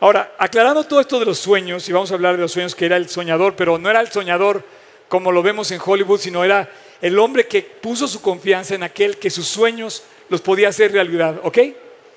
Ahora, 0.00 0.34
aclarando 0.38 0.84
todo 0.84 1.00
esto 1.00 1.18
de 1.18 1.24
los 1.24 1.38
sueños, 1.38 1.88
y 1.88 1.92
vamos 1.92 2.10
a 2.10 2.14
hablar 2.14 2.36
de 2.36 2.42
los 2.42 2.52
sueños 2.52 2.74
que 2.74 2.84
era 2.84 2.98
el 2.98 3.08
soñador, 3.08 3.56
pero 3.56 3.78
no 3.78 3.88
era 3.88 4.00
el 4.00 4.12
soñador 4.12 4.62
como 5.08 5.32
lo 5.32 5.42
vemos 5.42 5.70
en 5.70 5.80
Hollywood, 5.82 6.20
sino 6.20 6.44
era 6.44 6.70
el 7.00 7.18
hombre 7.18 7.46
que 7.46 7.62
puso 7.62 8.08
su 8.08 8.20
confianza 8.20 8.74
en 8.74 8.82
aquel 8.82 9.16
que 9.16 9.30
sus 9.30 9.46
sueños 9.46 10.02
los 10.28 10.40
podía 10.40 10.68
hacer 10.68 10.92
realidad, 10.92 11.40
¿ok? 11.42 11.58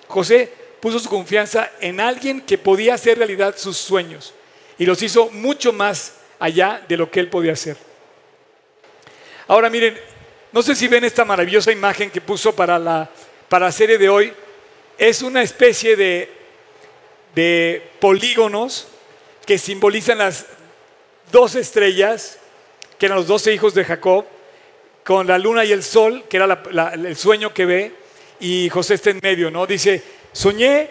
José 0.08 0.52
puso 0.80 0.99
su 0.99 1.09
confianza 1.09 1.71
en 1.80 1.99
alguien 1.99 2.41
que 2.41 2.57
podía 2.57 2.93
hacer 2.93 3.17
realidad 3.17 3.55
sus 3.57 3.78
sueños 3.78 4.34
y 4.78 4.86
los 4.86 5.01
hizo 5.01 5.30
mucho 5.30 5.73
más 5.73 6.13
allá 6.39 6.84
de 6.88 6.97
lo 6.97 7.09
que 7.09 7.19
él 7.19 7.30
podía 7.30 7.53
hacer. 7.53 7.78
Ahora 9.47 9.69
miren, 9.69 9.97
no 10.51 10.61
sé 10.61 10.75
si 10.75 10.88
ven 10.88 11.03
esta 11.03 11.25
maravillosa 11.25 11.71
imagen 11.71 12.09
que 12.09 12.21
puso 12.21 12.55
para 12.55 12.78
la, 12.78 13.09
para 13.49 13.67
la 13.67 13.71
serie 13.71 13.97
de 13.97 14.09
hoy. 14.09 14.34
Es 14.97 15.21
una 15.21 15.41
especie 15.41 15.95
de 15.95 16.38
de 17.38 17.84
polígonos 17.99 18.88
que 19.45 19.59
simbolizan 19.59 20.17
las 20.17 20.47
dos 21.32 21.53
estrellas, 21.53 22.39
que 22.97 23.05
eran 23.05 23.19
los 23.19 23.28
doce 23.28 23.53
hijos 23.53 23.75
de 23.75 23.86
Jacob, 23.86 24.25
con 25.03 25.28
la 25.28 25.38
luna 25.38 25.63
y 25.63 25.71
el 25.71 25.84
sol, 25.84 26.23
que 26.28 26.38
era 26.38 26.63
el 26.95 27.15
sueño 27.15 27.53
que 27.53 27.65
ve, 27.65 27.91
y 28.39 28.69
José 28.69 28.95
está 28.95 29.11
en 29.11 29.19
medio, 29.21 29.51
¿no? 29.51 29.67
Dice, 29.67 30.01
soñé 30.32 30.89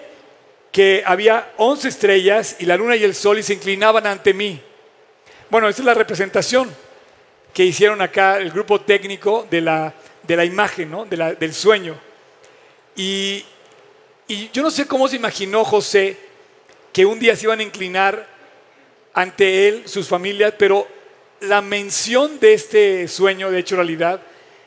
que 0.72 1.02
había 1.06 1.52
once 1.56 1.88
estrellas 1.88 2.56
y 2.58 2.66
la 2.66 2.76
luna 2.76 2.96
y 2.96 3.04
el 3.04 3.14
sol 3.14 3.38
y 3.38 3.42
se 3.42 3.54
inclinaban 3.54 4.06
ante 4.06 4.34
mí. 4.34 4.60
Bueno, 5.48 5.68
esa 5.68 5.82
es 5.82 5.86
la 5.86 5.94
representación 5.94 6.74
que 7.54 7.64
hicieron 7.64 8.02
acá 8.02 8.38
el 8.38 8.50
grupo 8.50 8.80
técnico 8.82 9.46
de 9.50 9.62
la, 9.62 9.94
de 10.22 10.36
la 10.36 10.44
imagen, 10.44 10.90
¿no? 10.90 11.06
del 11.06 11.54
sueño. 11.54 11.98
Y, 12.94 13.44
y 14.28 14.50
yo 14.50 14.62
no 14.62 14.70
sé 14.70 14.86
cómo 14.86 15.08
se 15.08 15.16
imaginó 15.16 15.64
José 15.64 16.18
que 16.92 17.06
un 17.06 17.18
día 17.18 17.36
se 17.36 17.44
iban 17.44 17.60
a 17.60 17.62
inclinar 17.62 18.26
ante 19.14 19.68
él, 19.68 19.88
sus 19.88 20.08
familias, 20.08 20.52
pero 20.58 20.86
la 21.40 21.62
mención 21.62 22.38
de 22.38 22.52
este 22.52 23.08
sueño, 23.08 23.50
de 23.50 23.60
hecho 23.60 23.76
realidad, 23.76 24.20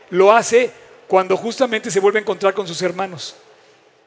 lo 0.10 0.32
hace 0.32 0.72
cuando 1.08 1.38
justamente 1.38 1.92
se 1.92 2.00
vuelve 2.00 2.20
a 2.20 2.22
encontrar 2.22 2.54
con 2.54 2.68
sus 2.68 2.82
hermanos. 2.82 3.36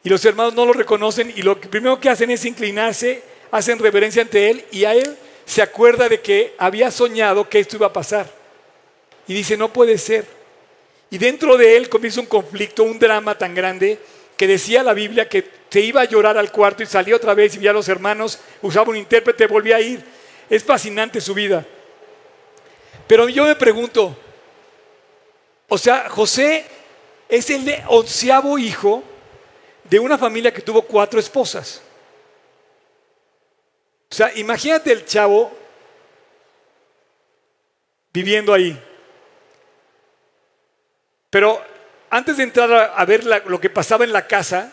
Y 0.04 0.08
los 0.08 0.24
hermanos 0.24 0.54
no 0.54 0.66
lo 0.66 0.72
reconocen 0.72 1.32
y 1.34 1.42
lo 1.42 1.60
primero 1.60 2.00
que 2.00 2.08
hacen 2.08 2.30
es 2.30 2.44
inclinarse, 2.44 3.22
hacen 3.50 3.78
reverencia 3.78 4.22
ante 4.22 4.50
él 4.50 4.64
y 4.70 4.84
a 4.84 4.94
él 4.94 5.16
se 5.44 5.62
acuerda 5.62 6.08
de 6.08 6.20
que 6.20 6.54
había 6.58 6.90
soñado 6.90 7.48
que 7.48 7.60
esto 7.60 7.76
iba 7.76 7.86
a 7.86 7.92
pasar. 7.92 8.26
Y 9.28 9.34
dice, 9.34 9.56
no 9.56 9.72
puede 9.72 9.98
ser. 9.98 10.26
Y 11.10 11.18
dentro 11.18 11.56
de 11.56 11.76
él 11.76 11.88
comienza 11.88 12.20
un 12.20 12.26
conflicto, 12.26 12.82
un 12.82 12.98
drama 12.98 13.36
tan 13.36 13.54
grande 13.54 13.98
que 14.36 14.46
decía 14.46 14.82
la 14.82 14.94
Biblia 14.94 15.28
que 15.28 15.46
se 15.68 15.80
iba 15.80 16.00
a 16.00 16.06
llorar 16.06 16.36
al 16.36 16.50
cuarto 16.50 16.82
y 16.82 16.86
salía 16.86 17.14
otra 17.14 17.34
vez 17.34 17.54
y 17.54 17.58
veía 17.58 17.70
a 17.70 17.74
los 17.74 17.88
hermanos, 17.88 18.40
usaba 18.60 18.90
un 18.90 18.96
intérprete, 18.96 19.46
volvía 19.46 19.76
a 19.76 19.80
ir. 19.80 20.02
Es 20.50 20.64
fascinante 20.64 21.20
su 21.20 21.32
vida. 21.34 21.64
Pero 23.06 23.28
yo 23.28 23.44
me 23.44 23.54
pregunto, 23.56 24.16
o 25.68 25.78
sea, 25.78 26.08
José 26.08 26.64
es 27.28 27.48
el 27.50 27.74
onceavo 27.88 28.58
hijo 28.58 29.04
de 29.92 29.98
una 29.98 30.16
familia 30.16 30.54
que 30.54 30.62
tuvo 30.62 30.80
cuatro 30.80 31.20
esposas. 31.20 31.82
O 34.10 34.14
sea, 34.14 34.32
imagínate 34.36 34.90
el 34.90 35.04
chavo 35.04 35.52
viviendo 38.10 38.54
ahí. 38.54 38.82
Pero 41.28 41.62
antes 42.08 42.38
de 42.38 42.42
entrar 42.42 42.94
a, 42.96 43.04
ver 43.04 43.22
lo 43.44 43.60
que 43.60 43.68
pasaba 43.68 44.06
en 44.06 44.14
la 44.14 44.26
casa, 44.26 44.72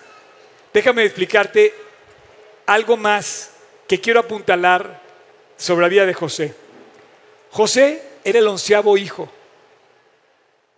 déjame 0.73 1.03
explicarte 1.03 1.73
algo 2.65 2.95
más 2.95 3.51
que 3.89 3.99
quiero 3.99 4.21
apuntalar 4.21 5.01
sobre 5.57 5.81
la 5.81 5.89
vida 5.89 6.05
de 6.05 6.13
José. 6.13 6.55
José 7.51 8.01
era 8.23 8.39
el 8.39 8.47
onceavo 8.47 8.95
hijo. 8.95 9.29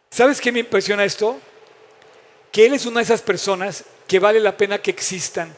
¿Sabes 0.09 0.41
qué 0.41 0.51
me 0.51 0.61
impresiona 0.61 1.05
esto? 1.05 1.39
Que 2.51 2.65
él 2.65 2.73
es 2.73 2.87
una 2.87 3.01
de 3.01 3.03
esas 3.03 3.21
personas 3.21 3.85
que 4.11 4.19
vale 4.19 4.41
la 4.41 4.57
pena 4.57 4.77
que 4.77 4.91
existan. 4.91 5.55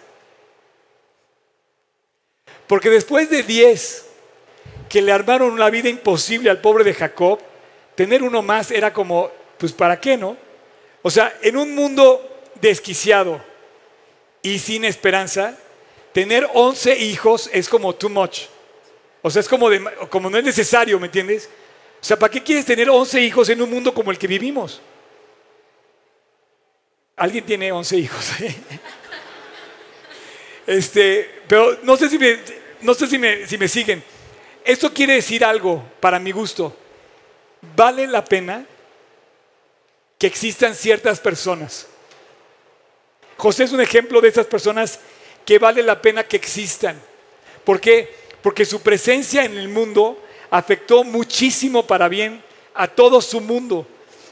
Porque 2.68 2.91
después 2.91 3.28
de 3.32 3.41
diez 3.41 4.06
que 4.88 5.01
le 5.01 5.12
armaron 5.12 5.51
una 5.51 5.72
vida 5.72 5.89
imposible 5.89 6.51
al 6.51 6.62
pobre 6.62 6.84
de 6.84 6.93
Jacob, 6.93 7.39
tener 7.95 8.22
uno 8.22 8.43
más 8.43 8.70
era 8.70 8.93
como, 8.93 9.32
pues 9.58 9.74
¿para 9.74 9.99
qué 9.99 10.18
no? 10.18 10.38
O 11.01 11.10
sea, 11.10 11.36
en 11.41 11.58
un 11.58 11.74
mundo 11.74 12.43
desquiciado 12.62 13.43
y 14.43 14.60
sin 14.60 14.86
esperanza, 14.86 15.58
tener 16.12 16.47
11 16.54 16.95
hijos 16.95 17.49
es 17.51 17.68
como 17.68 17.95
too 17.95 18.10
much. 18.10 18.41
O 19.24 19.32
sea, 19.32 19.39
es 19.39 19.49
como, 19.49 19.68
como 20.12 20.30
no 20.30 20.38
es 20.38 20.43
necesario, 20.43 20.99
¿me 20.99 21.08
entiendes? 21.08 21.49
O 21.99 22.06
sea, 22.06 22.20
¿para 22.20 22.30
qué 22.30 22.43
quieres 22.43 22.66
tener 22.66 22.88
11 22.88 23.20
hijos 23.20 23.49
en 23.49 23.64
un 23.64 23.72
mundo 23.72 23.95
como 23.95 24.12
el 24.12 24.20
que 24.20 24.28
vivimos? 24.28 24.80
Alguien 27.16 27.45
tiene 27.45 27.72
11 27.72 27.97
hijos. 27.97 28.26
Este, 30.66 31.41
pero 31.45 31.78
no 31.84 31.97
sé 31.97 32.09
si 32.09 32.18
me, 32.18 32.39
no 32.82 32.93
sé 32.93 33.05
si 33.07 33.18
me, 33.18 33.45
si 33.45 33.57
me 33.57 33.68
siguen. 33.68 34.01
Esto 34.64 34.93
quiere 34.93 35.16
decir 35.16 35.43
algo 35.43 35.84
para 35.99 36.20
mi 36.20 36.32
gusto. 36.32 36.74
Vale 37.76 38.07
la 38.07 38.24
pena 38.24 38.66
que 40.18 40.28
existan 40.28 40.74
ciertas 40.74 41.20
personas. 41.20 41.88
José 43.36 43.66
es 43.66 43.74
un 43.74 43.82
ejemplo 43.82 44.22
de 44.22 44.30
esas 44.30 44.45
personas 44.45 44.99
que 45.45 45.59
vale 45.59 45.84
la 45.84 46.01
pena 46.01 46.24
que 46.24 46.38
existan. 46.38 46.97
¿Por 47.66 47.82
qué? 47.82 48.09
Porque 48.41 48.64
su 48.64 48.82
presencia 48.82 49.43
en 49.43 49.57
el 49.57 49.68
mundo 49.68 50.22
afectó 50.49 51.03
muchísimo 51.03 51.86
para 51.86 52.07
bien 52.07 52.41
a 52.74 52.88
todo 52.88 53.22
su 53.22 53.41
mundo. 53.41 53.86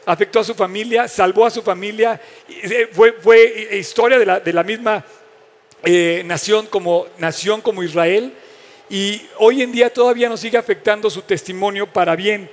Afectó 0.06 0.40
a 0.40 0.44
su 0.44 0.56
familia, 0.56 1.08
salvó 1.08 1.46
a 1.46 1.52
su 1.52 1.62
familia. 1.62 2.20
Eh, 2.48 2.90
fue, 2.92 3.70
historia 3.74 4.18
de 4.18 4.54
la, 4.54 4.64
misma 4.64 5.06
eh, 5.84 6.24
nación, 6.26 6.68
como, 6.68 7.08
nación 7.18 7.62
como 7.62 7.84
Israel. 7.84 8.34
Y 8.90 9.22
hoy 9.38 9.62
en 9.62 9.72
día 9.72 9.92
todavía 9.92 10.28
nos 10.28 10.40
sigue 10.40 10.58
afectando 10.58 11.10
su 11.10 11.22
testimonio 11.22 11.88
para 11.88 12.16
bien. 12.16 12.50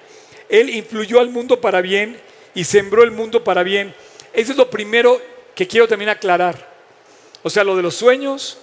Él 0.49 0.71
influyó 0.71 1.21
al 1.21 1.31
mundo 1.31 1.61
para 1.61 1.81
bien 1.81 2.19
y 2.55 2.65
sembró 2.65 3.03
el 3.03 3.11
mundo 3.11 3.43
para 3.43 3.63
bien. 3.63 3.95
Eso 4.33 4.53
es 4.53 4.59
lo 4.59 4.71
primero 4.71 5.21
que 5.55 5.67
quiero 5.67 5.89
también 5.89 6.11
aclarar. 6.11 6.69
O 7.43 7.51
sea, 7.51 7.65
lo 7.65 7.77
de 7.77 7.83
los 7.83 7.95
sueños. 7.95 8.59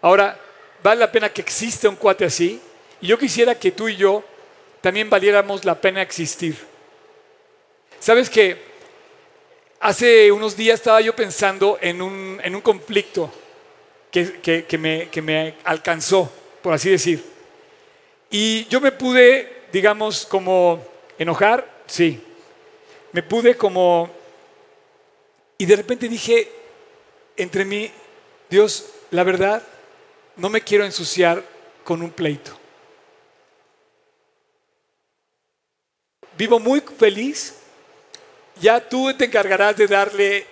Ahora, 0.00 0.38
vale 0.82 1.00
la 1.00 1.12
pena 1.12 1.28
que 1.28 1.40
exista 1.40 1.88
un 1.88 1.96
cuate 1.96 2.24
así. 2.24 2.60
Y 3.00 3.06
yo 3.06 3.18
quisiera 3.18 3.58
que 3.58 3.70
tú 3.70 3.88
y 3.88 3.96
yo 3.96 4.24
también 4.80 5.08
valiéramos 5.08 5.64
la 5.64 5.80
pena 5.80 6.02
existir. 6.02 6.56
Sabes 8.04 8.28
que 8.28 8.58
hace 9.80 10.30
unos 10.30 10.54
días 10.54 10.78
estaba 10.78 11.00
yo 11.00 11.16
pensando 11.16 11.78
en 11.80 12.02
un, 12.02 12.38
en 12.44 12.54
un 12.54 12.60
conflicto 12.60 13.32
que, 14.10 14.66
me, 14.78 15.08
que 15.08 15.22
me 15.22 15.54
alcanzó, 15.64 16.30
por 16.60 16.74
así 16.74 16.90
decir. 16.90 17.24
Y 18.28 18.66
yo 18.66 18.82
me 18.82 18.92
pude, 18.92 19.62
digamos, 19.72 20.26
como 20.26 20.86
enojar, 21.16 21.66
sí. 21.86 22.22
Me 23.12 23.22
pude 23.22 23.56
como... 23.56 24.10
Y 25.56 25.64
de 25.64 25.76
repente 25.76 26.06
dije 26.06 26.52
entre 27.38 27.64
mí, 27.64 27.90
Dios, 28.50 28.84
la 29.12 29.24
verdad, 29.24 29.62
no 30.36 30.50
me 30.50 30.60
quiero 30.60 30.84
ensuciar 30.84 31.42
con 31.82 32.02
un 32.02 32.10
pleito. 32.10 32.54
Vivo 36.36 36.60
muy 36.60 36.82
feliz 36.82 37.63
ya 38.60 38.88
tú 38.88 39.12
te 39.14 39.26
encargarás 39.26 39.76
de 39.76 39.86
darle 39.86 40.46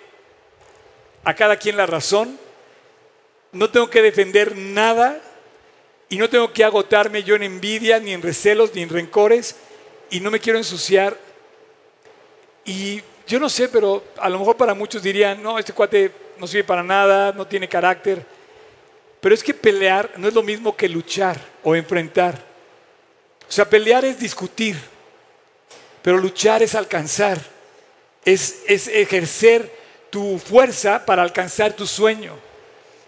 a 1.24 1.34
cada 1.34 1.56
quien 1.56 1.76
la 1.76 1.86
razón. 1.86 2.38
No 3.52 3.70
tengo 3.70 3.90
que 3.90 4.02
defender 4.02 4.56
nada 4.56 5.20
y 6.08 6.16
no 6.16 6.28
tengo 6.28 6.52
que 6.52 6.64
agotarme 6.64 7.22
yo 7.22 7.36
en 7.36 7.42
envidia, 7.42 8.00
ni 8.00 8.12
en 8.12 8.22
recelos, 8.22 8.74
ni 8.74 8.82
en 8.82 8.88
rencores 8.88 9.56
y 10.12 10.20
no 10.20 10.30
me 10.30 10.38
quiero 10.38 10.58
ensuciar. 10.58 11.16
Y 12.64 13.02
yo 13.26 13.40
no 13.40 13.48
sé, 13.48 13.68
pero 13.68 14.04
a 14.18 14.28
lo 14.28 14.38
mejor 14.38 14.56
para 14.56 14.74
muchos 14.74 15.02
dirían, 15.02 15.42
no, 15.42 15.58
este 15.58 15.72
cuate 15.72 16.12
no 16.38 16.46
sirve 16.46 16.64
para 16.64 16.82
nada, 16.82 17.32
no 17.32 17.46
tiene 17.46 17.66
carácter. 17.66 18.24
Pero 19.20 19.34
es 19.34 19.42
que 19.42 19.54
pelear 19.54 20.10
no 20.18 20.28
es 20.28 20.34
lo 20.34 20.42
mismo 20.42 20.76
que 20.76 20.88
luchar 20.88 21.40
o 21.64 21.74
enfrentar. 21.74 22.34
O 23.48 23.52
sea, 23.52 23.68
pelear 23.68 24.04
es 24.04 24.18
discutir, 24.18 24.76
pero 26.02 26.18
luchar 26.18 26.62
es 26.62 26.74
alcanzar 26.74 27.38
es, 28.24 28.62
ejercer 28.66 29.70
tu 30.10 30.38
fuerza 30.38 31.04
para 31.04 31.22
alcanzar 31.22 31.72
tu 31.72 31.86
sueño. 31.86 32.34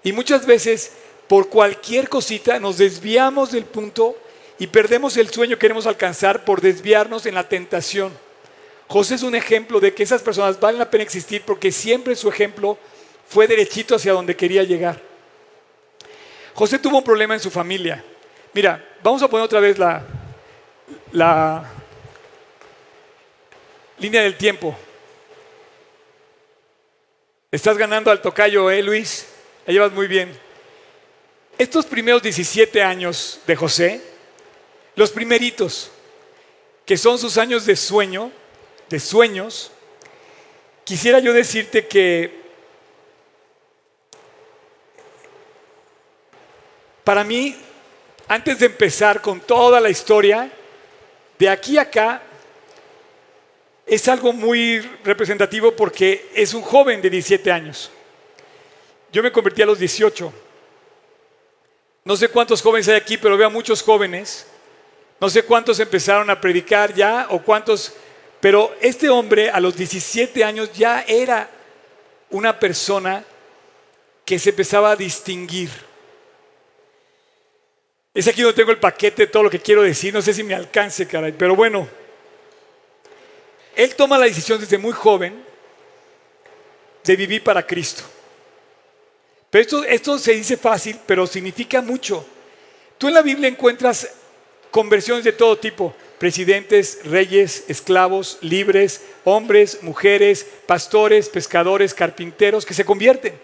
Y 0.02 0.12
muchas 0.12 0.46
veces, 0.46 0.92
por 1.28 1.48
cualquier 1.48 2.08
cosita, 2.08 2.58
nos 2.58 2.78
desviamos 2.78 3.52
del 3.52 3.64
punto 3.64 4.16
y 4.58 4.66
perdemos 4.66 5.16
el 5.16 5.30
sueño 5.30 5.56
que 5.56 5.60
queremos 5.60 5.86
alcanzar 5.86 6.44
por 6.44 6.60
desviarnos 6.60 7.26
en 7.26 7.34
la 7.34 7.48
tentación. 7.48 8.12
José 8.86 9.14
es 9.14 9.22
un 9.22 9.34
ejemplo 9.34 9.80
de 9.80 9.94
que 9.94 10.02
esas 10.02 10.22
personas 10.22 10.60
valen 10.60 10.78
la 10.78 10.90
pena 10.90 11.04
existir 11.04 11.42
porque 11.42 11.72
siempre 11.72 12.14
su 12.16 12.28
ejemplo 12.28 12.78
fue 13.26 13.46
derechito 13.46 13.96
hacia 13.96 14.12
donde 14.12 14.36
quería 14.36 14.62
llegar. 14.62 15.00
José 16.54 16.78
tuvo 16.78 16.98
un 16.98 17.04
problema 17.04 17.34
en 17.34 17.40
su 17.40 17.50
familia. 17.50 18.04
Mira, 18.52 18.84
vamos 19.02 19.22
a 19.22 19.28
poner 19.28 19.44
otra 19.44 19.58
vez 19.58 19.78
la, 19.78 20.04
la 21.12 21.64
línea 23.98 24.22
del 24.22 24.36
tiempo. 24.36 24.76
Estás 27.54 27.78
ganando 27.78 28.10
al 28.10 28.20
tocayo, 28.20 28.68
¿eh, 28.68 28.82
Luis? 28.82 29.26
La 29.64 29.72
llevas 29.72 29.92
muy 29.92 30.08
bien. 30.08 30.36
Estos 31.56 31.86
primeros 31.86 32.20
17 32.20 32.82
años 32.82 33.38
de 33.46 33.54
José, 33.54 34.02
los 34.96 35.12
primeritos, 35.12 35.88
que 36.84 36.96
son 36.96 37.16
sus 37.16 37.38
años 37.38 37.64
de 37.64 37.76
sueño, 37.76 38.32
de 38.90 38.98
sueños, 38.98 39.70
quisiera 40.82 41.20
yo 41.20 41.32
decirte 41.32 41.86
que 41.86 42.42
para 47.04 47.22
mí, 47.22 47.54
antes 48.26 48.58
de 48.58 48.66
empezar 48.66 49.20
con 49.20 49.38
toda 49.38 49.80
la 49.80 49.90
historia, 49.90 50.50
de 51.38 51.48
aquí 51.48 51.78
acá 51.78 52.20
es 53.86 54.08
algo 54.08 54.32
muy 54.32 54.80
representativo 55.04 55.72
porque 55.76 56.30
es 56.34 56.54
un 56.54 56.62
joven 56.62 57.02
de 57.02 57.10
17 57.10 57.50
años. 57.52 57.90
Yo 59.12 59.22
me 59.22 59.30
convertí 59.30 59.62
a 59.62 59.66
los 59.66 59.78
18. 59.78 60.32
No 62.04 62.16
sé 62.16 62.28
cuántos 62.28 62.62
jóvenes 62.62 62.88
hay 62.88 62.96
aquí, 62.96 63.16
pero 63.16 63.36
veo 63.36 63.46
a 63.46 63.50
muchos 63.50 63.82
jóvenes. 63.82 64.46
No 65.20 65.28
sé 65.30 65.42
cuántos 65.42 65.78
empezaron 65.80 66.28
a 66.30 66.40
predicar 66.40 66.92
ya 66.94 67.28
o 67.30 67.40
cuántos, 67.40 67.94
pero 68.40 68.74
este 68.80 69.08
hombre 69.08 69.50
a 69.50 69.60
los 69.60 69.76
17 69.76 70.42
años 70.42 70.72
ya 70.72 71.04
era 71.06 71.48
una 72.30 72.58
persona 72.58 73.24
que 74.24 74.38
se 74.38 74.50
empezaba 74.50 74.90
a 74.90 74.96
distinguir. 74.96 75.70
Es 78.12 78.28
aquí 78.28 78.42
donde 78.42 78.56
tengo 78.56 78.70
el 78.70 78.78
paquete 78.78 79.22
de 79.22 79.26
todo 79.26 79.44
lo 79.44 79.50
que 79.50 79.60
quiero 79.60 79.82
decir. 79.82 80.12
No 80.14 80.22
sé 80.22 80.32
si 80.32 80.42
me 80.42 80.54
alcance, 80.54 81.06
caray, 81.06 81.32
pero 81.32 81.54
bueno. 81.54 82.03
Él 83.76 83.94
toma 83.94 84.18
la 84.18 84.26
decisión 84.26 84.60
desde 84.60 84.78
muy 84.78 84.92
joven 84.92 85.44
de 87.04 87.16
vivir 87.16 87.42
para 87.42 87.66
Cristo. 87.66 88.02
Pero 89.50 89.62
esto, 89.62 89.84
esto 89.84 90.18
se 90.18 90.32
dice 90.32 90.56
fácil, 90.56 90.98
pero 91.06 91.26
significa 91.26 91.80
mucho. 91.80 92.26
Tú 92.98 93.08
en 93.08 93.14
la 93.14 93.22
Biblia 93.22 93.48
encuentras 93.48 94.08
conversiones 94.70 95.24
de 95.24 95.32
todo 95.32 95.58
tipo, 95.58 95.94
presidentes, 96.18 97.00
reyes, 97.04 97.64
esclavos, 97.68 98.38
libres, 98.40 99.02
hombres, 99.24 99.82
mujeres, 99.82 100.46
pastores, 100.66 101.28
pescadores, 101.28 101.94
carpinteros, 101.94 102.66
que 102.66 102.74
se 102.74 102.84
convierten. 102.84 103.34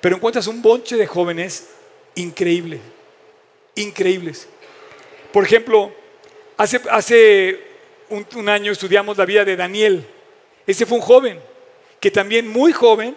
Pero 0.00 0.16
encuentras 0.16 0.46
un 0.46 0.62
bonche 0.62 0.96
de 0.96 1.06
jóvenes 1.06 1.66
increíbles, 2.14 2.80
increíbles. 3.74 4.46
Por 5.32 5.44
ejemplo, 5.44 5.92
hace, 6.56 6.80
hace 6.90 7.73
un, 8.08 8.48
año 8.48 8.72
estudiamos 8.72 9.16
la 9.16 9.24
vida 9.24 9.44
de 9.44 9.56
Daniel. 9.56 10.06
Ese 10.66 10.86
fue 10.86 10.98
un 10.98 11.04
joven 11.04 11.40
que 12.00 12.10
también 12.10 12.48
muy 12.48 12.72
joven, 12.72 13.16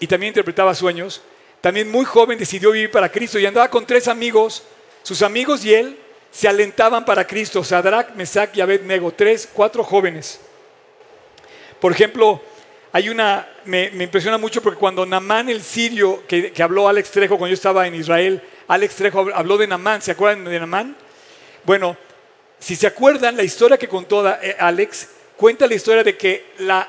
y 0.00 0.06
también 0.06 0.28
interpretaba 0.28 0.74
sueños, 0.74 1.22
también 1.60 1.90
muy 1.90 2.04
joven 2.04 2.38
decidió 2.38 2.70
vivir 2.70 2.90
para 2.90 3.10
Cristo 3.10 3.38
y 3.38 3.46
andaba 3.46 3.68
con 3.68 3.86
tres 3.86 4.06
amigos. 4.06 4.62
Sus 5.02 5.22
amigos 5.22 5.64
y 5.64 5.74
él 5.74 5.98
se 6.30 6.46
alentaban 6.46 7.04
para 7.04 7.26
Cristo. 7.26 7.64
Sadrach, 7.64 8.14
Mesach 8.14 8.56
y 8.56 8.60
Abednego, 8.60 9.12
tres, 9.12 9.48
cuatro 9.52 9.82
jóvenes. 9.82 10.40
Por 11.80 11.92
ejemplo, 11.92 12.40
hay 12.92 13.08
una, 13.08 13.48
me, 13.64 13.86
impresiona 13.86 14.38
mucho 14.38 14.62
porque 14.62 14.78
cuando 14.78 15.04
Namán 15.04 15.48
el 15.48 15.62
sirio, 15.62 16.24
que, 16.26 16.52
que, 16.52 16.62
habló 16.62 16.88
Alex 16.88 17.10
Trejo 17.10 17.38
cuando 17.38 17.48
yo 17.48 17.54
estaba 17.54 17.86
en 17.86 17.94
Israel, 17.94 18.42
Alex 18.68 18.94
Trejo 18.96 19.26
habló 19.34 19.56
de 19.56 19.66
Namán, 19.66 20.02
¿se 20.02 20.12
acuerdan 20.12 20.44
de 20.44 20.60
Namán? 20.60 20.96
Bueno, 21.64 21.96
si 22.58 22.76
se 22.76 22.86
acuerdan, 22.86 23.36
la 23.36 23.42
historia 23.42 23.78
que 23.78 23.88
contó 23.88 24.28
eh, 24.28 24.56
Alex 24.58 25.08
cuenta 25.36 25.66
la 25.66 25.74
historia 25.74 26.02
de 26.02 26.16
que 26.16 26.52
la 26.58 26.88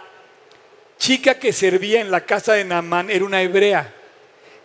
chica 0.98 1.40
que 1.40 1.54
servía 1.54 2.02
en 2.02 2.12
la 2.12 2.26
casa 2.26 2.54
de 2.54 2.66
Namán 2.66 3.10
era 3.10 3.24
una 3.26 3.42
hebrea, 3.42 3.94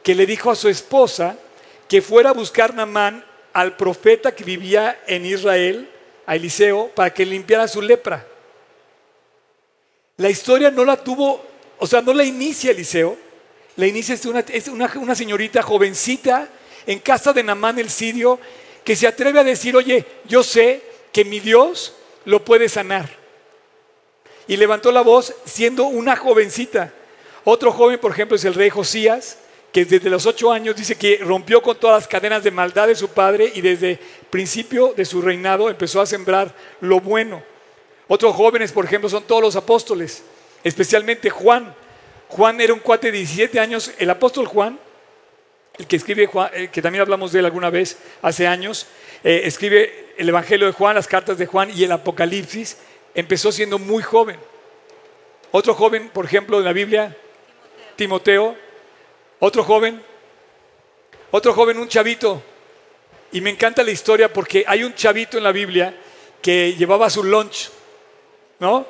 que 0.03 0.15
le 0.15 0.27
dijo 0.27 0.51
a 0.51 0.57
su 0.57 0.69
esposa 0.69 1.37
que 1.89 2.03
fuera 2.03 2.31
a 2.31 2.35
buscar 2.35 2.75
Namán 2.75 3.25
al 3.53 3.77
profeta 3.77 4.35
que 4.35 4.45
vivía 4.45 5.01
en 5.07 5.25
Israel, 5.27 5.89
a 6.27 6.35
Eliseo, 6.37 6.89
para 6.89 7.13
que 7.13 7.25
limpiara 7.25 7.69
su 7.69 7.81
lepra. 7.81 8.27
La 10.17 10.31
historia 10.31 10.71
no 10.71 10.85
la 10.85 10.97
tuvo, 10.97 11.45
o 11.79 11.87
sea, 11.87 12.01
no 12.01 12.13
la 12.13 12.25
inicia 12.25 12.71
Eliseo, 12.71 13.17
la 13.77 13.87
inicia 13.87 14.15
es 14.15 14.69
una, 14.69 15.15
señorita 15.15 15.63
jovencita 15.63 16.49
en 16.87 17.01
casa 17.01 17.33
de 17.33 17.43
Namán 17.43 17.79
el 17.79 17.91
sirio 17.91 18.39
que 18.85 18.95
se 18.95 19.07
atreve 19.07 19.41
a 19.41 19.45
decir, 19.45 19.75
oye, 19.77 20.05
yo 20.27 20.43
sé 20.43 20.94
que 21.15 21.25
mi 21.25 21.41
Dios 21.41 21.95
lo 22.27 22.45
puede 22.45 22.69
sanar. 22.69 23.25
y 24.47 24.59
levantó 24.59 24.93
la 24.93 25.01
voz 25.01 25.35
siendo 25.47 25.85
una 25.85 26.17
jovencita. 26.17 26.93
Otro 27.45 27.73
joven, 27.73 27.99
por 27.99 28.13
ejemplo, 28.13 28.37
es 28.37 28.45
el 28.45 28.53
rey 28.53 28.69
Josías, 28.69 29.39
que 29.73 29.87
desde 29.87 30.11
los 30.11 30.27
ocho 30.27 30.53
años 30.53 30.77
dice 30.77 30.97
que 30.97 31.17
rompió 31.23 31.63
con 31.63 31.79
todas 31.79 32.03
las 32.03 32.09
cadenas 32.09 32.45
de 32.45 32.51
maldad 32.51 32.89
de 32.89 32.95
su 32.95 33.09
padre 33.09 33.51
y 33.55 33.63
desde 33.63 33.99
principio 34.29 34.93
de 34.95 35.07
su 35.07 35.23
reinado 35.23 35.71
empezó 35.71 36.03
a 36.03 36.07
sembrar 36.07 36.55
lo 36.83 37.01
bueno. 37.01 37.43
Otros 38.07 38.35
jóvenes, 38.35 38.71
por 38.71 38.85
ejemplo, 38.85 39.09
son 39.09 39.23
todos 39.23 39.41
los 39.41 39.57
apóstoles, 39.57 40.23
especialmente 40.63 41.31
Juan. 41.31 41.75
Juan 42.29 42.61
era 42.61 42.75
un 42.75 42.81
cuate 42.81 43.11
de 43.11 43.19
17 43.19 43.59
años. 43.61 43.93
El 43.97 44.11
apóstol 44.11 44.47
Juan, 44.47 44.79
el 45.79 45.87
que 45.87 45.97
escribe, 45.97 46.27
Juan, 46.27 46.51
eh, 46.55 46.69
que 46.69 46.81
también 46.81 47.03
hablamos 47.03 47.33
de 47.33 47.41
él 47.41 47.45
alguna 47.45 47.71
vez 47.71 47.99
hace 48.23 48.47
años, 48.47 48.87
eh, 49.25 49.43
escribe 49.45 50.15
el 50.17 50.29
Evangelio 50.29 50.67
de 50.67 50.73
Juan, 50.73 50.95
las 50.95 51.09
cartas 51.09 51.39
de 51.39 51.47
Juan 51.47 51.71
y 51.75 51.83
el 51.83 51.93
Apocalipsis. 51.93 52.79
Empezó 53.15 53.51
siendo 53.51 53.79
muy 53.79 54.03
joven. 54.03 54.39
Otro 55.51 55.75
joven, 55.75 56.11
por 56.11 56.25
ejemplo, 56.25 56.59
en 56.59 56.65
la 56.65 56.73
Biblia, 56.73 57.17
Timoteo, 57.97 58.57
otro 59.41 59.65
joven, 59.65 60.03
otro 61.31 61.53
joven, 61.53 61.79
un 61.79 61.89
chavito. 61.89 62.43
Y 63.33 63.41
me 63.41 63.51
encanta 63.51 63.83
la 63.83 63.91
historia 63.91 64.33
porque 64.33 64.65
hay 64.67 64.85
un 64.85 64.95
chavito 64.95 65.39
en 65.39 65.45
la 65.45 65.53
Biblia 65.53 65.95
que 66.41 66.75
llevaba 66.75 67.11
su 67.11 67.25
lunch, 67.25 67.71
¿no? 68.61 68.87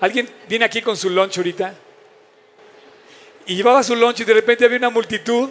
¿Alguien 0.00 0.28
viene 0.48 0.64
aquí 0.64 0.82
con 0.82 0.96
su 0.96 1.10
lunch 1.10 1.38
ahorita? 1.38 1.74
Y 3.46 3.56
llevaba 3.56 3.82
su 3.82 3.96
lunch 3.96 4.20
y 4.20 4.24
de 4.24 4.34
repente 4.34 4.64
había 4.64 4.78
una 4.78 4.90
multitud, 4.90 5.50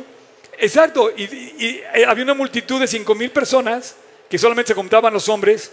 exacto, 0.60 1.12
y, 1.16 1.82
había 2.08 2.24
una 2.24 2.34
multitud 2.34 2.80
de 2.80 2.88
cinco 2.88 3.16
mil 3.16 3.32
personas 3.32 3.96
que 4.30 4.38
solamente 4.38 4.70
se 4.70 4.76
contaban 4.76 5.14
los 5.14 5.30
hombres. 5.30 5.72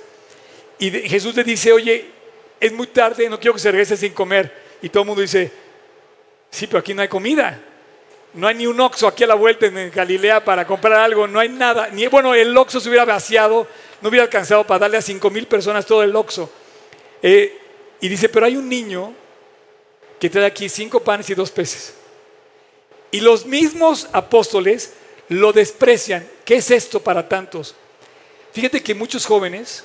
Y 0.79 0.91
Jesús 0.91 1.35
le 1.35 1.45
dice, 1.45 1.73
oye, 1.73 2.07
es 2.59 2.73
muy 2.73 2.87
tarde, 2.87 3.29
no 3.29 3.39
quiero 3.39 3.55
que 3.55 3.61
se 3.61 3.71
regrese 3.71 3.97
sin 3.97 4.13
comer. 4.13 4.53
Y 4.83 4.89
todo 4.89 5.03
el 5.03 5.07
mundo 5.07 5.23
dice, 5.23 5.51
sí, 6.51 6.67
pero 6.67 6.79
aquí 6.79 6.95
no 6.95 7.03
hay 7.03 7.09
comida. 7.09 7.61
No 8.33 8.47
hay 8.47 8.55
ni 8.55 8.67
un 8.67 8.81
Oxxo 8.81 9.09
aquí 9.09 9.25
a 9.25 9.27
la 9.27 9.35
vuelta 9.35 9.67
en 9.67 9.91
Galilea 9.91 10.45
para 10.45 10.67
comprar 10.67 11.01
algo, 11.01 11.27
no 11.27 11.41
hay 11.41 11.49
nada. 11.49 11.89
Ni, 11.89 12.07
bueno, 12.07 12.35
el 12.35 12.57
Oxxo 12.57 12.81
se 12.81 12.89
hubiera 12.89 13.05
vaciado, 13.05 13.67
no 14.01 14.09
hubiera 14.09 14.25
alcanzado 14.25 14.65
para 14.67 14.81
darle 14.81 14.99
a 14.99 15.03
cinco 15.03 15.31
mil 15.31 15.47
personas 15.47 15.85
todo 15.85 16.03
el 16.03 16.15
Oxxo. 16.15 16.51
Eh, 17.23 17.59
y 18.01 18.09
dice, 18.09 18.29
pero 18.29 18.47
hay 18.47 18.57
un 18.57 18.69
niño 18.69 19.13
que 20.19 20.31
trae 20.31 20.47
aquí 20.47 20.69
cinco 20.69 21.01
panes 21.01 21.29
y 21.31 21.35
dos 21.35 21.51
peces. 21.51 21.95
Y 23.11 23.21
los 23.21 23.47
mismos 23.47 24.09
apóstoles 24.13 24.93
lo 25.29 25.53
desprecian. 25.53 26.29
¿Qué 26.45 26.57
es 26.57 26.71
esto 26.71 27.01
para 27.01 27.29
tantos? 27.29 27.75
Fíjate 28.53 28.83
que 28.83 28.95
muchos 28.95 29.27
jóvenes, 29.27 29.85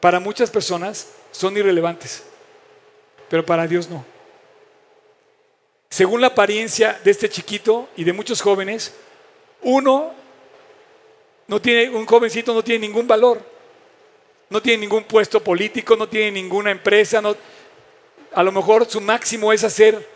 para 0.00 0.20
muchas 0.20 0.50
personas, 0.50 1.08
son 1.32 1.56
irrelevantes, 1.56 2.22
pero 3.28 3.44
para 3.44 3.66
Dios 3.66 3.88
no. 3.88 4.04
Según 5.90 6.20
la 6.20 6.28
apariencia 6.28 7.00
de 7.04 7.10
este 7.10 7.28
chiquito 7.28 7.88
y 7.96 8.04
de 8.04 8.12
muchos 8.12 8.40
jóvenes, 8.40 8.94
uno 9.62 10.12
no 11.46 11.60
tiene, 11.60 11.90
un 11.90 12.06
jovencito 12.06 12.54
no 12.54 12.62
tiene 12.62 12.86
ningún 12.86 13.06
valor, 13.06 13.40
no 14.50 14.60
tiene 14.62 14.78
ningún 14.78 15.04
puesto 15.04 15.42
político, 15.42 15.96
no 15.96 16.08
tiene 16.08 16.32
ninguna 16.32 16.70
empresa, 16.70 17.20
no, 17.20 17.36
a 18.32 18.42
lo 18.42 18.52
mejor 18.52 18.88
su 18.88 19.00
máximo 19.00 19.52
es 19.52 19.64
hacer, 19.64 20.08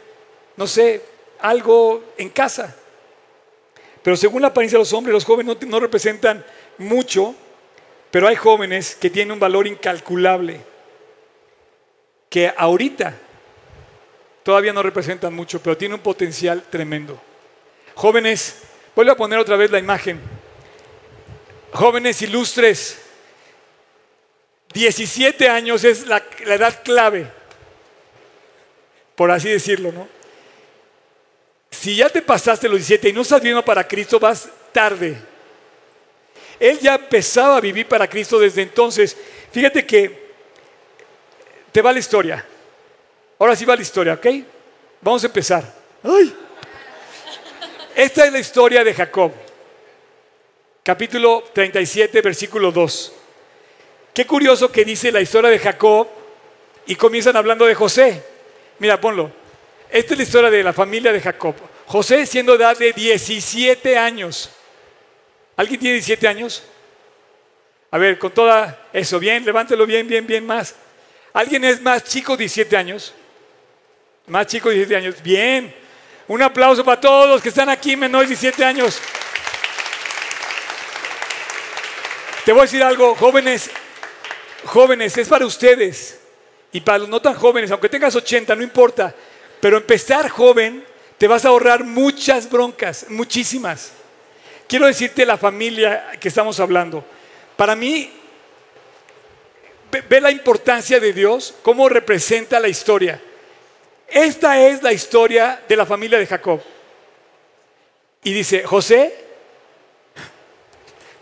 no 0.56 0.66
sé, 0.66 1.02
algo 1.40 2.04
en 2.16 2.30
casa. 2.30 2.74
Pero 4.02 4.16
según 4.16 4.42
la 4.42 4.48
apariencia 4.48 4.78
de 4.78 4.82
los 4.82 4.92
hombres, 4.92 5.12
los 5.12 5.24
jóvenes 5.24 5.56
no, 5.66 5.80
representan 5.80 6.44
mucho, 6.78 7.34
pero 8.10 8.28
hay 8.28 8.36
jóvenes 8.36 8.94
que 8.94 9.10
tienen 9.10 9.32
un 9.32 9.40
valor 9.40 9.66
incalculable, 9.66 10.60
que 12.30 12.52
ahorita 12.56 13.14
todavía 14.42 14.72
no 14.72 14.82
representan 14.82 15.34
mucho, 15.34 15.60
pero 15.60 15.76
tiene 15.76 15.94
un 15.94 16.00
potencial 16.00 16.62
tremendo. 16.70 17.20
Jóvenes, 17.94 18.62
vuelvo 18.94 19.12
a 19.12 19.16
poner 19.16 19.38
otra 19.38 19.56
vez 19.56 19.70
la 19.70 19.78
imagen. 19.78 20.20
Jóvenes 21.72 22.22
ilustres, 22.22 22.98
17 24.72 25.48
años 25.48 25.84
es 25.84 26.06
la, 26.06 26.22
edad 26.46 26.82
clave, 26.82 27.26
por 29.14 29.30
así 29.30 29.48
decirlo, 29.48 29.92
¿no? 29.92 30.08
Si 31.78 31.94
ya 31.94 32.08
te 32.08 32.22
pasaste 32.22 32.68
los 32.68 32.78
17 32.78 33.10
y 33.10 33.12
no 33.12 33.22
estás 33.22 33.40
viviendo 33.40 33.64
para 33.64 33.86
Cristo, 33.86 34.18
vas 34.18 34.48
tarde. 34.72 35.16
Él 36.58 36.76
ya 36.80 36.96
empezaba 36.96 37.56
a 37.56 37.60
vivir 37.60 37.86
para 37.86 38.08
Cristo 38.08 38.40
desde 38.40 38.62
entonces. 38.62 39.16
Fíjate 39.52 39.86
que 39.86 40.28
te 41.70 41.80
va 41.80 41.92
la 41.92 42.00
historia. 42.00 42.44
Ahora 43.38 43.54
sí 43.54 43.64
va 43.64 43.76
la 43.76 43.82
historia, 43.82 44.14
¿ok? 44.14 44.26
Vamos 45.00 45.22
a 45.22 45.28
empezar. 45.28 45.72
Esta 47.94 48.26
es 48.26 48.32
la 48.32 48.40
historia 48.40 48.82
de 48.82 48.92
Jacob. 48.92 49.30
Capítulo 50.82 51.44
37, 51.52 52.20
versículo 52.22 52.72
2. 52.72 53.12
Qué 54.12 54.26
curioso 54.26 54.72
que 54.72 54.84
dice 54.84 55.12
la 55.12 55.20
historia 55.20 55.48
de 55.48 55.60
Jacob 55.60 56.08
y 56.86 56.96
comienzan 56.96 57.36
hablando 57.36 57.66
de 57.66 57.76
José. 57.76 58.20
Mira, 58.80 59.00
ponlo. 59.00 59.30
Esta 59.90 60.14
es 60.14 60.18
la 60.18 60.24
historia 60.24 60.50
de 60.50 60.64
la 60.64 60.72
familia 60.72 61.12
de 61.12 61.20
Jacob. 61.20 61.54
José 61.88 62.26
siendo 62.26 62.54
edad 62.54 62.76
de 62.76 62.92
17 62.92 63.96
años. 63.96 64.50
¿Alguien 65.56 65.80
tiene 65.80 65.94
17 65.94 66.28
años? 66.28 66.62
A 67.90 67.96
ver, 67.96 68.18
con 68.18 68.30
toda 68.30 68.88
eso, 68.92 69.18
bien, 69.18 69.42
levántelo 69.42 69.86
bien, 69.86 70.06
bien, 70.06 70.26
bien 70.26 70.44
más. 70.44 70.74
¿Alguien 71.32 71.64
es 71.64 71.80
más 71.80 72.04
chico 72.04 72.32
de 72.36 72.42
17 72.42 72.76
años? 72.76 73.14
Más 74.26 74.46
chico 74.46 74.68
de 74.68 74.74
17 74.76 74.96
años. 74.96 75.22
Bien. 75.22 75.74
Un 76.26 76.42
aplauso 76.42 76.84
para 76.84 77.00
todos 77.00 77.26
los 77.26 77.40
que 77.40 77.48
están 77.48 77.70
aquí 77.70 77.96
menores 77.96 78.28
de 78.28 78.34
17 78.34 78.64
años. 78.66 79.00
Te 82.44 82.52
voy 82.52 82.60
a 82.60 82.64
decir 82.64 82.82
algo, 82.82 83.14
jóvenes, 83.14 83.70
jóvenes, 84.66 85.16
es 85.16 85.26
para 85.26 85.46
ustedes 85.46 86.20
y 86.70 86.82
para 86.82 86.98
los 86.98 87.08
no 87.08 87.22
tan 87.22 87.34
jóvenes, 87.34 87.70
aunque 87.70 87.88
tengas 87.88 88.14
80, 88.14 88.54
no 88.54 88.62
importa, 88.62 89.14
pero 89.58 89.78
empezar 89.78 90.28
joven 90.28 90.84
te 91.18 91.26
vas 91.26 91.44
a 91.44 91.48
ahorrar 91.48 91.84
muchas 91.84 92.48
broncas, 92.48 93.06
muchísimas. 93.08 93.90
Quiero 94.68 94.86
decirte 94.86 95.26
la 95.26 95.36
familia 95.36 96.12
que 96.20 96.28
estamos 96.28 96.60
hablando. 96.60 97.04
Para 97.56 97.74
mí, 97.74 98.10
ve 100.08 100.20
la 100.20 100.30
importancia 100.30 101.00
de 101.00 101.12
Dios, 101.12 101.54
cómo 101.62 101.88
representa 101.88 102.60
la 102.60 102.68
historia. 102.68 103.20
Esta 104.06 104.60
es 104.60 104.82
la 104.82 104.92
historia 104.92 105.60
de 105.68 105.76
la 105.76 105.84
familia 105.84 106.18
de 106.18 106.26
Jacob. 106.26 106.60
Y 108.22 108.32
dice, 108.32 108.62
José, 108.62 109.12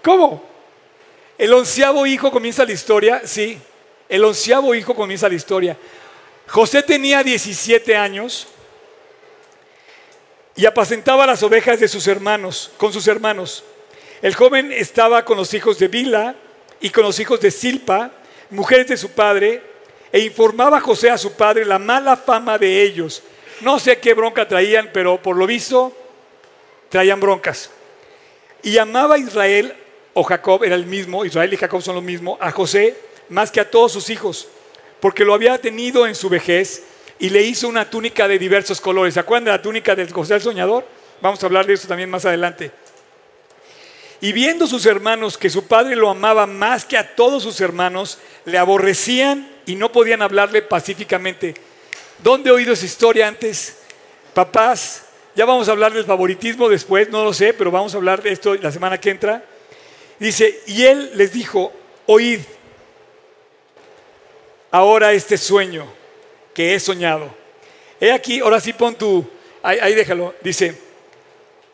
¿cómo? 0.02 0.44
El 1.38 1.52
onceavo 1.54 2.06
hijo 2.06 2.30
comienza 2.30 2.64
la 2.64 2.72
historia, 2.72 3.22
sí, 3.24 3.58
el 4.08 4.24
onceavo 4.24 4.74
hijo 4.74 4.94
comienza 4.94 5.28
la 5.28 5.34
historia. 5.34 5.76
José 6.48 6.82
tenía 6.82 7.22
17 7.22 7.96
años 7.96 8.48
y 10.56 10.64
apacentaba 10.64 11.26
las 11.26 11.42
ovejas 11.42 11.78
de 11.78 11.88
sus 11.88 12.06
hermanos, 12.06 12.70
con 12.78 12.92
sus 12.92 13.06
hermanos. 13.06 13.62
El 14.22 14.34
joven 14.34 14.72
estaba 14.72 15.24
con 15.24 15.36
los 15.36 15.52
hijos 15.52 15.78
de 15.78 15.88
Bila 15.88 16.34
y 16.80 16.90
con 16.90 17.04
los 17.04 17.20
hijos 17.20 17.40
de 17.40 17.50
Silpa, 17.50 18.10
mujeres 18.50 18.88
de 18.88 18.96
su 18.96 19.10
padre, 19.10 19.62
e 20.10 20.20
informaba 20.20 20.78
a 20.78 20.80
José 20.80 21.10
a 21.10 21.18
su 21.18 21.32
padre 21.32 21.64
la 21.66 21.78
mala 21.78 22.16
fama 22.16 22.56
de 22.56 22.82
ellos. 22.82 23.22
No 23.60 23.78
sé 23.78 23.98
qué 23.98 24.14
bronca 24.14 24.48
traían, 24.48 24.90
pero 24.92 25.20
por 25.20 25.36
lo 25.36 25.46
visto 25.46 25.92
traían 26.88 27.20
broncas. 27.20 27.70
Y 28.62 28.78
amaba 28.78 29.18
Israel, 29.18 29.74
o 30.14 30.22
Jacob 30.22 30.64
era 30.64 30.74
el 30.74 30.86
mismo, 30.86 31.24
Israel 31.26 31.52
y 31.52 31.58
Jacob 31.58 31.82
son 31.82 31.96
lo 31.96 32.02
mismo, 32.02 32.38
a 32.40 32.50
José 32.50 32.96
más 33.28 33.50
que 33.50 33.60
a 33.60 33.70
todos 33.70 33.92
sus 33.92 34.08
hijos, 34.08 34.48
porque 35.00 35.24
lo 35.24 35.34
había 35.34 35.58
tenido 35.60 36.06
en 36.06 36.14
su 36.14 36.28
vejez 36.28 36.84
y 37.18 37.30
le 37.30 37.42
hizo 37.42 37.68
una 37.68 37.88
túnica 37.88 38.28
de 38.28 38.38
diversos 38.38 38.80
colores. 38.80 39.14
¿Se 39.14 39.20
acuerdan 39.20 39.44
de 39.44 39.50
la 39.52 39.62
túnica 39.62 39.94
de 39.94 40.08
José 40.08 40.34
el 40.34 40.42
Soñador? 40.42 40.84
Vamos 41.20 41.42
a 41.42 41.46
hablar 41.46 41.66
de 41.66 41.74
eso 41.74 41.88
también 41.88 42.10
más 42.10 42.24
adelante. 42.24 42.70
Y 44.20 44.32
viendo 44.32 44.66
sus 44.66 44.86
hermanos 44.86 45.36
que 45.36 45.50
su 45.50 45.66
padre 45.66 45.96
lo 45.96 46.10
amaba 46.10 46.46
más 46.46 46.84
que 46.84 46.96
a 46.96 47.14
todos 47.14 47.42
sus 47.42 47.60
hermanos, 47.60 48.18
le 48.44 48.58
aborrecían 48.58 49.48
y 49.66 49.74
no 49.74 49.92
podían 49.92 50.22
hablarle 50.22 50.62
pacíficamente. 50.62 51.54
¿Dónde 52.22 52.50
he 52.50 52.52
oído 52.52 52.72
esa 52.72 52.86
historia 52.86 53.28
antes? 53.28 53.78
Papás, 54.32 55.04
ya 55.34 55.44
vamos 55.44 55.68
a 55.68 55.72
hablar 55.72 55.92
del 55.92 56.04
favoritismo 56.04 56.68
después, 56.68 57.10
no 57.10 57.24
lo 57.24 57.34
sé, 57.34 57.52
pero 57.52 57.70
vamos 57.70 57.94
a 57.94 57.98
hablar 57.98 58.22
de 58.22 58.32
esto 58.32 58.54
la 58.54 58.72
semana 58.72 58.98
que 58.98 59.10
entra. 59.10 59.44
Dice, 60.18 60.62
y 60.66 60.84
él 60.84 61.10
les 61.14 61.32
dijo, 61.32 61.72
oíd 62.06 62.40
ahora 64.70 65.12
este 65.12 65.36
sueño 65.36 65.86
que 66.56 66.74
he 66.74 66.80
soñado. 66.80 67.28
He 68.00 68.10
aquí, 68.10 68.40
ahora 68.40 68.58
sí 68.60 68.72
pon 68.72 68.94
tu, 68.94 69.28
ahí, 69.62 69.94
déjalo, 69.94 70.34
dice, 70.40 70.74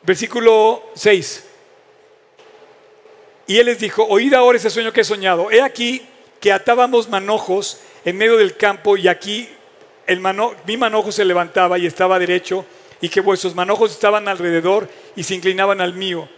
versículo 0.03 0.83
6. 0.97 1.45
Y 3.47 3.59
él 3.59 3.66
les 3.66 3.78
dijo, 3.78 4.05
oíd 4.05 4.35
ahora 4.35 4.59
ese 4.59 4.70
sueño 4.70 4.93
que 4.93 5.03
he 5.03 5.05
soñado. 5.05 5.53
He 5.53 5.62
aquí 5.62 6.03
que 6.41 6.51
atábamos 6.51 7.09
manojos 7.09 7.78
en 8.05 8.16
medio 8.16 8.37
del 8.37 8.57
campo 8.57 8.97
y 8.97 9.07
aquí 9.07 9.49
el 10.09 10.18
mi 10.66 10.76
manojo 10.76 11.12
se 11.12 11.24
levantaba 11.24 11.78
y 11.78 11.87
estaba 11.87 12.18
derecho 12.18 12.66
y 13.01 13.09
que 13.09 13.20
vuestros 13.20 13.55
manojos 13.55 13.93
estaban 13.93 14.26
alrededor 14.26 14.89
y 15.14 15.22
se 15.22 15.37
inclinaban 15.37 15.80
al 15.80 15.95
mío. 15.95 16.28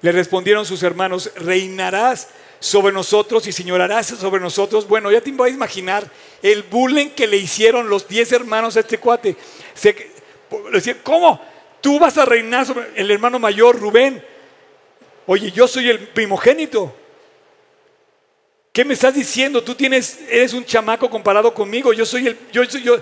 Le 0.00 0.12
respondieron 0.12 0.64
sus 0.64 0.84
hermanos, 0.84 1.32
reinarás 1.34 2.28
sobre 2.60 2.92
nosotros 2.92 3.46
y 3.46 3.52
señorarás 3.52 4.06
sobre 4.06 4.40
nosotros. 4.40 4.88
Bueno, 4.88 5.10
ya 5.10 5.20
te 5.20 5.30
voy 5.32 5.50
a 5.50 5.54
imaginar 5.54 6.10
el 6.42 6.62
bullying 6.62 7.10
que 7.10 7.26
le 7.26 7.36
hicieron 7.36 7.88
los 7.88 8.08
diez 8.08 8.32
hermanos 8.32 8.76
a 8.76 8.80
este 8.80 8.98
cuate. 8.98 9.36
Se, 9.74 9.94
¿Cómo? 11.02 11.40
Tú 11.80 11.98
vas 11.98 12.16
a 12.16 12.24
reinar 12.24 12.66
sobre 12.66 12.86
el 12.96 13.10
hermano 13.10 13.38
mayor, 13.38 13.78
Rubén. 13.78 14.24
Oye, 15.26 15.50
yo 15.50 15.68
soy 15.68 15.90
el 15.90 16.08
primogénito. 16.08 16.94
¿Qué 18.72 18.84
me 18.84 18.94
estás 18.94 19.14
diciendo? 19.14 19.62
Tú 19.62 19.74
tienes, 19.74 20.18
eres 20.28 20.52
un 20.52 20.64
chamaco 20.64 21.08
comparado 21.08 21.52
conmigo. 21.54 21.92
Yo 21.92 22.04
soy 22.04 22.28
el, 22.28 22.38
yo 22.50 22.64
soy 22.64 22.82
yo. 22.82 22.96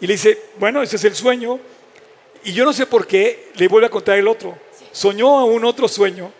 Y 0.00 0.06
le 0.06 0.14
dice, 0.14 0.38
bueno, 0.58 0.82
ese 0.82 0.96
es 0.96 1.04
el 1.04 1.14
sueño. 1.14 1.58
Y 2.44 2.52
yo 2.52 2.64
no 2.64 2.72
sé 2.72 2.86
por 2.86 3.06
qué 3.06 3.50
le 3.56 3.68
vuelve 3.68 3.88
a 3.88 3.90
contar 3.90 4.16
el 4.16 4.28
otro. 4.28 4.58
Soñó 4.92 5.38
a 5.38 5.44
un 5.44 5.64
otro 5.64 5.86
sueño 5.88 6.32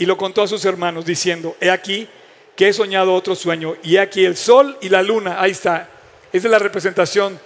y 0.00 0.06
lo 0.06 0.16
contó 0.16 0.42
a 0.42 0.48
sus 0.48 0.64
hermanos 0.64 1.04
diciendo, 1.04 1.58
he 1.60 1.70
aquí 1.70 2.08
que 2.56 2.68
he 2.68 2.72
soñado 2.72 3.12
otro 3.12 3.34
sueño 3.34 3.76
y 3.82 3.96
he 3.96 4.00
aquí 4.00 4.24
el 4.24 4.34
sol 4.34 4.78
y 4.80 4.88
la 4.88 5.02
luna. 5.02 5.42
Ahí 5.42 5.50
está. 5.50 5.90
Esa 6.32 6.48
es 6.48 6.50
la 6.50 6.58
representación 6.58 7.38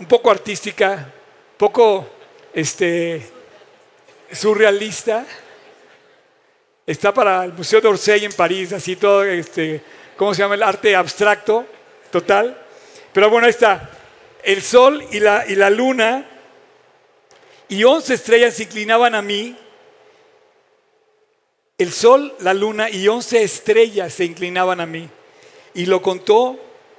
un 0.00 0.06
poco 0.06 0.32
artística, 0.32 1.12
poco 1.56 2.08
este, 2.52 3.24
surrealista. 4.32 5.24
Está 6.84 7.14
para 7.14 7.44
el 7.44 7.52
Museo 7.52 7.80
de 7.80 7.86
Orsay 7.86 8.24
en 8.24 8.32
París, 8.32 8.72
así 8.72 8.96
todo 8.96 9.22
este, 9.22 9.80
¿cómo 10.16 10.34
se 10.34 10.42
llama? 10.42 10.56
El 10.56 10.64
arte 10.64 10.96
abstracto, 10.96 11.66
total. 12.10 12.60
Pero 13.12 13.30
bueno, 13.30 13.46
ahí 13.46 13.52
está. 13.52 13.92
El 14.42 14.60
sol 14.60 15.06
y 15.12 15.20
la, 15.20 15.46
y 15.46 15.54
la 15.54 15.70
luna 15.70 16.26
y 17.68 17.84
once 17.84 18.12
estrellas 18.12 18.54
se 18.54 18.64
inclinaban 18.64 19.14
a 19.14 19.22
mí. 19.22 19.56
El 21.78 21.92
sol, 21.92 22.34
la 22.40 22.54
luna 22.54 22.88
y 22.88 23.06
once 23.06 23.42
estrellas 23.42 24.14
se 24.14 24.24
inclinaban 24.24 24.80
a 24.80 24.86
mí. 24.86 25.08
Y 25.74 25.84
lo 25.84 26.00
contó 26.00 26.58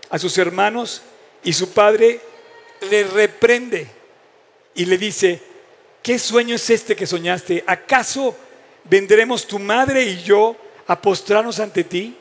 a 0.09 0.19
sus 0.19 0.37
hermanos 0.37 1.01
y 1.43 1.53
su 1.53 1.71
padre 1.71 2.21
le 2.91 3.03
reprende 3.05 3.87
y 4.75 4.85
le 4.85 4.99
dice, 4.99 5.41
¿qué 6.03 6.19
sueño 6.19 6.55
es 6.55 6.69
este 6.69 6.95
que 6.95 7.07
soñaste? 7.07 7.63
¿Acaso 7.65 8.35
vendremos 8.83 9.47
tu 9.47 9.57
madre 9.57 10.03
y 10.03 10.21
yo 10.21 10.55
a 10.85 11.01
postrarnos 11.01 11.59
ante 11.59 11.83
ti? 11.83 12.15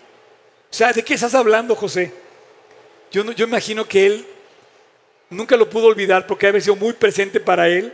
O 0.71 0.75
sea, 0.75 0.95
¿de 0.95 1.05
qué 1.05 1.13
estás 1.13 1.35
hablando, 1.35 1.75
José? 1.75 2.11
Yo, 3.13 3.31
yo 3.33 3.47
imagino 3.47 3.87
que 3.87 4.07
él 4.07 4.27
nunca 5.29 5.59
lo 5.59 5.69
pudo 5.69 5.89
olvidar 5.89 6.27
porque 6.27 6.47
había 6.47 6.63
sido 6.63 6.77
muy 6.77 6.95
presente 6.95 7.39
para 7.39 7.69
él. 7.69 7.93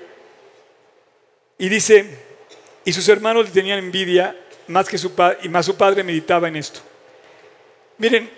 Y 1.59 1.69
dice, 1.69 2.07
y 2.85 2.93
sus 2.93 3.09
hermanos 3.09 3.47
le 3.47 3.51
tenían 3.51 3.81
envidia 3.81 4.37
más 4.73 4.89
que 4.89 4.99
su 4.99 5.13
y 5.43 5.49
más 5.49 5.67
su 5.67 5.77
padre 5.77 6.03
meditaba 6.03 6.49
en 6.49 6.57
esto. 6.57 6.81
Miren, 7.99 8.31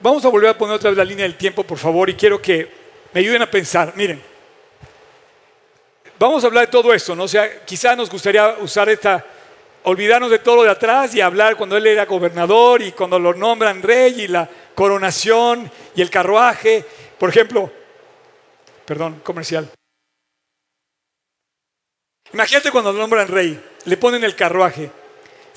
vamos 0.00 0.24
a 0.24 0.28
volver 0.28 0.50
a 0.50 0.58
poner 0.58 0.76
otra 0.76 0.90
vez 0.90 0.96
la 0.96 1.04
línea 1.04 1.24
del 1.24 1.36
tiempo, 1.36 1.62
por 1.62 1.78
favor, 1.78 2.10
y 2.10 2.14
quiero 2.14 2.42
que 2.42 2.68
me 3.12 3.20
ayuden 3.20 3.42
a 3.42 3.50
pensar. 3.50 3.92
Miren, 3.94 4.20
vamos 6.18 6.42
a 6.42 6.46
hablar 6.48 6.66
de 6.66 6.72
todo 6.72 6.92
esto, 6.92 7.14
¿no? 7.14 7.24
O 7.24 7.28
sea, 7.28 7.64
quizá 7.64 7.94
nos 7.94 8.10
gustaría 8.10 8.56
usar 8.60 8.88
esta 8.88 9.24
olvidarnos 9.84 10.30
de 10.30 10.38
todo 10.38 10.56
lo 10.56 10.62
de 10.64 10.70
atrás 10.70 11.14
y 11.14 11.20
hablar 11.20 11.56
cuando 11.56 11.76
él 11.76 11.86
era 11.86 12.04
gobernador 12.04 12.82
y 12.82 12.92
cuando 12.92 13.18
lo 13.18 13.32
nombran 13.34 13.82
rey 13.82 14.22
y 14.22 14.28
la 14.28 14.48
coronación 14.74 15.70
y 15.94 16.02
el 16.02 16.10
carruaje. 16.10 16.84
Por 17.18 17.30
ejemplo, 17.30 17.70
perdón, 18.84 19.20
comercial. 19.22 19.70
Imagínate 22.32 22.70
cuando 22.70 22.92
lo 22.92 22.98
nombran 22.98 23.28
rey, 23.28 23.58
le 23.84 23.96
ponen 23.96 24.24
el 24.24 24.36
carruaje. 24.36 24.90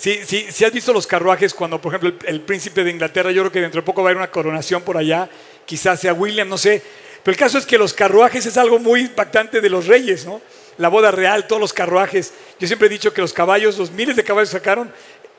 Si, 0.02 0.26
si, 0.26 0.66
has 0.66 0.74
visto 0.74 0.94
los 0.94 1.06
carruajes 1.06 1.54
cuando, 1.54 1.80
por 1.80 1.94
ejemplo, 1.94 2.12
el, 2.26 2.42
príncipe 2.42 2.84
de 2.84 2.90
Inglaterra, 2.90 3.30
yo 3.30 3.44
creo 3.44 3.52
que 3.52 3.62
dentro 3.62 3.82
de 3.82 3.86
poco 3.86 4.02
va 4.02 4.10
a 4.10 4.10
haber 4.10 4.18
una 4.18 4.32
coronación 4.32 4.82
por 4.82 4.98
allá, 4.98 5.30
quizás 5.68 6.00
sea 6.00 6.12
William, 6.12 6.50
no 6.50 6.58
sé. 6.58 6.82
Pero 7.22 7.34
el 7.34 7.38
caso 7.38 7.60
es 7.60 7.68
que 7.68 7.78
los 7.78 7.94
carruajes 7.94 8.44
es 8.48 8.58
algo 8.58 8.80
muy 8.80 9.02
impactante 9.02 9.62
de 9.62 9.70
los 9.70 9.86
reyes, 9.86 10.26
¿no? 10.26 10.42
la 10.80 10.88
boda 10.90 11.12
real, 11.12 11.46
todos 11.46 11.60
los 11.60 11.72
carruajes. 11.72 12.34
Yo 12.60 12.66
siempre 12.66 12.88
he 12.88 12.90
dicho 12.90 13.14
que 13.14 13.22
los 13.22 13.32
caballos, 13.32 13.78
los 13.78 13.92
miles 13.92 14.16
de 14.16 14.24
caballos 14.24 14.50
que 14.50 14.58
sacaron, 14.58 14.92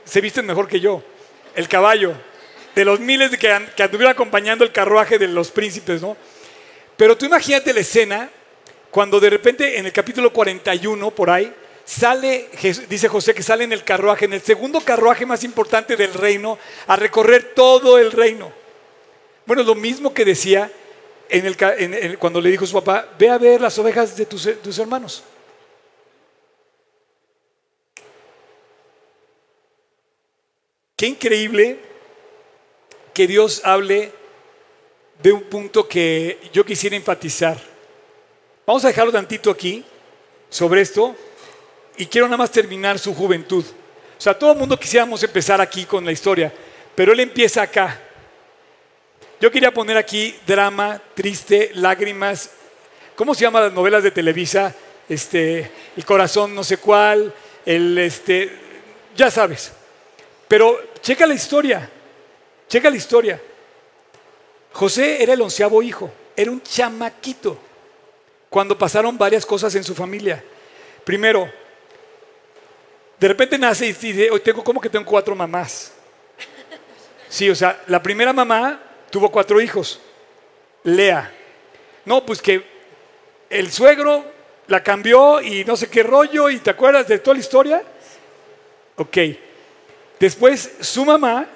se 0.05 0.21
visten 0.21 0.47
mejor 0.47 0.69
que 0.69 0.79
yo. 0.79 1.03
El 1.57 1.67
caballo, 1.67 2.13
de 2.77 2.85
los 2.85 3.01
miles 3.01 3.31
que, 3.33 3.67
que 3.75 3.83
anduvieron 3.83 4.13
acompañando 4.13 4.63
el 4.63 4.71
carruaje 4.71 5.19
de 5.19 5.27
los 5.27 5.51
príncipes, 5.51 6.01
¿no? 6.01 6.17
Pero 6.97 7.19
tú 7.19 7.27
imagínate 7.27 7.73
la 7.73 7.81
escena 7.81 8.31
cuando 8.93 9.19
de 9.19 9.29
repente 9.29 9.77
en 9.77 9.87
el 9.87 9.93
capítulo 9.93 10.33
41, 10.33 11.11
por 11.11 11.31
ahí, 11.31 11.53
sale, 11.85 12.49
dice 12.89 13.09
José 13.09 13.35
que 13.35 13.43
sale 13.43 13.65
en 13.65 13.73
el 13.73 13.85
carruaje, 13.85 14.25
en 14.25 14.33
el 14.33 14.43
segundo 14.43 14.81
carruaje 14.81 15.27
más 15.27 15.45
importante 15.45 15.97
del 15.97 16.15
reino, 16.15 16.59
a 16.87 16.97
recorrer 16.97 17.53
todo 17.55 17.99
el 17.99 18.13
reino. 18.13 18.53
Bueno, 19.47 19.63
lo 19.63 19.75
mismo 19.75 20.15
que 20.15 20.25
decía 20.25 20.71
cuando 22.19 22.41
le 22.41 22.51
dijo 22.51 22.67
su 22.67 22.75
papá, 22.75 23.09
ve 23.19 23.31
a 23.31 23.39
ver 23.39 23.61
las 23.61 23.79
ovejas 23.79 24.17
de 24.17 24.27
tus, 24.27 24.49
tus 24.63 24.79
hermanos. 24.79 25.25
Qué 30.95 31.07
increíble 31.07 31.81
que 33.15 33.27
Dios 33.27 33.63
hable 33.65 34.13
de 35.23 35.33
un 35.33 35.43
punto 35.45 35.89
que 35.89 36.39
yo 36.53 36.65
quisiera 36.65 36.97
enfatizar. 36.97 37.59
Vamos 38.67 38.85
a 38.85 38.89
dejarlo 38.89 39.11
tantito 39.11 39.51
aquí, 39.51 39.85
sobre 40.49 40.83
esto, 40.83 41.17
y 42.03 42.07
quiero 42.07 42.27
nada 42.27 42.39
más 42.39 42.51
terminar 42.51 42.99
su 42.99 43.15
juventud. 43.15 43.65
O 43.65 44.21
sea, 44.21 44.37
todo 44.37 44.51
el 44.51 44.59
mundo 44.59 44.77
quisiéramos 44.77 45.23
empezar 45.23 45.61
aquí 45.61 45.85
con 45.85 46.05
la 46.05 46.11
historia, 46.11 46.53
pero 46.97 47.13
él 47.13 47.21
empieza 47.21 47.63
acá. 47.63 47.97
Yo 49.41 49.53
quería 49.53 49.73
poner 49.73 49.97
aquí 49.97 50.35
drama, 50.45 51.01
triste, 51.15 51.71
lágrimas. 51.75 52.51
¿Cómo 53.15 53.37
se 53.37 53.43
llaman 53.43 53.63
las 53.63 53.73
novelas 53.73 54.03
de 54.03 54.11
Televisa? 54.11 54.75
Este, 55.09 55.71
el 55.97 56.05
corazón 56.05 56.57
no 56.57 56.65
sé 56.65 56.79
cuál, 56.79 57.33
el 57.65 57.97
este, 57.97 58.51
ya 59.15 59.31
sabes. 59.31 59.71
Pero 60.49 60.81
checa 61.03 61.25
la 61.25 61.35
historia, 61.35 61.89
checa 62.69 62.91
la 62.91 62.97
historia. 62.97 63.41
José 64.73 65.23
era 65.23 65.35
el 65.35 65.41
onceavo 65.41 65.81
hijo, 65.85 66.11
era 66.35 66.51
un 66.51 66.65
chamaquito 66.65 67.57
cuando 68.51 68.77
pasaron 68.77 69.17
varias 69.17 69.47
cosas 69.47 69.73
en 69.77 69.85
su 69.85 69.95
familia. 69.95 70.43
Primero, 71.05 71.62
de 73.23 73.29
repente 73.29 73.57
nace 73.57 73.87
y 73.87 73.93
dice, 73.93 74.33
hoy 74.33 74.41
tengo 74.41 74.65
como 74.65 74.81
que 74.81 74.89
tengo 74.89 75.05
cuatro 75.05 75.37
mamás. 75.37 75.93
Sí, 77.29 77.49
o 77.49 77.55
sea, 77.55 77.81
la 77.87 78.03
primera 78.03 78.33
mamá 78.33 78.81
tuvo 79.11 79.31
cuatro 79.31 79.61
hijos. 79.61 80.01
Lea. 80.83 81.33
No, 82.05 82.27
pues 82.27 82.43
que 82.43 82.65
el 83.49 83.71
suegro 83.71 84.25
la 84.67 84.83
cambió 84.83 85.41
y 85.41 85.65
no 85.65 85.77
sé 85.77 85.89
qué 85.89 86.03
rollo, 86.03 86.51
y 86.51 86.59
te 86.59 86.71
acuerdas 86.71 87.07
de 87.07 87.21
toda 87.21 87.35
la 87.35 87.41
historia. 87.41 87.85
Ok. 88.97 89.19
Después 90.19 90.73
su 90.81 91.05
mamá, 91.05 91.47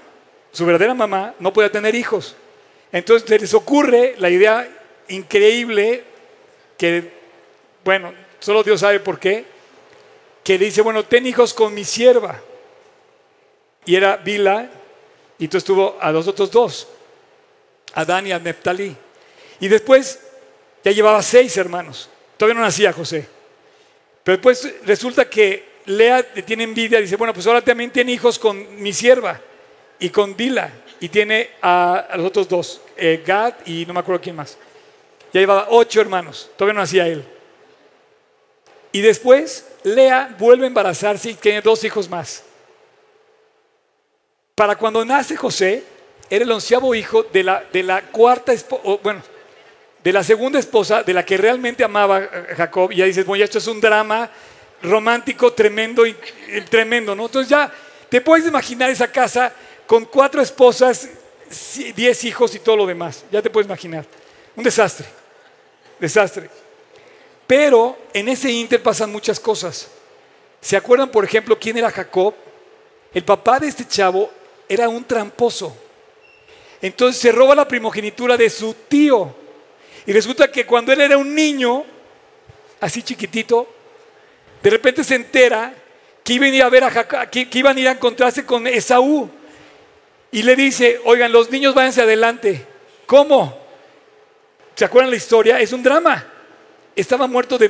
su 0.52 0.64
verdadera 0.64 0.94
mamá, 0.94 1.34
no 1.40 1.52
podía 1.52 1.72
tener 1.72 1.96
hijos. 1.96 2.36
Entonces 2.92 3.28
les 3.40 3.54
ocurre 3.54 4.14
la 4.18 4.30
idea 4.30 4.68
increíble 5.08 6.04
que, 6.78 7.10
bueno, 7.82 8.14
solo 8.38 8.62
Dios 8.62 8.78
sabe 8.78 9.00
por 9.00 9.18
qué, 9.18 9.55
que 10.46 10.58
dice, 10.58 10.80
bueno, 10.80 11.04
ten 11.04 11.26
hijos 11.26 11.52
con 11.52 11.74
mi 11.74 11.84
sierva. 11.84 12.40
Y 13.84 13.96
era 13.96 14.16
Bila, 14.16 14.70
y 15.40 15.44
entonces 15.46 15.66
tuvo 15.66 15.96
a 16.00 16.12
los 16.12 16.28
otros 16.28 16.52
dos. 16.52 16.86
Adán 17.94 18.28
y 18.28 18.32
a 18.32 18.38
Neftalí. 18.38 18.96
Y 19.58 19.66
después 19.66 20.20
ya 20.84 20.92
llevaba 20.92 21.20
seis 21.20 21.56
hermanos. 21.56 22.08
Todavía 22.36 22.60
no 22.60 22.64
nacía 22.64 22.92
José. 22.92 23.26
Pero 24.22 24.36
después 24.36 24.72
resulta 24.84 25.28
que 25.28 25.64
Lea 25.86 26.22
tiene 26.22 26.62
envidia, 26.62 27.00
dice, 27.00 27.16
bueno, 27.16 27.34
pues 27.34 27.44
ahora 27.48 27.60
también 27.60 27.90
tiene 27.90 28.12
hijos 28.12 28.38
con 28.38 28.80
mi 28.80 28.92
sierva 28.92 29.40
y 29.98 30.10
con 30.10 30.36
Dila. 30.36 30.70
Y 31.00 31.08
tiene 31.08 31.50
a, 31.60 32.10
los 32.14 32.26
otros 32.26 32.48
dos, 32.48 32.80
eh, 32.96 33.20
Gad 33.26 33.54
y 33.66 33.84
no 33.84 33.94
me 33.94 33.98
acuerdo 33.98 34.20
quién 34.20 34.36
más. 34.36 34.56
Ya 35.32 35.40
llevaba 35.40 35.66
ocho 35.70 36.00
hermanos, 36.00 36.48
todavía 36.56 36.74
no 36.74 36.80
nacía 36.82 37.08
él. 37.08 37.24
Y 38.96 39.02
después 39.02 39.62
Lea 39.82 40.34
vuelve 40.38 40.64
a 40.64 40.68
embarazarse 40.68 41.28
y 41.28 41.34
tiene 41.34 41.60
dos 41.60 41.84
hijos 41.84 42.08
más. 42.08 42.42
Para 44.54 44.74
cuando 44.74 45.04
nace 45.04 45.36
José, 45.36 45.84
era 46.30 46.46
el 46.46 46.50
onceavo 46.50 46.94
hijo 46.94 47.22
de 47.24 47.42
la, 47.42 47.62
de 47.70 47.82
la 47.82 48.00
cuarta 48.00 48.54
esposa, 48.54 48.82
bueno, 49.02 49.22
de 50.02 50.12
la 50.14 50.24
segunda 50.24 50.58
esposa, 50.58 51.02
de 51.02 51.12
la 51.12 51.26
que 51.26 51.36
realmente 51.36 51.84
amaba 51.84 52.16
a 52.16 52.54
Jacob. 52.56 52.90
Y 52.90 52.96
ya 52.96 53.04
dices, 53.04 53.26
bueno, 53.26 53.44
esto 53.44 53.58
es 53.58 53.66
un 53.66 53.82
drama 53.82 54.30
romántico 54.80 55.52
tremendo 55.52 56.06
y, 56.06 56.16
tremendo, 56.70 57.14
¿no? 57.14 57.26
Entonces 57.26 57.50
ya 57.50 57.70
te 58.08 58.22
puedes 58.22 58.46
imaginar 58.46 58.88
esa 58.88 59.12
casa 59.12 59.52
con 59.86 60.06
cuatro 60.06 60.40
esposas 60.40 61.06
10 61.94 62.24
hijos 62.24 62.54
y 62.54 62.60
todo 62.60 62.78
lo 62.78 62.86
demás. 62.86 63.26
Ya 63.30 63.42
te 63.42 63.50
puedes 63.50 63.66
imaginar. 63.66 64.06
Un 64.56 64.64
desastre. 64.64 65.04
Desastre. 66.00 66.48
Pero 67.46 67.96
en 68.12 68.28
ese 68.28 68.50
inter 68.50 68.82
pasan 68.82 69.12
muchas 69.12 69.38
cosas. 69.38 69.88
¿Se 70.60 70.76
acuerdan, 70.76 71.10
por 71.10 71.24
ejemplo, 71.24 71.58
quién 71.58 71.76
era 71.76 71.90
Jacob? 71.90 72.34
El 73.14 73.24
papá 73.24 73.60
de 73.60 73.68
este 73.68 73.86
chavo 73.86 74.30
era 74.68 74.88
un 74.88 75.04
tramposo. 75.04 75.76
Entonces 76.82 77.20
se 77.20 77.32
roba 77.32 77.54
la 77.54 77.68
primogenitura 77.68 78.36
de 78.36 78.50
su 78.50 78.74
tío. 78.88 79.34
Y 80.06 80.12
resulta 80.12 80.50
que 80.50 80.66
cuando 80.66 80.92
él 80.92 81.00
era 81.00 81.16
un 81.16 81.34
niño, 81.34 81.84
así 82.80 83.02
chiquitito, 83.02 83.68
de 84.62 84.70
repente 84.70 85.04
se 85.04 85.14
entera 85.14 85.72
que 86.22 86.32
iban 86.32 86.52
a 86.52 86.56
ir 86.56 86.62
a 86.62 86.68
ver 86.68 86.84
a 86.84 87.30
que, 87.30 87.48
iban 87.52 87.76
a 87.76 87.80
ir 87.80 87.88
a 87.88 87.92
encontrarse 87.92 88.44
con 88.44 88.66
Esaú. 88.66 89.30
Y 90.32 90.42
le 90.42 90.56
dice, 90.56 91.00
oigan, 91.04 91.32
los 91.32 91.50
niños 91.50 91.74
váyanse 91.74 92.02
adelante. 92.02 92.66
¿Cómo? 93.06 93.56
¿Se 94.74 94.84
acuerdan 94.84 95.10
la 95.10 95.16
historia? 95.16 95.60
Es 95.60 95.72
un 95.72 95.82
drama. 95.82 96.32
Estaba 96.96 97.26
muerto 97.26 97.58
de, 97.58 97.68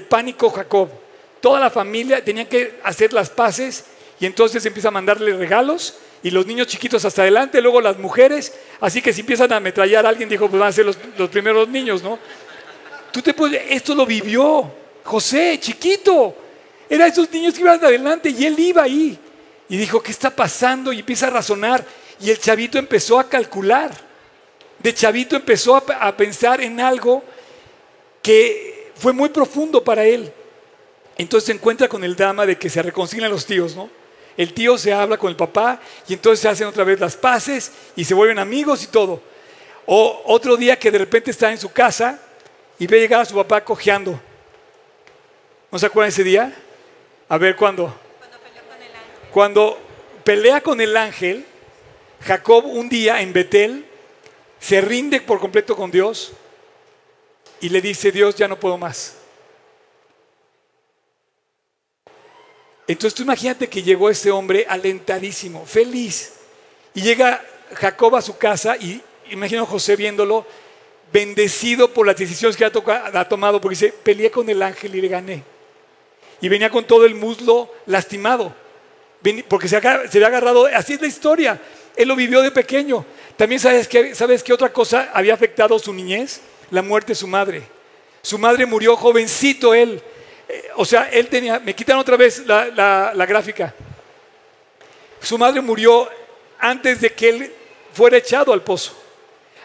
pánico 0.00 0.48
Jacob. 0.48 0.88
Toda 1.40 1.58
la 1.58 1.70
familia 1.70 2.24
tenía 2.24 2.48
que 2.48 2.78
hacer 2.84 3.12
las 3.12 3.28
paces 3.28 3.84
y 4.20 4.26
entonces 4.26 4.64
empieza 4.64 4.88
a 4.88 4.92
mandarle 4.92 5.36
regalos 5.36 5.96
y 6.22 6.30
los 6.30 6.46
niños 6.46 6.68
chiquitos 6.68 7.04
hasta 7.04 7.22
adelante, 7.22 7.60
luego 7.60 7.80
las 7.80 7.98
mujeres, 7.98 8.52
así 8.80 9.02
que 9.02 9.12
si 9.12 9.22
empiezan 9.22 9.52
a 9.52 9.56
ametrallar 9.56 10.06
alguien, 10.06 10.28
dijo, 10.28 10.48
pues 10.48 10.60
van 10.60 10.68
a 10.68 10.72
ser 10.72 10.84
los, 10.84 10.96
primeros 11.30 11.66
niños, 11.68 12.02
¿no? 12.02 12.18
Tú 13.10 13.22
te 13.22 13.32
puedes, 13.32 13.62
esto 13.70 13.94
lo 13.94 14.04
vivió 14.04 14.70
José, 15.02 15.58
chiquito, 15.58 16.34
era 16.88 17.06
esos 17.06 17.30
niños 17.32 17.54
que 17.54 17.62
iban 17.62 17.82
adelante 17.82 18.28
y 18.28 18.44
él 18.44 18.58
iba 18.58 18.82
ahí. 18.82 19.18
Y 19.68 19.76
dijo, 19.78 20.02
¿qué 20.02 20.10
está 20.10 20.30
pasando? 20.30 20.92
Y 20.92 20.98
empieza 20.98 21.28
a 21.28 21.30
razonar. 21.30 21.84
Y 22.20 22.28
el 22.28 22.38
chavito 22.38 22.76
empezó 22.76 23.20
a 23.20 23.28
calcular. 23.28 23.92
De 24.80 24.92
chavito 24.92 25.36
empezó 25.36 25.76
a 25.76 26.16
pensar 26.16 26.60
en 26.60 26.80
algo 26.80 27.22
que 28.22 28.92
fue 28.94 29.12
muy 29.12 29.28
profundo 29.28 29.82
para 29.82 30.04
él. 30.04 30.32
Entonces 31.16 31.46
se 31.46 31.52
encuentra 31.52 31.88
con 31.88 32.04
el 32.04 32.16
drama 32.16 32.46
de 32.46 32.56
que 32.56 32.70
se 32.70 32.82
reconcilian 32.82 33.30
los 33.30 33.46
tíos, 33.46 33.76
¿no? 33.76 33.90
el 34.36 34.54
tío 34.54 34.78
se 34.78 34.90
habla 34.90 35.18
con 35.18 35.28
el 35.28 35.36
papá 35.36 35.80
y 36.08 36.14
entonces 36.14 36.40
se 36.40 36.48
hacen 36.48 36.66
otra 36.66 36.82
vez 36.82 36.98
las 36.98 37.14
paces 37.14 37.72
y 37.94 38.04
se 38.04 38.14
vuelven 38.14 38.38
amigos 38.38 38.82
y 38.82 38.86
todo. 38.86 39.20
O 39.84 40.22
otro 40.24 40.56
día 40.56 40.78
que 40.78 40.90
de 40.90 40.96
repente 40.96 41.30
está 41.30 41.50
en 41.50 41.58
su 41.58 41.70
casa 41.70 42.18
y 42.78 42.86
ve 42.86 43.00
llegar 43.00 43.20
a 43.20 43.24
su 43.26 43.34
papá 43.34 43.62
cojeando. 43.62 44.18
¿No 45.70 45.78
se 45.78 45.84
acuerdan 45.84 46.08
ese 46.08 46.24
día? 46.24 46.54
A 47.28 47.36
ver, 47.36 47.54
¿cuándo? 47.54 47.94
Cuando. 49.30 49.68
Cuando 49.74 49.78
pelea 50.24 50.62
con 50.62 50.80
el 50.80 50.96
ángel, 50.96 51.44
Jacob 52.22 52.64
un 52.64 52.88
día 52.88 53.20
en 53.20 53.34
Betel 53.34 53.84
se 54.58 54.80
rinde 54.80 55.20
por 55.20 55.38
completo 55.38 55.76
con 55.76 55.90
Dios 55.90 56.32
y 57.60 57.68
le 57.68 57.80
dice, 57.80 58.10
Dios, 58.10 58.34
ya 58.34 58.48
no 58.48 58.58
puedo 58.58 58.78
más. 58.78 59.16
Entonces 62.86 63.14
tú 63.14 63.22
imagínate 63.22 63.68
que 63.68 63.82
llegó 63.82 64.10
este 64.10 64.30
hombre 64.30 64.66
alentadísimo, 64.68 65.64
feliz. 65.64 66.32
Y 66.92 67.02
llega 67.02 67.40
Jacob 67.74 68.16
a 68.16 68.22
su 68.22 68.36
casa 68.36 68.76
y 68.76 69.00
imagino 69.30 69.62
a 69.62 69.66
José 69.66 69.94
viéndolo, 69.94 70.44
bendecido 71.12 71.92
por 71.92 72.06
las 72.06 72.16
decisiones 72.16 72.56
que 72.56 72.64
ha, 72.64 73.28
tomado, 73.28 73.60
porque 73.60 73.74
dice, 73.74 73.94
peleé 74.02 74.30
con 74.30 74.48
el 74.48 74.62
ángel 74.62 74.94
y 74.94 75.00
le 75.00 75.08
gané. 75.08 75.44
Y 76.40 76.48
venía 76.48 76.70
con 76.70 76.84
todo 76.84 77.04
el 77.04 77.14
muslo 77.14 77.72
lastimado, 77.86 78.54
porque 79.48 79.68
se, 79.68 79.76
había 79.76 80.26
agarrado, 80.26 80.66
así 80.66 80.94
es 80.94 81.00
la 81.00 81.06
historia, 81.06 81.60
él 81.96 82.08
lo 82.08 82.16
vivió 82.16 82.40
de 82.40 82.50
pequeño. 82.50 83.04
También 83.36 83.60
sabes 83.60 83.86
que, 83.86 84.14
sabes 84.14 84.42
qué 84.42 84.52
otra 84.52 84.72
cosa 84.72 85.10
había 85.12 85.34
afectado 85.34 85.78
su 85.78 85.92
niñez, 85.92 86.40
la 86.70 86.82
muerte 86.82 87.12
de 87.12 87.16
su 87.16 87.26
madre. 87.26 87.62
Su 88.22 88.38
madre 88.38 88.66
murió 88.66 88.96
jovencito 88.96 89.74
él, 89.74 90.02
o 90.76 90.84
sea, 90.84 91.08
él 91.10 91.28
tenía, 91.28 91.58
me 91.58 91.74
quitan 91.74 91.98
otra 91.98 92.16
vez 92.16 92.44
la, 92.46 93.26
gráfica. 93.28 93.74
Su 95.20 95.38
madre 95.38 95.60
murió 95.60 96.08
antes 96.58 97.00
de 97.00 97.12
que 97.12 97.28
él 97.28 97.52
fuera 97.92 98.16
echado 98.16 98.52
al 98.52 98.62
pozo. 98.62 98.96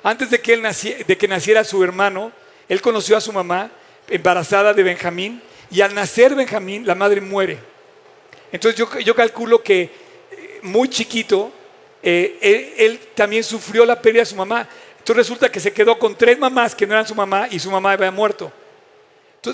Antes 0.03 0.29
de 0.29 0.39
que, 0.39 0.53
él 0.53 0.63
de 1.07 1.17
que 1.17 1.27
naciera 1.27 1.63
su 1.63 1.83
hermano, 1.83 2.31
él 2.69 2.81
conoció 2.81 3.17
a 3.17 3.21
su 3.21 3.31
mamá 3.33 3.71
embarazada 4.07 4.73
de 4.73 4.83
Benjamín 4.83 5.41
y 5.71 5.81
al 5.81 5.95
nacer 5.95 6.35
Benjamín 6.35 6.85
la 6.85 6.95
madre 6.95 7.21
muere. 7.21 7.57
Entonces 8.51 8.87
yo, 9.03 9.15
calculo 9.15 9.63
que 9.63 9.81
eh, 9.81 10.59
muy 10.61 10.89
chiquito 10.89 11.51
eh, 12.03 12.73
él, 12.77 12.99
también 13.15 13.43
sufrió 13.43 13.85
la 13.85 13.99
pérdida 13.99 14.21
de 14.21 14.27
su 14.27 14.35
mamá. 14.35 14.67
Entonces 15.05 15.27
resulta 15.27 15.51
que 15.51 15.59
se 15.59 15.71
quedó 15.71 15.99
con 15.99 16.15
tres 16.15 16.39
mamás 16.39 16.73
que 16.73 16.87
no 16.87 16.93
eran 16.93 17.07
su 17.07 17.13
mamá 17.13 17.47
y 17.51 17.59
su 17.59 17.69
mamá 17.69 17.91
había 17.91 18.09
muerto. 18.09 18.51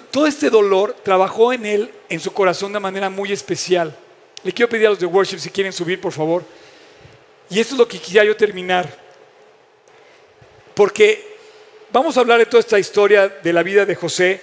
Todo 0.09 0.25
este 0.25 0.49
dolor 0.49 0.95
trabajó 1.03 1.51
en 1.51 1.65
él, 1.65 1.91
en 2.07 2.21
su 2.21 2.31
corazón 2.31 2.71
de 2.71 2.79
manera 2.79 3.09
muy 3.09 3.33
especial. 3.33 3.93
Le 4.45 4.53
quiero 4.53 4.69
pedir 4.69 4.87
a 4.87 4.91
los 4.91 4.99
de 4.99 5.05
worship 5.05 5.39
si 5.39 5.49
quieren 5.49 5.73
subir, 5.73 5.99
por 5.99 6.13
favor. 6.13 6.45
Y 7.49 7.59
esto 7.59 7.73
es 7.73 7.79
lo 7.79 7.85
que 7.85 7.99
quería 7.99 8.23
yo 8.23 8.37
terminar. 8.37 8.97
Porque 10.73 11.35
vamos 11.91 12.15
a 12.15 12.21
hablar 12.21 12.39
de 12.39 12.45
toda 12.45 12.61
esta 12.61 12.79
historia 12.79 13.27
de 13.27 13.51
la 13.51 13.61
vida 13.61 13.85
de 13.85 13.95
José, 13.95 14.39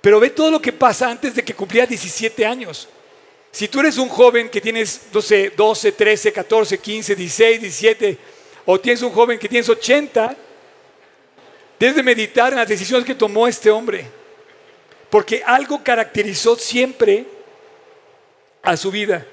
pero 0.00 0.18
ve 0.18 0.30
todo 0.30 0.50
lo 0.50 0.60
que 0.60 0.72
pasa 0.72 1.08
antes 1.08 1.36
de 1.36 1.44
que 1.44 1.54
cumpliera 1.54 1.86
17 1.86 2.44
años. 2.44 2.88
Si 3.52 3.68
tú 3.68 3.78
eres 3.78 3.98
un 3.98 4.08
joven 4.08 4.48
que 4.48 4.60
tienes 4.60 5.00
12, 5.12 5.52
12, 5.56 5.92
13, 5.92 6.32
14, 6.32 6.78
15, 6.78 7.14
16, 7.14 7.60
17, 7.60 8.18
o 8.66 8.80
tienes 8.80 9.02
un 9.02 9.10
joven 9.10 9.38
que 9.38 9.48
tienes 9.48 9.68
80, 9.68 10.36
debes 11.78 11.96
de 11.96 12.02
meditar 12.02 12.52
en 12.52 12.58
las 12.58 12.68
decisiones 12.68 13.06
que 13.06 13.14
tomó 13.14 13.46
este 13.46 13.70
hombre. 13.70 14.06
Porque 15.10 15.42
algo 15.44 15.82
caracterizó 15.82 16.56
siempre 16.56 17.26
a 18.62 18.76
su 18.76 18.90
vida. 18.90 19.26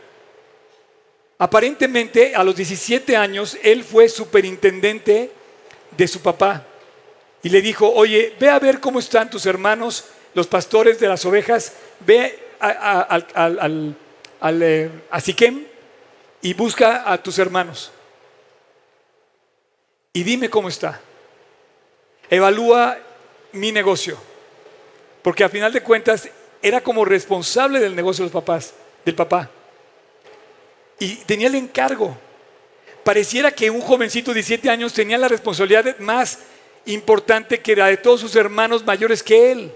Aparentemente, 1.38 2.36
a 2.36 2.44
los 2.44 2.56
17 2.56 3.16
años, 3.16 3.58
él 3.64 3.84
fue 3.84 4.08
superintendente 4.10 5.32
de 5.98 6.08
su 6.08 6.20
papá. 6.22 6.68
Y 7.42 7.50
le 7.50 7.62
dijo, 7.62 7.90
oye, 7.90 8.36
ve 8.40 8.50
a 8.50 8.60
ver 8.60 8.80
cómo 8.80 9.00
están 9.00 9.30
tus 9.30 9.46
hermanos, 9.48 10.06
los 10.36 10.48
pastores 10.48 11.00
de 11.00 11.08
las 11.08 11.26
ovejas, 11.26 11.74
ve 12.02 12.38
a, 12.60 13.24
a, 14.40 14.52
eh, 14.52 14.90
Siquem 15.20 15.66
y 16.42 16.54
busca 16.54 17.12
a 17.12 17.22
tus 17.22 17.40
hermanos. 17.40 17.92
Y 20.14 20.24
dime 20.24 20.50
cómo 20.50 20.68
está. 20.68 21.00
Evalúa 22.30 22.98
mi 23.54 23.72
negocio. 23.72 24.18
Porque 25.22 25.44
a 25.44 25.50
final 25.50 25.72
de 25.72 25.82
cuentas 25.82 26.30
era 26.62 26.82
como 26.82 27.06
responsable 27.06 27.80
del 27.80 27.96
negocio 27.96 28.24
de 28.24 28.32
los 28.32 28.44
papás, 28.44 28.74
del 29.06 29.16
papá. 29.16 29.50
Y 31.00 31.16
tenía 31.18 31.48
el 31.48 31.56
encargo. 31.56 32.18
Pareciera 33.04 33.52
que 33.52 33.70
un 33.70 33.82
jovencito 33.82 34.32
de 34.32 34.36
17 34.36 34.70
años 34.70 34.94
tenía 34.94 35.18
la 35.18 35.28
responsabilidad 35.28 35.98
más 36.00 36.40
importante 36.86 37.60
que 37.60 37.76
la 37.76 37.88
de 37.88 37.98
todos 37.98 38.22
sus 38.22 38.36
hermanos 38.36 38.86
mayores 38.86 39.24
que 39.24 39.52
él. 39.52 39.72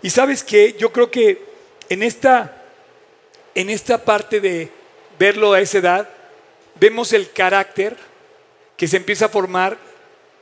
Y 0.00 0.10
sabes 0.10 0.44
que 0.44 0.74
yo 0.78 0.92
creo 0.92 1.10
que 1.10 1.42
en 1.88 2.02
esta, 2.02 2.62
en 3.54 3.68
esta 3.68 4.04
parte 4.04 4.40
de 4.40 4.70
verlo 5.18 5.52
a 5.52 5.60
esa 5.60 5.78
edad, 5.78 6.08
vemos 6.78 7.12
el 7.12 7.30
carácter 7.30 7.96
que 8.76 8.88
se 8.88 8.96
empieza 8.96 9.26
a 9.26 9.28
formar, 9.28 9.78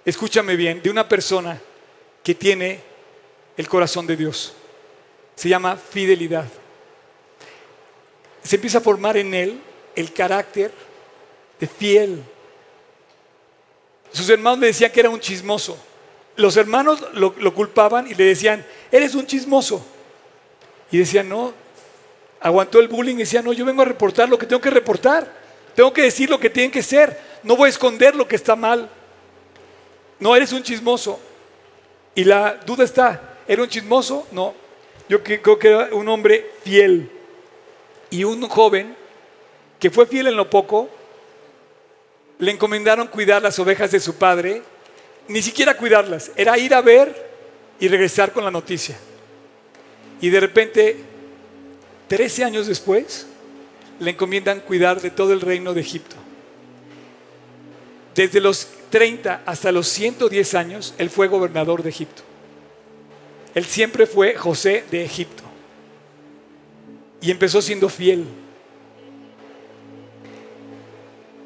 escúchame 0.05 0.57
bien, 0.57 0.83
de 0.83 0.91
una 0.91 1.09
persona 1.09 1.61
que 2.23 2.35
tiene 2.35 2.81
el 3.57 3.69
corazón 3.69 4.07
de 4.07 4.17
Dios. 4.17 4.55
Se 5.35 5.49
llama 5.49 5.77
fidelidad. 5.77 6.47
Se 8.43 8.57
empieza 8.57 8.79
a 8.79 8.83
formar 8.83 9.17
en 9.17 9.35
él 9.35 9.61
el 9.95 10.13
carácter 10.13 10.73
de 11.61 11.67
fiel. 11.67 12.23
Sus 14.13 14.29
hermanos 14.29 14.59
le 14.61 14.67
decían 14.69 14.91
que 14.91 15.01
era 15.01 15.11
un 15.11 15.21
chismoso. 15.21 15.79
Los 16.37 16.57
hermanos 16.57 17.05
lo, 17.13 17.55
culpaban 17.55 18.07
y 18.11 18.15
le 18.15 18.25
decían, 18.25 18.65
eres 18.91 19.15
un 19.15 19.27
chismoso. 19.27 19.85
Y 20.91 20.99
decía, 20.99 21.23
no, 21.23 21.53
aguantó 22.41 22.81
el 22.81 22.89
bullying 22.89 23.17
y 23.17 23.21
decía, 23.21 23.43
no, 23.43 23.53
yo 23.53 23.65
vengo 23.65 23.83
a 23.83 23.87
reportar 23.87 24.29
lo 24.29 24.39
que 24.39 24.47
tengo 24.47 24.61
que 24.61 24.71
reportar. 24.71 25.42
Tengo 25.75 25.93
que 25.93 26.03
decir 26.03 26.29
lo 26.31 26.39
que 26.39 26.51
tiene 26.51 26.71
que 26.71 26.83
ser. 26.83 27.19
No 27.43 27.57
voy 27.57 27.67
a 27.67 27.71
esconder 27.71 28.15
lo 28.15 28.29
que 28.29 28.37
está 28.37 28.57
mal. 28.57 28.89
No, 30.19 30.37
eres 30.37 30.53
un 30.53 30.63
chismoso. 30.63 31.19
Y 32.15 32.25
la 32.25 32.55
duda 32.67 32.85
está, 32.85 33.33
¿Era 33.47 33.63
un 33.63 33.69
chismoso? 33.69 34.27
No. 34.33 34.55
Yo 35.09 35.23
creo 35.23 35.59
que 35.59 35.69
era 35.69 35.89
un 35.93 36.09
hombre 36.09 36.53
fiel. 36.65 37.11
Y 38.11 38.25
un 38.25 38.49
joven 38.49 38.97
que 39.79 39.91
fue 39.91 40.07
fiel 40.07 40.29
en 40.29 40.37
lo 40.37 40.49
poco, 40.49 40.89
le 42.39 42.53
encomendaron 42.53 43.09
cuidar 43.09 43.43
las 43.43 43.59
ovejas 43.59 43.91
de 43.91 44.01
su 44.01 44.15
padre, 44.15 44.63
ni 45.29 45.43
siquiera 45.43 45.77
cuidarlas, 45.77 46.31
era 46.37 46.57
ir 46.57 46.73
a 46.73 46.81
ver 46.81 47.31
y 47.81 47.89
regresar 47.89 48.33
con 48.33 48.45
la 48.45 48.51
noticia. 48.51 48.97
Y 50.21 50.31
de 50.31 50.41
repente, 50.41 50.97
13 52.09 52.45
años 52.45 52.67
después, 52.69 53.27
le 54.01 54.11
encomiendan 54.11 54.61
cuidar 54.61 55.01
de 55.01 55.11
todo 55.11 55.33
el 55.33 55.41
reino 55.41 55.75
de 55.75 55.81
Egipto. 55.81 56.17
desde 58.15 58.41
los 58.41 58.69
30 58.91 59.43
hasta 59.47 59.73
los 59.73 59.89
110 59.89 60.55
años, 60.55 60.95
él 60.99 61.09
fue 61.09 61.27
gobernador 61.27 61.83
de 61.83 61.89
Egipto. 61.89 62.23
Él 63.55 63.65
siempre 63.65 64.07
fue 64.07 64.35
José 64.35 64.85
de 64.91 65.03
Egipto. 65.03 65.43
Y 67.23 67.31
empezó 67.31 67.63
siendo 67.63 67.89
fiel. 67.89 68.27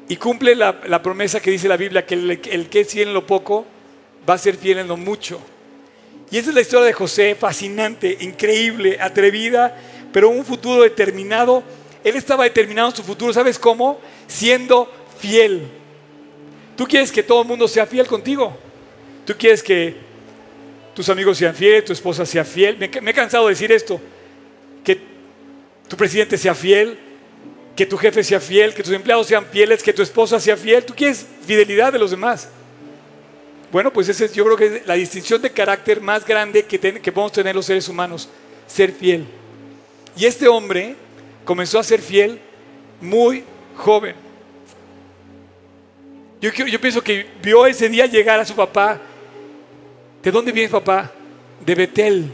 Y 0.09 0.17
cumple 0.17 0.55
la, 0.55 1.01
promesa 1.01 1.39
que 1.39 1.51
dice 1.51 1.67
la 1.67 1.77
Biblia, 1.77 2.05
que 2.05 2.15
el, 2.15 2.31
el 2.31 2.69
que 2.69 2.81
es 2.81 2.91
fiel 2.91 3.09
en 3.09 3.13
lo 3.13 3.25
poco 3.25 3.65
va 4.27 4.33
a 4.33 4.37
ser 4.37 4.57
fiel 4.57 4.79
en 4.79 4.87
lo 4.87 4.97
mucho. 4.97 5.39
Y 6.29 6.37
esa 6.37 6.49
es 6.49 6.55
la 6.55 6.61
historia 6.61 6.87
de 6.87 6.93
José, 6.93 7.35
fascinante, 7.35 8.17
increíble, 8.21 8.97
atrevida, 8.99 9.77
pero 10.11 10.29
un 10.29 10.43
futuro 10.45 10.83
determinado. 10.83 11.63
Él 12.03 12.15
estaba 12.15 12.43
determinado 12.43 12.89
en 12.89 12.95
su 12.95 13.03
futuro, 13.03 13.33
¿sabes 13.33 13.57
cómo? 13.59 13.99
Siendo 14.27 14.91
fiel. 15.19 15.67
Tú 16.75 16.85
quieres 16.85 17.11
que 17.11 17.23
todo 17.23 17.41
el 17.41 17.47
mundo 17.47 17.67
sea 17.67 17.85
fiel 17.85 18.07
contigo. 18.07 18.55
Tú 19.25 19.33
quieres 19.37 19.63
que 19.63 19.95
tus 20.93 21.09
amigos 21.09 21.37
sean 21.37 21.53
fieles, 21.53 21.85
tu 21.85 21.93
esposa 21.93 22.25
sea 22.25 22.45
fiel. 22.45 22.77
Me, 22.77 22.85
he 22.85 23.13
cansado 23.13 23.45
de 23.47 23.53
decir 23.53 23.71
esto, 23.71 23.99
que 24.83 24.99
tu 25.87 25.97
presidente 25.97 26.37
sea 26.37 26.55
fiel, 26.55 26.97
que 27.75 27.85
tu 27.85 27.97
jefe 27.97 28.23
sea 28.23 28.39
fiel, 28.39 28.73
que 28.73 28.83
tus 28.83 28.93
empleados 28.93 29.27
sean 29.27 29.45
fieles, 29.45 29.83
que 29.83 29.93
tu 29.93 30.01
esposa 30.01 30.39
sea 30.39 30.55
fiel. 30.55 30.85
Tú 30.85 30.93
quieres 30.95 31.25
fidelidad 31.45 31.91
de 31.91 31.99
los 31.99 32.11
demás. 32.11 32.49
Bueno, 33.71 33.91
pues 33.91 34.07
esa 34.07 34.25
es 34.25 34.33
yo 34.33 34.45
creo 34.45 34.55
que 34.55 34.65
es 34.77 34.87
la 34.87 34.93
distinción 34.93 35.41
de 35.41 35.51
carácter 35.51 35.99
más 35.99 36.25
grande 36.25 36.63
que, 36.63 36.79
que 36.79 37.11
podemos 37.11 37.31
tener 37.31 37.53
los 37.55 37.65
seres 37.65 37.89
humanos, 37.89 38.29
ser 38.65 38.91
fiel. 38.91 39.25
Y 40.15 40.25
este 40.25 40.47
hombre 40.47 40.95
comenzó 41.47 41.79
a 41.79 41.83
ser 41.83 42.01
fiel 42.01 42.41
muy 42.99 43.41
joven. 43.77 44.13
Yo, 46.41 46.51
yo 46.51 46.81
pienso 46.81 47.01
que 47.01 47.25
vio 47.41 47.65
ese 47.65 47.87
día 47.87 48.05
llegar 48.05 48.37
a 48.37 48.43
su 48.43 48.53
papá. 48.53 48.99
¿De 50.21 50.29
dónde 50.29 50.51
viene 50.51 50.67
papá? 50.67 51.09
De 51.65 51.73
Betel. 51.73 52.29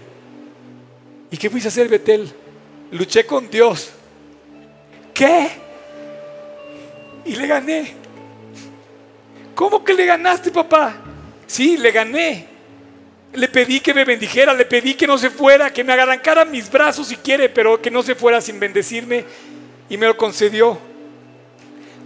¿Y 1.30 1.38
qué 1.38 1.48
fuiste 1.48 1.68
a 1.68 1.70
hacer 1.70 1.88
Betel? 1.88 2.34
Luché 2.92 3.24
con 3.24 3.48
Dios. 3.52 3.92
¿Qué? 5.14 5.52
Y 7.24 7.36
le 7.36 7.46
gané. 7.46 7.94
¿Cómo 9.54 9.84
que 9.84 9.94
le 9.94 10.08
ganaste, 10.08 10.50
papá? 10.50 10.96
Sí, 11.46 11.78
le 11.78 11.92
gané. 11.92 12.48
Le 13.34 13.48
pedí 13.48 13.80
que 13.80 13.94
me 13.94 14.06
bendijera, 14.06 14.54
le 14.54 14.66
pedí 14.66 14.94
que 14.94 15.08
no 15.08 15.18
se 15.18 15.30
fuera, 15.30 15.72
que 15.74 15.84
me 15.84 15.94
arrancara 15.94 16.46
mis 16.46 16.70
brazos 16.72 17.08
si 17.08 17.16
quiere, 17.18 17.50
pero 17.50 17.82
que 17.82 17.90
no 17.90 18.04
se 18.04 18.16
fuera 18.16 18.40
sin 18.40 18.60
bendecirme. 18.60 19.26
Y 19.90 19.98
me 19.98 20.06
lo 20.06 20.16
concedió. 20.16 20.78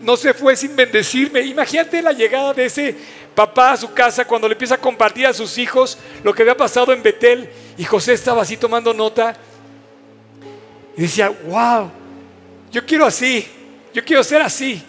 No 0.02 0.16
se 0.16 0.34
fue 0.34 0.56
sin 0.56 0.76
bendecirme. 0.76 1.42
Imagínate 1.42 2.02
la 2.02 2.14
llegada 2.14 2.54
de 2.54 2.66
ese 2.66 2.96
papá 3.36 3.74
a 3.74 3.78
su 3.78 3.94
casa 3.94 4.26
cuando 4.26 4.48
le 4.48 4.54
empieza 4.54 4.76
a 4.76 4.80
compartir 4.80 5.28
a 5.28 5.34
sus 5.34 5.58
hijos 5.58 5.98
lo 6.24 6.34
que 6.34 6.44
había 6.44 6.56
pasado 6.56 6.94
en 6.94 7.04
Betel. 7.04 7.50
Y 7.78 7.84
José 7.84 8.14
estaba 8.14 8.42
así 8.42 8.58
tomando 8.58 8.94
nota. 8.94 9.36
Y 10.96 11.02
decía, 11.02 11.30
wow, 11.30 11.92
yo 12.72 12.86
quiero 12.86 13.06
así, 13.06 13.48
yo 13.94 14.04
quiero 14.04 14.24
ser 14.24 14.42
así, 14.42 14.82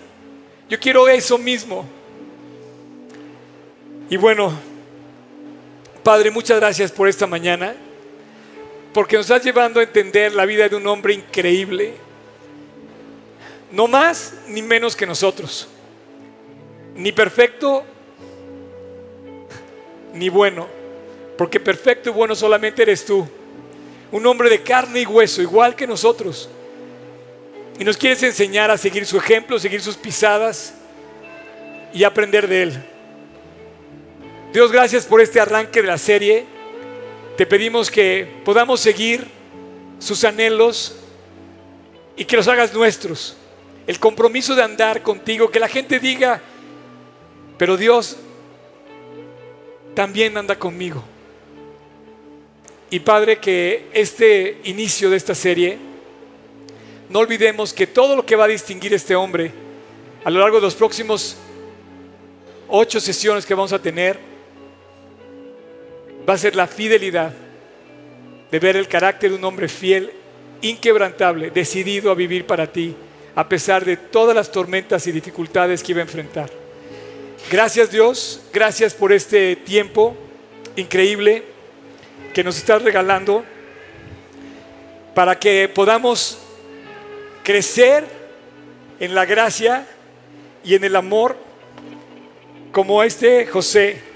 yo 0.69 0.79
quiero 0.81 1.07
eso 1.09 1.37
mismo. 1.37 1.87
Y 4.09 4.17
bueno, 4.17 4.53
Padre, 6.03 6.31
muchas 6.31 6.59
gracias 6.59 6.93
por 6.93 7.09
esta 7.09 7.27
mañana, 7.27 7.75
porque 8.95 9.17
nos 9.17 9.27
estás 9.27 9.45
llevando 9.45 9.81
a 9.81 9.83
entender 9.83 10.33
la 10.33 10.47
vida 10.47 10.69
de 10.69 10.77
un 10.77 10.87
hombre 10.87 11.15
increíble, 11.15 11.95
no 13.71 13.87
más 13.87 14.35
ni 14.47 14.63
menos 14.63 14.97
que 14.97 15.07
nosotros, 15.07 15.69
ni 16.95 17.13
perfecto 17.13 17.85
ni 20.15 20.29
bueno, 20.29 20.67
porque 21.37 21.61
perfecto 21.61 22.11
y 22.11 22.13
bueno 22.13 22.35
solamente 22.35 22.83
eres 22.83 23.05
tú, 23.05 23.29
un 24.11 24.27
hombre 24.27 24.49
de 24.49 24.63
carne 24.63 25.03
y 25.03 25.07
hueso, 25.07 25.43
igual 25.43 25.77
que 25.77 25.87
nosotros. 25.87 26.49
Y 27.79 27.85
nos 27.85 27.97
quieres 27.97 28.23
enseñar 28.23 28.71
a 28.71 28.79
seguir 28.79 29.07
su 29.07 29.19
ejemplo, 29.19 29.59
seguir 29.59 29.81
sus 29.81 29.97
pisadas 29.97 30.75
y 31.93 32.03
aprender 32.03 32.49
de 32.49 32.63
él. 32.63 32.85
Dios, 34.53 34.73
gracias 34.73 35.05
por 35.05 35.21
este 35.21 35.41
arranque 35.41 35.83
de 35.83 35.89
la 35.89 35.99
serie. 35.99 36.47
Te 37.37 37.45
pedimos 37.45 37.91
que 37.91 38.27
podamos 38.47 38.81
seguir 38.81 39.29
sus 39.99 40.25
anhelos 40.25 40.97
y 42.17 42.25
que 42.25 42.35
los 42.35 42.49
hagas 42.49 42.73
nuestros. 42.73 43.37
El 43.87 43.99
compromiso 44.01 44.55
de 44.55 44.63
andar 44.63 45.03
contigo, 45.03 45.51
que 45.51 45.61
la 45.61 45.69
gente 45.69 46.01
diga, 46.01 46.41
pero 47.59 47.77
Dios 47.77 48.17
también 49.95 50.39
anda 50.39 50.59
conmigo. 50.59 51.05
Y 52.89 53.01
Padre, 53.01 53.39
que 53.39 53.91
este 53.93 54.63
inicio 54.65 55.11
de 55.11 55.19
esta 55.19 55.35
serie, 55.35 55.77
no 57.11 57.19
olvidemos 57.19 57.75
que 57.75 57.87
todo 57.87 58.17
lo 58.17 58.25
que 58.25 58.35
va 58.35 58.45
a 58.45 58.49
distinguir 58.49 58.95
este 58.95 59.15
hombre 59.15 59.53
a 60.25 60.31
lo 60.31 60.41
largo 60.41 60.57
de 60.57 60.63
los 60.63 60.75
próximos 60.75 61.37
ocho 62.67 62.99
sesiones 62.99 63.45
que 63.45 63.53
vamos 63.53 63.75
a 63.75 63.79
tener, 63.79 64.28
va 66.29 66.35
a 66.35 66.39
ser 66.39 66.55
la 66.55 66.67
fidelidad 66.67 67.33
de 68.51 68.59
ver 68.59 68.77
el 68.77 68.89
carácter 68.89 69.31
de 69.31 69.37
un 69.37 69.45
hombre 69.45 69.69
fiel, 69.69 70.13
inquebrantable, 70.61 71.51
decidido 71.51 72.11
a 72.11 72.15
vivir 72.15 72.45
para 72.45 72.67
ti, 72.67 72.95
a 73.35 73.49
pesar 73.49 73.85
de 73.85 73.97
todas 73.97 74.35
las 74.35 74.51
tormentas 74.51 75.07
y 75.07 75.13
dificultades 75.13 75.83
que 75.83 75.93
iba 75.93 76.01
a 76.01 76.05
enfrentar. 76.05 76.51
Gracias 77.51 77.91
Dios, 77.91 78.43
gracias 78.53 78.95
por 78.95 79.13
este 79.13 79.57
tiempo 79.57 80.17
increíble 80.77 81.45
que 82.35 82.45
nos 82.45 82.59
estás 82.59 82.83
regalando 82.83 83.45
para 85.15 85.39
que 85.39 85.69
podamos 85.69 86.39
crecer 87.43 88.05
en 89.01 89.15
la 89.15 89.25
gracia 89.25 89.87
y 90.63 90.75
en 90.75 90.85
el 90.85 90.97
amor 90.97 91.37
como 92.73 93.03
este 93.03 93.47
José 93.47 94.08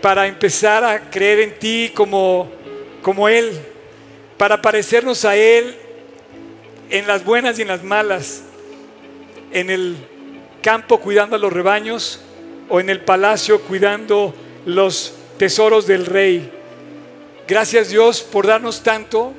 para 0.00 0.26
empezar 0.26 0.84
a 0.84 1.10
creer 1.10 1.40
en 1.40 1.58
ti 1.58 1.92
como, 1.94 2.50
como 3.02 3.28
Él, 3.28 3.52
para 4.36 4.60
parecernos 4.60 5.24
a 5.24 5.36
Él 5.36 5.76
en 6.90 7.06
las 7.06 7.24
buenas 7.24 7.58
y 7.58 7.62
en 7.62 7.68
las 7.68 7.82
malas, 7.82 8.42
en 9.52 9.70
el 9.70 9.96
campo 10.62 11.00
cuidando 11.00 11.36
a 11.36 11.38
los 11.38 11.52
rebaños 11.52 12.20
o 12.68 12.80
en 12.80 12.90
el 12.90 13.00
palacio 13.00 13.62
cuidando 13.62 14.34
los 14.64 15.14
tesoros 15.38 15.86
del 15.86 16.06
rey. 16.06 16.50
Gracias 17.46 17.90
Dios 17.90 18.22
por 18.22 18.46
darnos 18.46 18.82
tanto 18.82 19.32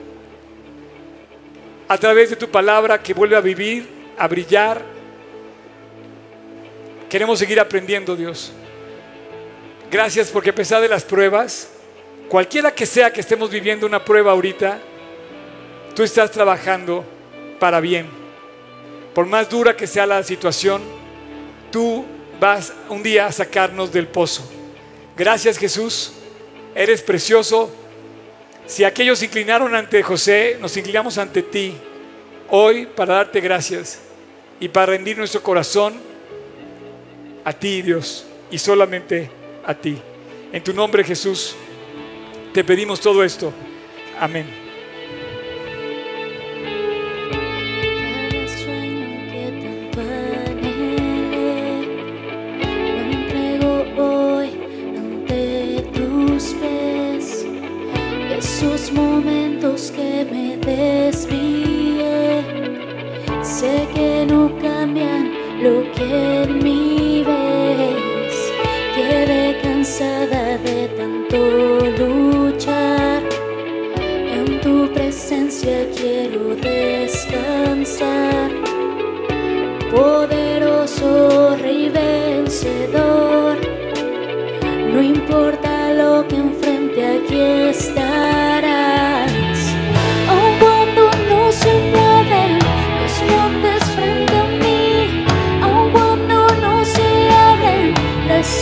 a 1.88 1.98
través 1.98 2.30
de 2.30 2.36
tu 2.36 2.50
palabra 2.50 3.02
que 3.02 3.14
vuelve 3.14 3.36
a 3.36 3.42
vivir, 3.42 3.88
a 4.18 4.28
brillar. 4.28 4.82
Queremos 7.10 7.40
seguir 7.40 7.60
aprendiendo 7.60 8.16
Dios. 8.16 8.52
Gracias 9.90 10.30
porque 10.30 10.50
a 10.50 10.56
pesar 10.56 10.82
de 10.82 10.90
las 10.90 11.06
pruebas, 11.06 11.70
cualquiera 12.28 12.74
que 12.74 12.86
sea 12.86 13.14
que 13.14 13.22
estemos 13.22 13.50
viviendo 13.50 13.86
una 13.86 14.04
prueba 14.04 14.34
ahorita, 14.34 14.80
tú 15.96 16.04
estás 16.04 16.30
trabajando 16.30 17.06
para 17.58 17.80
bien. 17.80 18.10
Por 19.14 19.26
más 19.28 19.50
dura 19.50 19.78
que 19.78 19.88
sea 19.88 20.06
la 20.06 20.22
situación, 20.24 20.82
tú 21.72 22.06
vas 22.38 22.74
un 22.90 23.02
día 23.02 23.28
a 23.28 23.32
sacarnos 23.32 23.94
del 23.94 24.08
pozo. 24.08 24.52
Gracias 25.16 25.58
Jesús, 25.58 26.12
eres 26.76 27.02
precioso. 27.02 27.72
Si 28.66 28.84
aquellos 28.84 29.24
inclinaron 29.24 29.74
ante 29.74 30.04
José, 30.04 30.58
nos 30.60 30.76
inclinamos 30.76 31.18
ante 31.18 31.42
ti 31.42 31.78
hoy 32.50 32.88
para 32.88 33.16
darte 33.16 33.40
gracias 33.40 34.00
y 34.60 34.68
para 34.68 34.88
rendir 34.88 35.18
nuestro 35.18 35.42
corazón 35.42 35.96
a 37.46 37.54
ti, 37.54 37.82
Dios, 37.82 38.26
y 38.52 38.58
solamente 38.58 39.37
a 39.68 39.74
ti. 39.76 39.98
En 40.52 40.64
tu 40.64 40.74
nombre, 40.74 41.04
Jesús, 41.04 41.56
te 42.54 42.64
pedimos 42.64 43.00
todo 43.00 43.24
esto. 43.24 43.54
Amén. 44.20 44.68
Momentos 58.94 59.92
que 59.92 60.26
me 60.32 60.58
sé 63.44 63.88
que 63.94 64.26
no 64.26 64.58
cambian 64.62 65.34
lo 65.62 65.92
que 65.94 66.44
en 66.44 66.64
mí 66.64 66.87
cansada 69.88 70.58
de 70.58 70.88
tanto 70.98 71.80
luchar. 71.98 73.24
En 74.38 74.60
tu 74.60 74.92
presencia 74.94 75.88
quiero 75.96 76.56
descansar. 76.56 78.52
Poderoso 79.90 81.56
Rey, 81.62 81.90
ven 81.90 82.44
vencedor. 82.44 83.58
No 84.94 85.02
importa 85.02 85.94
lo 85.94 86.28
que 86.28 86.36
enfrente, 86.36 87.06
aquí 87.06 87.40
estarás. 87.70 88.47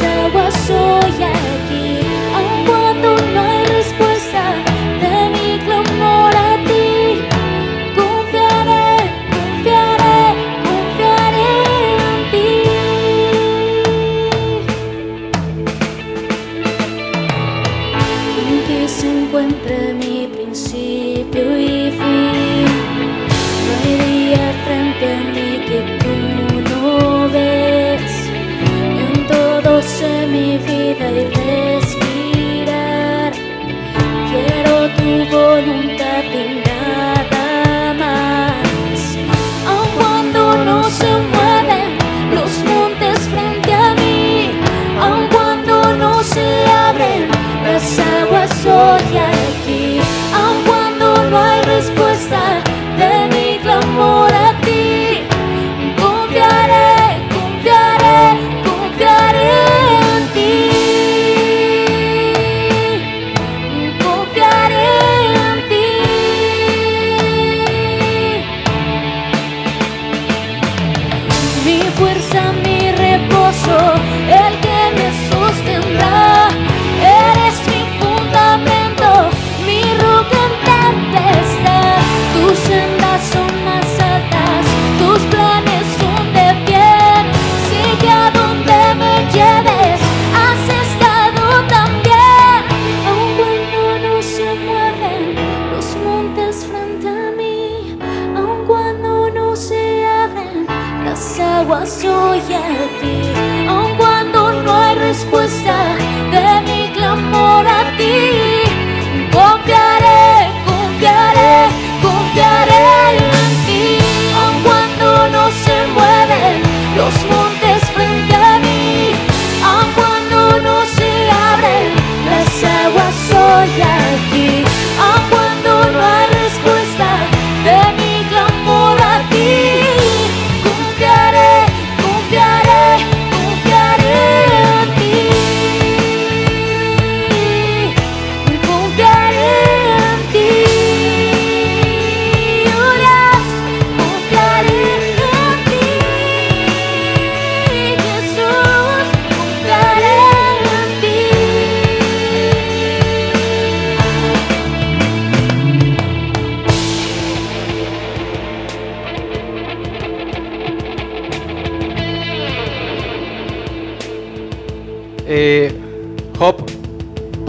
Las 0.02 0.04
aguas 0.04 0.70
hoy 0.70 1.24
aquí, 1.24 1.65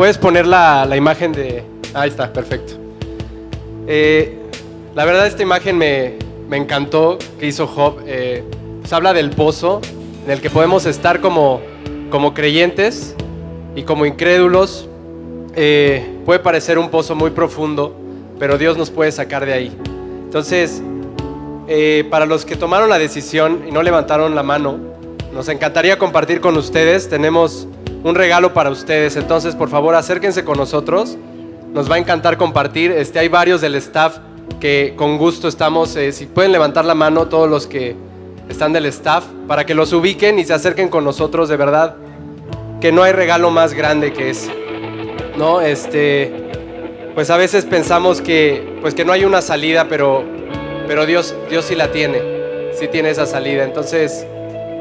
¿puedes 0.07 0.19
poner 0.19 0.47
la, 0.47 0.87
la 0.89 0.97
imagen 0.97 1.33
de... 1.33 1.65
Ahí 1.93 2.11
está, 2.11 2.33
perfecto. 2.33 2.75
Eh, 3.89 4.39
la 4.95 5.05
verdad 5.05 5.27
esta 5.27 5.43
imagen 5.43 5.77
me, 5.77 6.15
me 6.49 6.57
encantó 6.57 7.19
que 7.41 7.47
hizo 7.49 7.67
Job. 7.67 8.05
Eh, 8.07 8.45
pues 8.83 8.93
habla 8.93 9.13
del 9.13 9.31
pozo 9.31 9.81
en 10.25 10.31
el 10.31 10.41
que 10.41 10.49
podemos 10.49 10.87
estar 10.87 11.21
como, 11.21 11.61
como 12.09 12.35
creyentes 12.35 13.17
y 13.75 13.83
como 13.83 14.07
incrédulos. 14.07 14.89
Eh, 15.57 16.07
puede 16.25 16.39
parecer 16.39 16.79
un 16.79 16.89
pozo 16.89 17.17
muy 17.17 17.31
profundo, 17.31 17.93
pero 18.39 18.59
Dios 18.59 18.79
nos 18.79 18.91
puede 18.91 19.11
sacar 19.11 19.45
de 19.45 19.55
ahí. 19.55 19.77
Entonces, 20.23 20.85
eh, 21.67 22.07
para 22.11 22.27
los 22.27 22.45
que 22.45 22.55
tomaron 22.55 22.89
la 22.89 23.01
decisión 23.01 23.65
y 23.67 23.73
no 23.73 23.83
levantaron 23.83 24.37
la 24.37 24.45
mano, 24.45 24.79
nos 25.35 25.49
encantaría 25.49 25.99
compartir 25.99 26.41
con 26.41 26.57
ustedes. 26.57 27.09
Tenemos 27.09 27.67
un 28.03 28.15
regalo 28.15 28.53
para 28.53 28.71
ustedes. 28.71 29.17
Entonces, 29.17 29.55
por 29.55 29.69
favor, 29.69 29.95
acérquense 29.95 30.45
con 30.45 30.57
nosotros. 30.57 31.17
Nos 31.73 31.91
va 31.91 31.97
a 31.97 31.99
encantar 31.99 32.37
compartir. 32.37 32.91
Este, 32.93 33.19
hay 33.19 33.29
varios 33.29 33.61
del 33.61 33.75
staff 33.75 34.19
que 34.61 34.95
con 34.97 35.19
gusto 35.19 35.49
estamos. 35.49 35.97
eh, 35.97 36.13
si 36.13 36.27
pueden 36.27 36.53
levantar 36.53 36.85
la 36.85 36.95
mano, 36.95 37.27
todos 37.27 37.49
los 37.51 37.67
que 37.67 37.97
están 38.49 38.73
del 38.73 38.87
staff, 38.87 39.25
para 39.49 39.67
que 39.67 39.75
los 39.75 39.93
ubiquen 39.93 40.39
y 40.39 40.45
se 40.45 40.55
acerquen 40.55 40.89
con 40.89 41.05
nosotros. 41.05 41.49
De 41.49 41.57
verdad, 41.57 41.97
que 42.81 42.93
no 42.93 43.03
hay 43.03 43.13
regalo 43.13 43.51
más 43.51 43.75
grande 43.75 44.13
que 44.13 44.31
ese. 44.31 44.53
¿No? 45.37 45.61
Este, 45.61 46.33
pues 47.15 47.31
a 47.31 47.37
veces 47.37 47.65
pensamos 47.65 48.21
que, 48.21 48.79
pues 48.81 48.95
que 48.95 49.05
no 49.05 49.13
hay 49.13 49.25
una 49.25 49.43
salida, 49.43 49.87
pero, 49.89 50.25
pero 50.87 51.07
Dios, 51.07 51.35
Dios 51.51 51.65
sí 51.65 51.75
la 51.75 51.91
tiene. 51.91 52.21
Sí 52.73 52.89
tiene 52.89 53.11
esa 53.11 53.27
salida. 53.27 53.65
Entonces, 53.65 54.27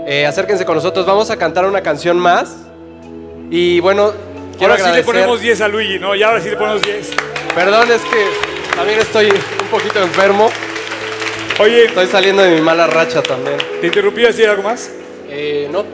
eh, 0.05 0.25
acérquense 0.25 0.65
con 0.65 0.75
nosotros. 0.75 1.05
Vamos 1.05 1.31
a 1.31 1.37
cantar 1.37 1.65
una 1.65 1.81
canción 1.81 2.19
más. 2.19 2.64
Y 3.57 3.79
bueno, 3.79 4.11
quiero 4.57 4.73
Ahora 4.73 4.85
sí 4.85 4.97
le 4.97 5.01
ponemos 5.01 5.39
10 5.39 5.61
a 5.61 5.69
Luigi, 5.69 5.97
¿no? 5.97 6.13
Y 6.13 6.21
ahora 6.21 6.41
sí 6.41 6.49
le 6.49 6.57
ponemos 6.57 6.81
10. 6.81 7.11
Perdón, 7.55 7.89
es 7.89 8.01
que 8.01 8.75
también 8.75 8.99
estoy 8.99 9.27
un 9.27 9.67
poquito 9.71 10.03
enfermo. 10.03 10.49
Oye, 11.59 11.85
Estoy 11.85 12.07
saliendo 12.07 12.43
de 12.43 12.55
mi 12.55 12.59
mala 12.59 12.85
racha 12.85 13.23
también. 13.23 13.55
¿te 13.79 13.87
interrumpí 13.87 14.25
a 14.25 14.27
decir 14.27 14.49
algo 14.49 14.61
más? 14.61 14.91
Eh, 15.29 15.69
no, 15.71 15.85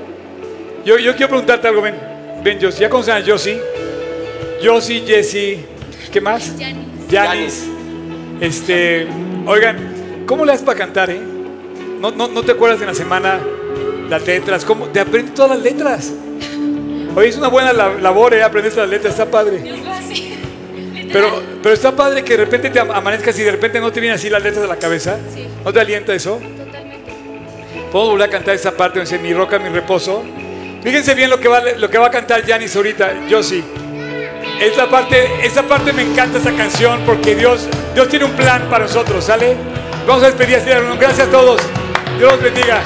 Yo, 0.83 0.97
yo 0.97 1.11
quiero 1.11 1.27
preguntarte 1.27 1.67
algo, 1.67 1.83
ven. 1.83 1.93
Ven, 2.43 2.57
Josie. 2.59 2.81
¿Ya 2.81 2.89
conocen 2.89 3.17
a 3.17 3.23
Josie? 3.23 3.61
Josie, 4.63 5.03
Jessie. 5.05 5.63
¿Qué 6.11 6.19
más? 6.19 6.53
Janis. 7.11 7.67
Este, 8.39 9.05
oigan, 9.45 10.23
¿cómo 10.25 10.45
le 10.45 10.53
das 10.53 10.63
para 10.63 10.79
cantar, 10.79 11.11
eh? 11.11 11.21
¿No, 11.99 12.09
no, 12.09 12.27
no 12.27 12.41
te 12.41 12.53
acuerdas 12.53 12.81
en 12.81 12.88
la 12.88 12.95
semana 12.95 13.39
las 14.09 14.25
letras? 14.25 14.65
¿Cómo? 14.65 14.88
Te 14.88 14.99
aprendes 14.99 15.35
todas 15.35 15.51
las 15.51 15.61
letras. 15.61 16.11
Oye, 17.15 17.27
es 17.29 17.38
una 17.38 17.47
buena 17.49 17.73
la- 17.73 17.93
labor, 17.95 18.33
¿eh? 18.33 18.43
Aprender 18.43 18.75
las 18.75 18.89
letras, 18.89 19.13
está 19.13 19.25
padre. 19.29 19.61
Pero, 21.11 21.41
pero 21.61 21.75
está 21.75 21.93
padre 21.93 22.23
que 22.23 22.38
de 22.38 22.45
repente 22.45 22.69
te 22.69 22.79
am- 22.79 22.91
amanezcas 22.91 23.38
y 23.38 23.43
de 23.43 23.51
repente 23.51 23.79
no 23.81 23.91
te 23.91 23.99
vienen 23.99 24.15
así 24.17 24.29
las 24.29 24.41
letras 24.41 24.63
a 24.63 24.67
la 24.67 24.77
cabeza. 24.77 25.17
¿No 25.65 25.73
te 25.73 25.79
alienta 25.81 26.13
eso? 26.13 26.39
Podemos 27.91 28.11
volver 28.13 28.29
a 28.29 28.31
cantar 28.31 28.55
esa 28.55 28.71
parte 28.71 28.99
donde 28.99 29.11
dice 29.11 29.21
mi 29.21 29.33
roca, 29.33 29.59
mi 29.59 29.67
reposo. 29.69 30.23
Fíjense 30.81 31.13
bien 31.13 31.29
lo 31.29 31.39
que 31.39 31.49
va, 31.49 31.61
lo 31.77 31.89
que 31.89 31.97
va 31.97 32.07
a 32.07 32.11
cantar 32.11 32.45
Janis 32.47 32.75
ahorita, 32.75 33.27
yo 33.27 33.43
sí. 33.43 33.61
Esta 34.61 34.89
parte, 34.89 35.27
esa 35.45 35.63
parte 35.63 35.91
me 35.91 36.03
encanta 36.03 36.38
esa 36.38 36.51
canción 36.53 37.01
porque 37.05 37.35
Dios, 37.35 37.67
Dios 37.93 38.07
tiene 38.07 38.25
un 38.25 38.31
plan 38.31 38.67
para 38.69 38.85
nosotros, 38.85 39.25
¿sale? 39.25 39.55
Vamos 40.07 40.23
a 40.23 40.27
despedir 40.27 40.59
de 40.61 40.73
alumno. 40.73 40.95
Gracias 40.97 41.27
a 41.27 41.31
todos. 41.31 41.61
Dios 42.17 42.31
los 42.31 42.41
bendiga. 42.41 42.81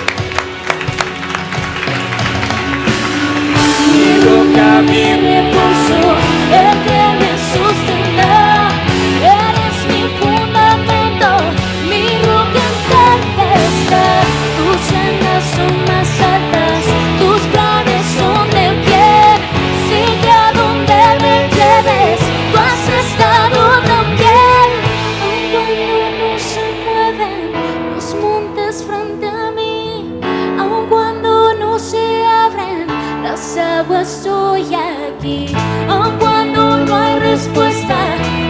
Roca, 4.35 4.81
mi 4.81 5.05
reposo, 5.27 5.99
el 6.51 6.73
que 6.85 6.99
me 7.19 7.24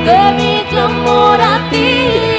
de 0.05 0.31
mi 0.37 0.63
clamor 0.69 1.41
a 1.41 1.69
ti. 1.69 2.34